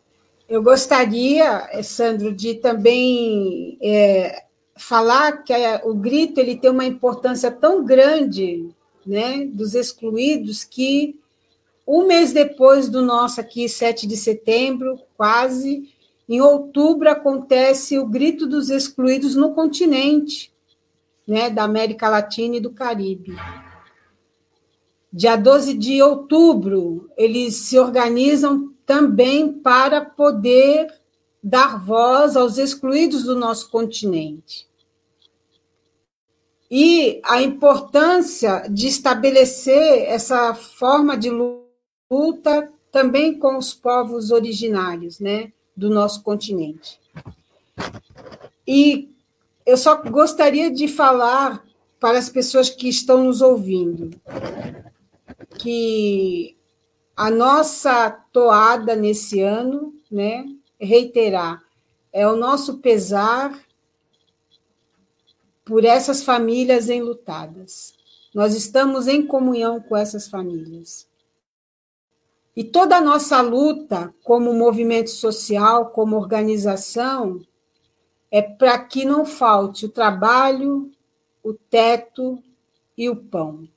Eu 0.49 0.63
gostaria, 0.63 1.83
Sandro, 1.83 2.33
de 2.33 2.55
também 2.55 3.77
é, 3.83 4.45
falar 4.77 5.43
que 5.43 5.53
o 5.85 5.95
grito 5.95 6.39
ele 6.39 6.57
tem 6.57 6.71
uma 6.71 6.85
importância 6.85 7.51
tão 7.51 7.85
grande 7.85 8.69
né, 9.05 9.45
dos 9.47 9.75
excluídos 9.75 10.65
que 10.65 11.19
um 11.87 12.07
mês 12.07 12.33
depois 12.33 12.89
do 12.89 13.01
nosso 13.03 13.41
aqui, 13.41 13.69
7 13.69 14.07
de 14.07 14.17
setembro, 14.17 14.99
quase, 15.17 15.89
em 16.29 16.41
outubro 16.41 17.09
acontece 17.09 17.99
o 17.99 18.07
grito 18.07 18.47
dos 18.47 18.71
excluídos 18.71 19.37
no 19.37 19.55
continente, 19.55 20.53
né, 21.27 21.49
da 21.49 21.63
América 21.63 22.09
Latina 22.09 22.57
e 22.57 22.61
do 22.61 22.71
Caribe. 22.71 23.37
Dia 25.17 25.35
12 25.35 25.73
de 25.73 26.03
outubro, 26.03 27.11
eles 27.17 27.55
se 27.55 27.79
organizam 27.79 28.71
também 28.85 29.51
para 29.51 30.05
poder 30.05 30.93
dar 31.43 31.83
voz 31.83 32.37
aos 32.37 32.59
excluídos 32.59 33.23
do 33.23 33.35
nosso 33.35 33.71
continente. 33.71 34.69
E 36.71 37.19
a 37.25 37.41
importância 37.41 38.69
de 38.69 38.89
estabelecer 38.89 40.03
essa 40.03 40.55
forma 40.55 41.17
de 41.17 41.31
luta 41.31 42.71
também 42.93 43.39
com 43.39 43.57
os 43.57 43.73
povos 43.73 44.31
originários 44.31 45.19
né, 45.19 45.51
do 45.75 45.89
nosso 45.89 46.23
continente. 46.23 47.01
E 48.69 49.09
eu 49.65 49.79
só 49.79 49.97
gostaria 49.97 50.71
de 50.71 50.87
falar 50.87 51.65
para 51.99 52.19
as 52.19 52.29
pessoas 52.29 52.69
que 52.69 52.87
estão 52.87 53.25
nos 53.25 53.41
ouvindo 53.41 54.11
que 55.59 56.57
a 57.17 57.31
nossa 57.31 58.11
toada 58.11 58.95
nesse 58.95 59.41
ano, 59.41 59.95
né, 60.11 60.45
reiterar, 60.79 61.63
é 62.13 62.27
o 62.27 62.37
nosso 62.37 62.79
pesar 62.79 63.59
por 65.65 65.85
essas 65.85 66.23
famílias 66.23 66.89
enlutadas. 66.89 67.95
Nós 68.35 68.55
estamos 68.55 69.09
em 69.09 69.27
comunhão 69.27 69.81
com 69.81 69.97
essas 69.97 70.29
famílias. 70.29 71.09
E 72.55 72.65
toda 72.65 72.97
a 72.97 73.01
nossa 73.01 73.41
luta, 73.41 74.15
como 74.23 74.53
movimento 74.55 75.11
social, 75.11 75.91
como 75.91 76.17
organização, 76.17 77.41
é 78.31 78.41
para 78.41 78.79
que 78.79 79.05
não 79.05 79.27
falte 79.27 79.87
o 79.87 79.91
trabalho, 79.91 80.91
o 81.43 81.53
teto 81.53 82.43
e 82.97 83.09
o 83.11 83.17
pão. 83.17 83.69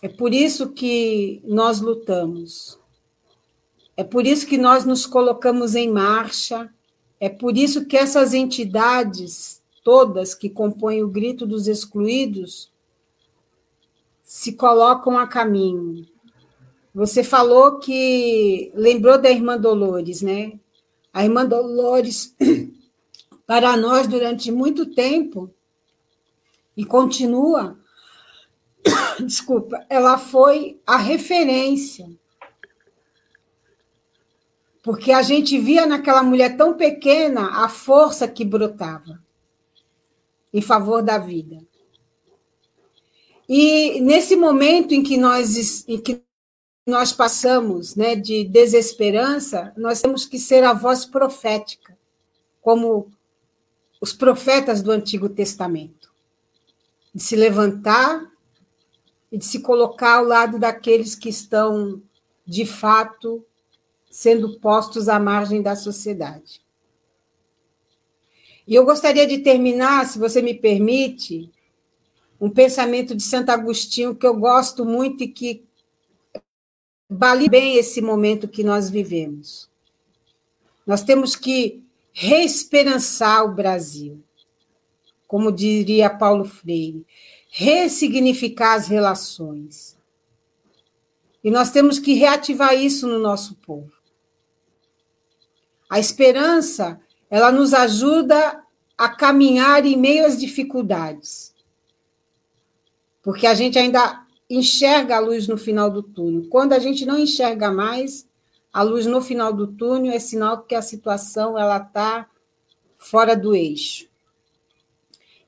É 0.00 0.08
por 0.08 0.32
isso 0.32 0.70
que 0.70 1.42
nós 1.44 1.80
lutamos. 1.80 2.78
É 3.96 4.04
por 4.04 4.26
isso 4.26 4.46
que 4.46 4.56
nós 4.56 4.84
nos 4.84 5.06
colocamos 5.06 5.74
em 5.74 5.90
marcha. 5.90 6.72
É 7.18 7.28
por 7.28 7.56
isso 7.56 7.86
que 7.86 7.96
essas 7.96 8.32
entidades 8.32 9.60
todas 9.82 10.34
que 10.34 10.50
compõem 10.50 11.02
o 11.02 11.08
grito 11.08 11.46
dos 11.46 11.66
excluídos 11.66 12.70
se 14.22 14.52
colocam 14.52 15.18
a 15.18 15.26
caminho. 15.26 16.06
Você 16.94 17.24
falou 17.24 17.78
que 17.78 18.70
lembrou 18.74 19.18
da 19.18 19.30
irmã 19.30 19.58
Dolores, 19.58 20.20
né? 20.20 20.60
A 21.12 21.24
irmã 21.24 21.46
Dolores, 21.46 22.36
para 23.46 23.76
nós, 23.78 24.06
durante 24.06 24.52
muito 24.52 24.84
tempo, 24.86 25.50
e 26.76 26.84
continua, 26.84 27.77
desculpa, 29.24 29.84
ela 29.88 30.16
foi 30.18 30.80
a 30.86 30.96
referência. 30.96 32.08
Porque 34.82 35.12
a 35.12 35.22
gente 35.22 35.58
via 35.58 35.86
naquela 35.86 36.22
mulher 36.22 36.56
tão 36.56 36.74
pequena 36.74 37.64
a 37.64 37.68
força 37.68 38.28
que 38.28 38.44
brotava 38.44 39.22
em 40.52 40.62
favor 40.62 41.02
da 41.02 41.18
vida. 41.18 41.58
E 43.48 44.00
nesse 44.00 44.36
momento 44.36 44.94
em 44.94 45.02
que 45.02 45.16
nós, 45.16 45.86
em 45.88 45.98
que 45.98 46.22
nós 46.86 47.12
passamos 47.12 47.96
né, 47.96 48.14
de 48.14 48.44
desesperança, 48.44 49.72
nós 49.76 50.00
temos 50.00 50.24
que 50.24 50.38
ser 50.38 50.64
a 50.64 50.72
voz 50.72 51.04
profética, 51.04 51.96
como 52.62 53.10
os 54.00 54.12
profetas 54.12 54.80
do 54.80 54.90
Antigo 54.90 55.28
Testamento, 55.28 56.10
de 57.14 57.22
se 57.22 57.36
levantar 57.36 58.30
e 59.30 59.38
de 59.38 59.44
se 59.44 59.60
colocar 59.60 60.16
ao 60.16 60.24
lado 60.24 60.58
daqueles 60.58 61.14
que 61.14 61.28
estão, 61.28 62.02
de 62.46 62.64
fato, 62.64 63.44
sendo 64.10 64.58
postos 64.58 65.08
à 65.08 65.18
margem 65.18 65.60
da 65.60 65.76
sociedade. 65.76 66.62
E 68.66 68.74
eu 68.74 68.84
gostaria 68.84 69.26
de 69.26 69.38
terminar, 69.38 70.06
se 70.06 70.18
você 70.18 70.42
me 70.42 70.54
permite, 70.54 71.50
um 72.40 72.50
pensamento 72.50 73.14
de 73.14 73.22
Santo 73.22 73.50
Agostinho 73.50 74.14
que 74.14 74.26
eu 74.26 74.34
gosto 74.34 74.84
muito 74.84 75.24
e 75.24 75.28
que 75.28 75.64
vale 77.08 77.48
bem 77.48 77.76
esse 77.76 78.00
momento 78.00 78.46
que 78.46 78.62
nós 78.62 78.90
vivemos. 78.90 79.70
Nós 80.86 81.02
temos 81.02 81.34
que 81.34 81.82
reesperançar 82.12 83.44
o 83.44 83.54
Brasil, 83.54 84.22
como 85.26 85.52
diria 85.52 86.10
Paulo 86.10 86.44
Freire, 86.44 87.06
ressignificar 87.58 88.74
as 88.74 88.86
relações. 88.86 89.98
E 91.42 91.50
nós 91.50 91.72
temos 91.72 91.98
que 91.98 92.14
reativar 92.14 92.72
isso 92.72 93.08
no 93.08 93.18
nosso 93.18 93.56
povo. 93.56 93.90
A 95.90 95.98
esperança, 95.98 97.00
ela 97.28 97.50
nos 97.50 97.74
ajuda 97.74 98.62
a 98.96 99.08
caminhar 99.08 99.84
em 99.84 99.96
meio 99.96 100.24
às 100.24 100.38
dificuldades. 100.38 101.52
Porque 103.24 103.44
a 103.44 103.54
gente 103.54 103.76
ainda 103.76 104.24
enxerga 104.48 105.16
a 105.16 105.20
luz 105.20 105.48
no 105.48 105.58
final 105.58 105.90
do 105.90 106.00
túnel. 106.00 106.48
Quando 106.48 106.74
a 106.74 106.78
gente 106.78 107.04
não 107.04 107.18
enxerga 107.18 107.72
mais 107.72 108.24
a 108.72 108.82
luz 108.82 109.04
no 109.04 109.20
final 109.20 109.52
do 109.52 109.66
túnel, 109.66 110.12
é 110.12 110.20
sinal 110.20 110.62
que 110.62 110.76
a 110.76 110.82
situação 110.82 111.58
ela 111.58 111.78
está 111.78 112.30
fora 112.96 113.34
do 113.34 113.52
eixo. 113.52 114.07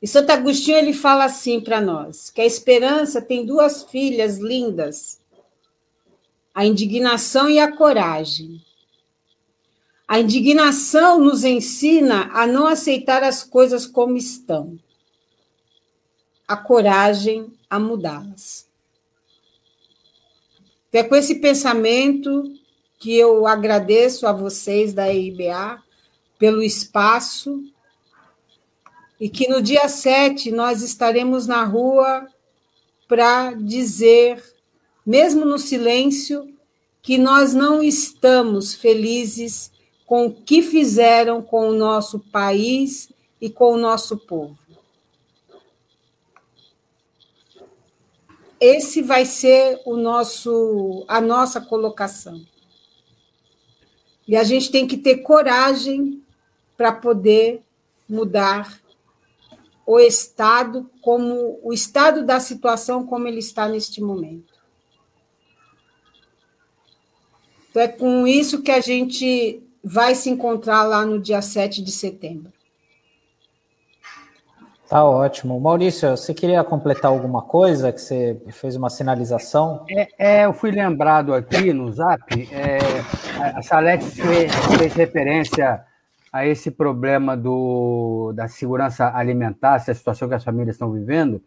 E 0.03 0.09
Santo 0.09 0.31
Agostinho 0.31 0.79
ele 0.79 0.95
fala 0.95 1.25
assim 1.25 1.61
para 1.61 1.81
nós, 1.81 2.31
que 2.31 2.41
a 2.41 2.47
esperança 2.47 3.21
tem 3.21 3.45
duas 3.45 3.83
filhas 3.83 4.39
lindas, 4.39 5.21
a 6.55 6.65
indignação 6.65 7.51
e 7.51 7.59
a 7.59 7.77
coragem. 7.77 8.65
A 10.09 10.19
indignação 10.19 11.21
nos 11.21 11.45
ensina 11.45 12.31
a 12.33 12.47
não 12.47 12.67
aceitar 12.67 13.23
as 13.23 13.45
coisas 13.45 13.87
como 13.87 14.17
estão. 14.17 14.79
A 16.49 16.57
coragem 16.57 17.53
a 17.69 17.79
mudá-las. 17.79 18.69
É 20.93 21.05
com 21.05 21.15
esse 21.15 21.37
pensamento 21.37 22.43
que 22.99 23.17
eu 23.17 23.47
agradeço 23.47 24.27
a 24.27 24.33
vocês 24.33 24.93
da 24.93 25.13
EIBA 25.13 25.81
pelo 26.37 26.61
espaço 26.63 27.63
e 29.21 29.29
que 29.29 29.47
no 29.49 29.61
dia 29.61 29.89
7 29.89 30.51
nós 30.51 30.83
estaremos 30.83 31.47
na 31.47 31.63
rua 31.65 32.27
para 33.07 33.53
dizer, 33.53 34.43
mesmo 35.05 35.45
no 35.45 35.59
silêncio, 35.59 36.53
que 37.03 37.19
nós 37.19 37.53
não 37.53 37.83
estamos 37.83 38.75
felizes 38.75 39.71
com 40.07 40.27
o 40.27 40.33
que 40.33 40.63
fizeram 40.63 41.43
com 41.43 41.69
o 41.69 41.75
nosso 41.75 42.19
país 42.19 43.13
e 43.41 43.51
com 43.51 43.75
o 43.75 43.77
nosso 43.77 44.17
povo. 44.17 44.59
esse 48.61 49.01
vai 49.01 49.25
ser 49.25 49.81
o 49.87 49.97
nosso 49.97 51.05
a 51.09 51.21
nossa 51.21 51.61
colocação. 51.61 52.45
E 54.29 54.37
a 54.37 54.45
gente 54.45 54.71
tem 54.71 54.87
que 54.87 54.99
ter 54.99 55.19
coragem 55.23 56.23
para 56.77 56.93
poder 56.93 57.63
mudar 58.07 58.80
o 59.91 59.99
estado 59.99 60.89
como 61.03 61.59
o 61.65 61.73
estado 61.73 62.25
da 62.25 62.39
situação 62.39 63.05
como 63.05 63.27
ele 63.27 63.41
está 63.41 63.69
neste 63.69 64.01
momento. 64.01 64.55
Então 67.69 67.83
é 67.83 67.89
com 67.89 68.25
isso 68.25 68.63
que 68.63 68.71
a 68.71 68.79
gente 68.79 69.61
vai 69.83 70.15
se 70.15 70.31
encontrar 70.31 70.85
lá 70.85 71.05
no 71.05 71.19
dia 71.19 71.43
7 71.43 71.83
de 71.83 71.91
setembro. 71.91 72.53
Tá 74.89 75.05
ótimo. 75.05 75.59
Maurício, 75.59 76.17
você 76.17 76.33
queria 76.33 76.63
completar 76.63 77.11
alguma 77.11 77.43
coisa 77.43 77.93
que 77.93 78.01
você 78.01 78.41
fez 78.51 78.77
uma 78.77 78.91
sinalização? 78.91 79.85
É, 79.91 80.09
é 80.19 80.45
eu 80.45 80.53
fui 80.53 80.71
lembrado 80.71 81.35
aqui 81.35 81.73
no 81.73 81.91
Zap, 81.93 82.49
é, 82.53 82.79
a 83.57 83.61
Salete 83.61 84.05
fez, 84.05 84.55
fez, 84.79 84.95
referência 84.95 85.85
a 86.33 86.47
esse 86.47 86.71
problema 86.71 87.37
do, 87.37 88.33
da 88.35 88.47
segurança 88.47 89.11
alimentar, 89.15 89.77
essa 89.77 89.95
situação 89.95 90.29
que 90.29 90.35
as 90.35 90.45
famílias 90.45 90.77
estão 90.77 90.93
vivendo, 90.93 91.43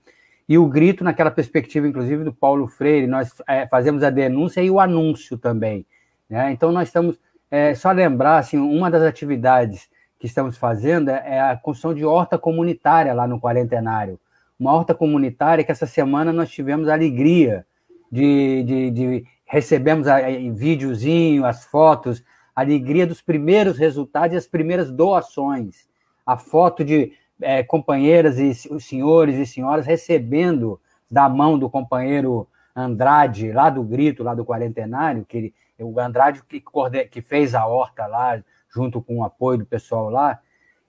e 0.47 0.57
o 0.57 0.67
grito 0.67 1.03
naquela 1.03 1.31
perspectiva, 1.31 1.87
inclusive, 1.87 2.23
do 2.23 2.33
Paulo 2.33 2.67
Freire, 2.67 3.07
nós 3.07 3.41
é, 3.47 3.65
fazemos 3.67 4.03
a 4.03 4.09
denúncia 4.09 4.61
e 4.61 4.69
o 4.69 4.79
anúncio 4.79 5.37
também. 5.37 5.85
Né? 6.29 6.51
Então, 6.51 6.71
nós 6.71 6.89
estamos, 6.89 7.19
é, 7.49 7.73
só 7.75 7.91
lembrar, 7.91 8.39
assim, 8.39 8.57
uma 8.57 8.91
das 8.91 9.03
atividades 9.03 9.89
que 10.19 10.27
estamos 10.27 10.57
fazendo 10.57 11.09
é 11.09 11.39
a 11.39 11.55
construção 11.55 11.93
de 11.93 12.03
horta 12.05 12.37
comunitária 12.37 13.13
lá 13.13 13.25
no 13.27 13.39
Quarentenário. 13.39 14.19
Uma 14.59 14.73
horta 14.73 14.93
comunitária 14.93 15.63
que 15.63 15.71
essa 15.71 15.85
semana 15.85 16.31
nós 16.33 16.49
tivemos 16.49 16.87
a 16.87 16.93
alegria 16.93 17.65
de, 18.11 18.63
de, 18.63 18.91
de 18.91 19.25
recebemos 19.45 20.07
a, 20.07 20.17
a, 20.17 20.29
videozinho, 20.51 21.45
as 21.45 21.65
fotos, 21.65 22.23
a 22.55 22.61
alegria 22.61 23.07
dos 23.07 23.21
primeiros 23.21 23.77
resultados 23.77 24.33
e 24.33 24.37
as 24.37 24.47
primeiras 24.47 24.91
doações. 24.91 25.87
A 26.25 26.37
foto 26.37 26.83
de 26.83 27.13
é, 27.41 27.63
companheiras 27.63 28.37
e 28.37 28.53
senhores 28.79 29.37
e 29.37 29.45
senhoras 29.45 29.85
recebendo 29.85 30.79
da 31.09 31.27
mão 31.27 31.59
do 31.59 31.69
companheiro 31.69 32.47
Andrade, 32.75 33.51
lá 33.51 33.69
do 33.69 33.83
Grito, 33.83 34.23
lá 34.23 34.33
do 34.33 34.45
Quarentenário, 34.45 35.25
que 35.25 35.37
ele, 35.37 35.53
o 35.79 35.99
Andrade 35.99 36.41
que, 36.43 36.63
que 37.09 37.21
fez 37.21 37.53
a 37.53 37.67
horta 37.67 38.07
lá, 38.07 38.41
junto 38.73 39.01
com 39.01 39.17
o 39.17 39.23
apoio 39.23 39.59
do 39.59 39.65
pessoal 39.65 40.09
lá. 40.09 40.39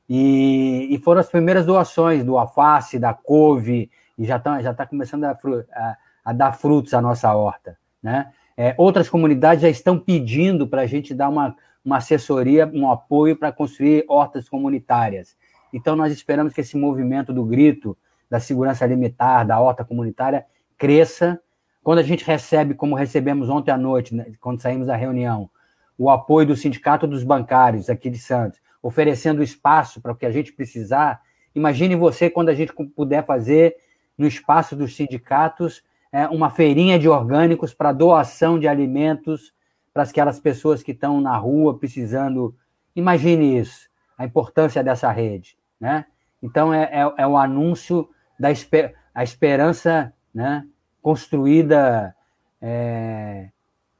E, 0.08 0.88
e 0.90 0.98
foram 0.98 1.20
as 1.20 1.28
primeiras 1.28 1.66
doações 1.66 2.24
do 2.24 2.38
alface, 2.38 2.98
da 2.98 3.12
couve, 3.12 3.90
e 4.16 4.24
já 4.24 4.36
está 4.36 4.62
já 4.62 4.72
tá 4.72 4.86
começando 4.86 5.24
a, 5.24 5.30
a, 5.72 5.96
a, 6.24 6.32
dar 6.32 6.52
frutos 6.52 6.94
a 6.94 7.00
nossa 7.00 7.34
horta. 7.34 7.76
Né? 8.02 8.32
É, 8.56 8.74
outras 8.78 9.08
comunidades 9.08 9.62
já 9.62 9.68
estão 9.68 9.98
pedindo 9.98 10.66
para 10.66 10.82
a 10.82 10.86
gente 10.86 11.12
dar 11.12 11.28
uma, 11.28 11.56
uma 11.84 11.96
assessoria, 11.96 12.70
um 12.72 12.90
apoio 12.90 13.36
para 13.36 13.50
construir 13.50 14.04
hortas 14.08 14.48
comunitárias. 14.48 15.36
Então, 15.72 15.96
nós 15.96 16.12
esperamos 16.12 16.52
que 16.52 16.60
esse 16.60 16.76
movimento 16.76 17.32
do 17.32 17.44
grito, 17.44 17.96
da 18.30 18.38
segurança 18.38 18.84
alimentar, 18.84 19.44
da 19.44 19.58
horta 19.60 19.84
comunitária, 19.84 20.46
cresça. 20.78 21.40
Quando 21.82 21.98
a 21.98 22.02
gente 22.02 22.24
recebe, 22.24 22.74
como 22.74 22.94
recebemos 22.94 23.48
ontem 23.48 23.72
à 23.72 23.76
noite, 23.76 24.14
né, 24.14 24.26
quando 24.40 24.60
saímos 24.60 24.86
da 24.86 24.96
reunião, 24.96 25.50
o 25.98 26.08
apoio 26.10 26.46
do 26.46 26.56
Sindicato 26.56 27.06
dos 27.06 27.24
Bancários 27.24 27.90
aqui 27.90 28.08
de 28.08 28.18
Santos, 28.18 28.60
oferecendo 28.82 29.42
espaço 29.42 30.00
para 30.00 30.12
o 30.12 30.16
que 30.16 30.26
a 30.26 30.30
gente 30.30 30.52
precisar. 30.52 31.20
Imagine 31.54 31.96
você 31.96 32.30
quando 32.30 32.48
a 32.48 32.54
gente 32.54 32.72
puder 32.94 33.24
fazer 33.24 33.76
no 34.16 34.26
espaço 34.26 34.76
dos 34.76 34.94
sindicatos 34.94 35.82
é, 36.14 36.28
uma 36.28 36.48
feirinha 36.48 36.96
de 36.96 37.08
orgânicos 37.08 37.74
para 37.74 37.90
doação 37.90 38.56
de 38.56 38.68
alimentos 38.68 39.52
para 39.92 40.04
aquelas 40.04 40.38
pessoas 40.38 40.80
que 40.80 40.92
estão 40.92 41.20
na 41.20 41.36
rua 41.36 41.76
precisando. 41.76 42.54
Imagine 42.94 43.58
isso, 43.58 43.88
a 44.16 44.24
importância 44.24 44.80
dessa 44.84 45.10
rede, 45.10 45.58
né? 45.80 46.06
Então 46.40 46.72
é, 46.72 46.84
é, 46.84 47.14
é 47.18 47.26
o 47.26 47.36
anúncio 47.36 48.08
da 48.38 48.52
esper 48.52 48.94
a 49.12 49.24
esperança, 49.24 50.12
né? 50.32 50.64
construída. 51.02 52.14
É... 52.62 53.48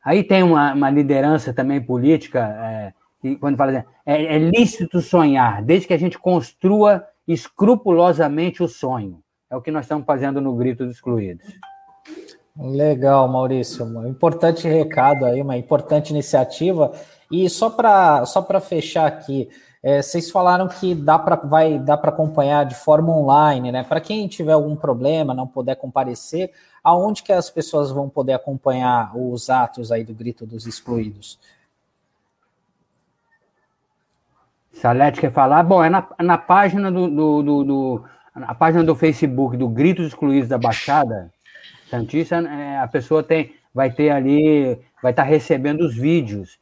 Aí 0.04 0.22
tem 0.22 0.44
uma, 0.44 0.72
uma, 0.72 0.90
liderança 0.90 1.52
também 1.52 1.80
política, 1.80 2.46
é, 2.60 2.92
que 3.20 3.36
quando 3.36 3.56
fala 3.56 3.72
assim, 3.72 3.88
é, 4.06 4.36
é 4.36 4.38
lícito 4.38 5.00
sonhar, 5.00 5.62
desde 5.62 5.88
que 5.88 5.94
a 5.94 5.98
gente 5.98 6.18
construa 6.18 7.04
escrupulosamente 7.26 8.62
o 8.62 8.68
sonho. 8.68 9.20
É 9.50 9.56
o 9.56 9.62
que 9.62 9.70
nós 9.70 9.84
estamos 9.84 10.04
fazendo 10.04 10.40
no 10.40 10.54
Grito 10.54 10.84
dos 10.84 10.96
Excluídos. 10.96 11.46
Legal, 12.56 13.26
Maurício. 13.26 13.84
Um 13.84 14.06
importante 14.06 14.68
recado 14.68 15.24
aí, 15.24 15.42
uma 15.42 15.56
importante 15.56 16.10
iniciativa. 16.10 16.92
E 17.30 17.50
só 17.50 17.68
para 17.68 18.24
só 18.26 18.46
fechar 18.60 19.06
aqui, 19.06 19.48
é, 19.82 20.00
vocês 20.00 20.30
falaram 20.30 20.68
que 20.68 20.94
dá 20.94 21.18
para 21.18 21.34
vai 21.36 21.78
dá 21.78 21.96
para 21.96 22.10
acompanhar 22.10 22.64
de 22.64 22.76
forma 22.76 23.12
online, 23.14 23.72
né? 23.72 23.82
Para 23.82 24.00
quem 24.00 24.28
tiver 24.28 24.52
algum 24.52 24.76
problema, 24.76 25.34
não 25.34 25.48
puder 25.48 25.74
comparecer, 25.74 26.52
aonde 26.82 27.24
que 27.24 27.32
as 27.32 27.50
pessoas 27.50 27.90
vão 27.90 28.08
poder 28.08 28.34
acompanhar 28.34 29.16
os 29.16 29.50
atos 29.50 29.90
aí 29.90 30.04
do 30.04 30.14
Grito 30.14 30.46
dos 30.46 30.64
Excluídos? 30.66 31.40
Salete 34.72 35.20
quer 35.20 35.32
falar? 35.32 35.62
Bom, 35.64 35.82
é 35.82 35.90
na, 35.90 36.06
na 36.20 36.38
página 36.38 36.90
do, 36.90 37.08
do, 37.08 37.42
do, 37.42 37.64
do, 37.64 38.04
na 38.34 38.54
página 38.54 38.84
do 38.84 38.94
Facebook 38.94 39.56
do 39.56 39.68
Gritos 39.68 40.06
Excluídos 40.06 40.48
da 40.48 40.58
Baixada 40.58 41.33
Santista, 41.88 42.36
é, 42.36 42.78
a 42.78 42.86
pessoa 42.86 43.22
tem, 43.22 43.54
vai 43.74 43.90
ter 43.90 44.10
ali, 44.10 44.78
vai 45.02 45.12
estar 45.12 45.22
recebendo 45.22 45.82
os 45.82 45.94
vídeos, 45.94 46.58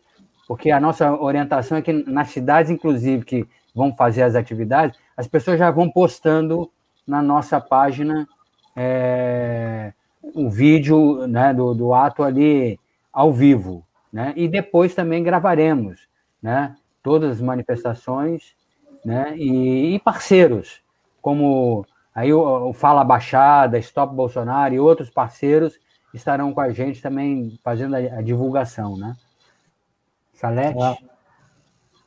porque 0.47 0.71
a 0.71 0.81
nossa 0.81 1.13
orientação 1.13 1.79
é 1.79 1.83
que 1.83 1.93
nas 1.93 2.29
cidades, 2.29 2.71
inclusive, 2.71 3.25
que 3.25 3.47
vão 3.75 3.95
fazer 3.95 4.23
as 4.23 4.35
atividades, 4.35 4.99
as 5.17 5.27
pessoas 5.27 5.59
já 5.59 5.71
vão 5.71 5.91
postando 5.91 6.71
na 7.07 7.23
nossa 7.23 7.61
página 7.61 8.29
é, 8.77 9.93
um 10.35 10.49
vídeo 10.49 11.27
né, 11.27 11.53
do, 11.53 11.75
do 11.75 11.95
ato 11.95 12.23
ali 12.23 12.79
ao 13.13 13.33
vivo, 13.33 13.85
né? 14.13 14.33
E 14.37 14.49
depois 14.49 14.95
também 14.95 15.23
gravaremos, 15.23 16.09
né? 16.43 16.77
Todas 17.03 17.33
as 17.33 17.41
manifestações, 17.41 18.55
né? 19.05 19.35
E, 19.37 19.95
e 19.95 19.99
parceiros, 19.99 20.83
como 21.21 21.87
aí 22.15 22.33
o, 22.33 22.69
o, 22.69 22.73
Fala 22.73 23.05
Baixada, 23.05 23.79
Stop 23.79 24.15
Bolsonaro 24.15 24.75
e 24.75 24.81
outros 24.81 25.11
parceiros 25.11 25.75
estarão 26.13 26.53
com 26.53 26.61
a 26.61 26.71
gente 26.71 27.01
também 27.01 27.59
fazendo 27.63 27.95
a, 27.95 27.99
a 27.99 28.23
divulgação, 28.23 28.97
né? 28.97 29.17
Salete? 30.35 30.83
Ah. 30.83 30.97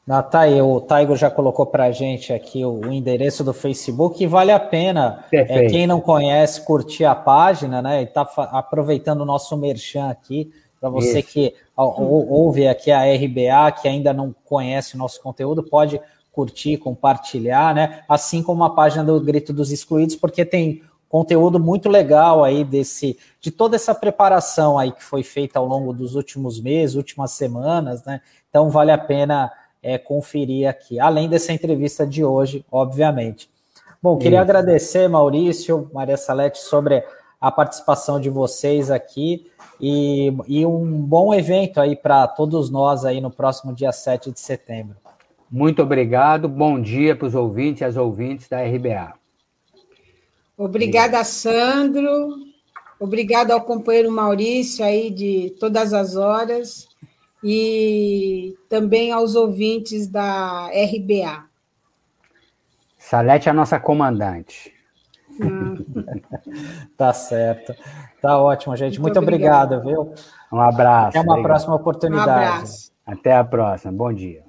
Ah, 0.08 0.22
tá 0.22 0.42
aí, 0.42 0.62
o 0.62 0.80
Taigo 0.80 1.16
já 1.16 1.32
colocou 1.32 1.66
para 1.66 1.86
a 1.86 1.92
gente 1.92 2.32
aqui 2.32 2.64
o, 2.64 2.74
o, 2.74 2.94
endereço 2.94 3.44
do 3.44 3.52
Facebook 3.52 4.24
e 4.24 4.28
vale 4.28 4.52
a 4.52 4.60
pena, 4.60 5.26
é, 5.32 5.66
quem 5.66 5.88
não 5.88 6.00
conhece, 6.00 6.64
curtir 6.64 7.06
a 7.06 7.16
página, 7.16 7.82
né? 7.82 8.04
E 8.04 8.06
tá 8.06 8.22
aproveitando 8.52 9.22
o 9.22 9.26
nosso 9.26 9.58
merchan 9.58 10.10
aqui, 10.10 10.54
para 10.80 10.92
você 10.92 11.22
Isso. 11.22 11.30
que 11.30 11.56
ouve 11.76 12.68
aqui 12.68 12.92
a 12.92 13.02
RBA, 13.02 13.72
que 13.82 13.88
ainda 13.88 14.14
não 14.14 14.36
conhece 14.46 14.94
o 14.94 14.98
nosso 15.00 15.20
conteúdo, 15.24 15.64
pode 15.64 16.00
curtir, 16.36 16.78
compartilhar, 16.78 17.74
né? 17.74 18.04
Assim 18.10 18.44
como 18.44 18.64
a 18.66 18.70
página 18.70 19.04
do 19.04 19.20
Grito 19.22 19.54
dos 19.54 19.72
Excluídos, 19.72 20.18
porque 20.18 20.44
tem 20.44 20.84
conteúdo 21.08 21.58
muito 21.58 21.88
legal 21.88 22.44
aí 22.44 22.66
desse 22.66 23.18
de 23.40 23.50
toda 23.50 23.78
essa 23.78 23.96
preparação 23.96 24.78
aí 24.78 24.92
que 24.92 25.02
foi 25.02 25.24
feita 25.24 25.58
ao 25.58 25.66
longo 25.66 25.94
dos 25.94 26.14
últimos 26.14 26.60
meses, 26.60 26.96
últimas 26.96 27.32
semanas, 27.32 28.04
né? 28.04 28.20
Então 28.50 28.70
vale 28.70 28.92
a 28.92 28.98
pena 28.98 29.50
é, 29.82 29.98
conferir 29.98 30.68
aqui, 30.68 31.00
além 31.00 31.30
dessa 31.30 31.54
entrevista 31.54 32.06
de 32.06 32.24
hoje, 32.24 32.66
obviamente. 32.70 33.50
Bom, 34.02 34.18
queria 34.18 34.40
Isso. 34.40 34.44
agradecer, 34.44 35.08
Maurício, 35.08 35.90
Maria 35.94 36.18
Salete, 36.18 36.60
sobre 36.60 37.04
a 37.40 37.52
participação 37.52 38.20
de 38.20 38.30
vocês 38.30 38.92
aqui 38.92 39.50
e, 39.80 40.34
e 40.48 40.66
um 40.66 41.02
bom 41.02 41.34
evento 41.34 41.80
aí 41.80 41.96
para 41.96 42.28
todos 42.28 42.70
nós 42.70 43.06
aí 43.06 43.22
no 43.22 43.32
próximo 43.32 43.74
dia 43.74 43.92
7 43.92 44.32
de 44.32 44.40
setembro. 44.40 44.96
Muito 45.56 45.82
obrigado, 45.82 46.50
bom 46.50 46.82
dia 46.82 47.16
para 47.16 47.28
os 47.28 47.34
ouvintes 47.34 47.80
e 47.80 47.86
as 47.86 47.96
ouvintes 47.96 48.50
da 48.50 48.62
RBA. 48.62 49.14
Obrigada, 50.58 51.24
Sandro. 51.24 52.36
Obrigado 53.00 53.52
ao 53.52 53.62
companheiro 53.62 54.12
Maurício 54.12 54.84
aí 54.84 55.10
de 55.10 55.56
todas 55.58 55.94
as 55.94 56.18
horas 56.18 56.90
e 57.42 58.54
também 58.68 59.14
aos 59.14 59.34
ouvintes 59.34 60.08
da 60.08 60.68
RBA. 60.68 61.46
Salete 62.98 63.48
é 63.48 63.52
a 63.52 63.56
nossa 63.56 63.80
comandante. 63.80 64.74
tá 66.98 67.14
certo. 67.14 67.74
Tá 68.22 68.38
ótimo, 68.38 68.76
gente. 68.76 69.00
Muito, 69.00 69.16
Muito 69.16 69.24
obrigado, 69.24 69.82
viu? 69.82 70.14
Um 70.52 70.60
abraço. 70.60 71.18
Até 71.18 71.22
uma 71.22 71.32
obrigado. 71.32 71.50
próxima 71.50 71.76
oportunidade. 71.76 72.28
Um 72.28 72.34
abraço. 72.34 72.92
Até 73.06 73.34
a 73.38 73.44
próxima. 73.46 73.94
Bom 73.94 74.12
dia. 74.12 74.45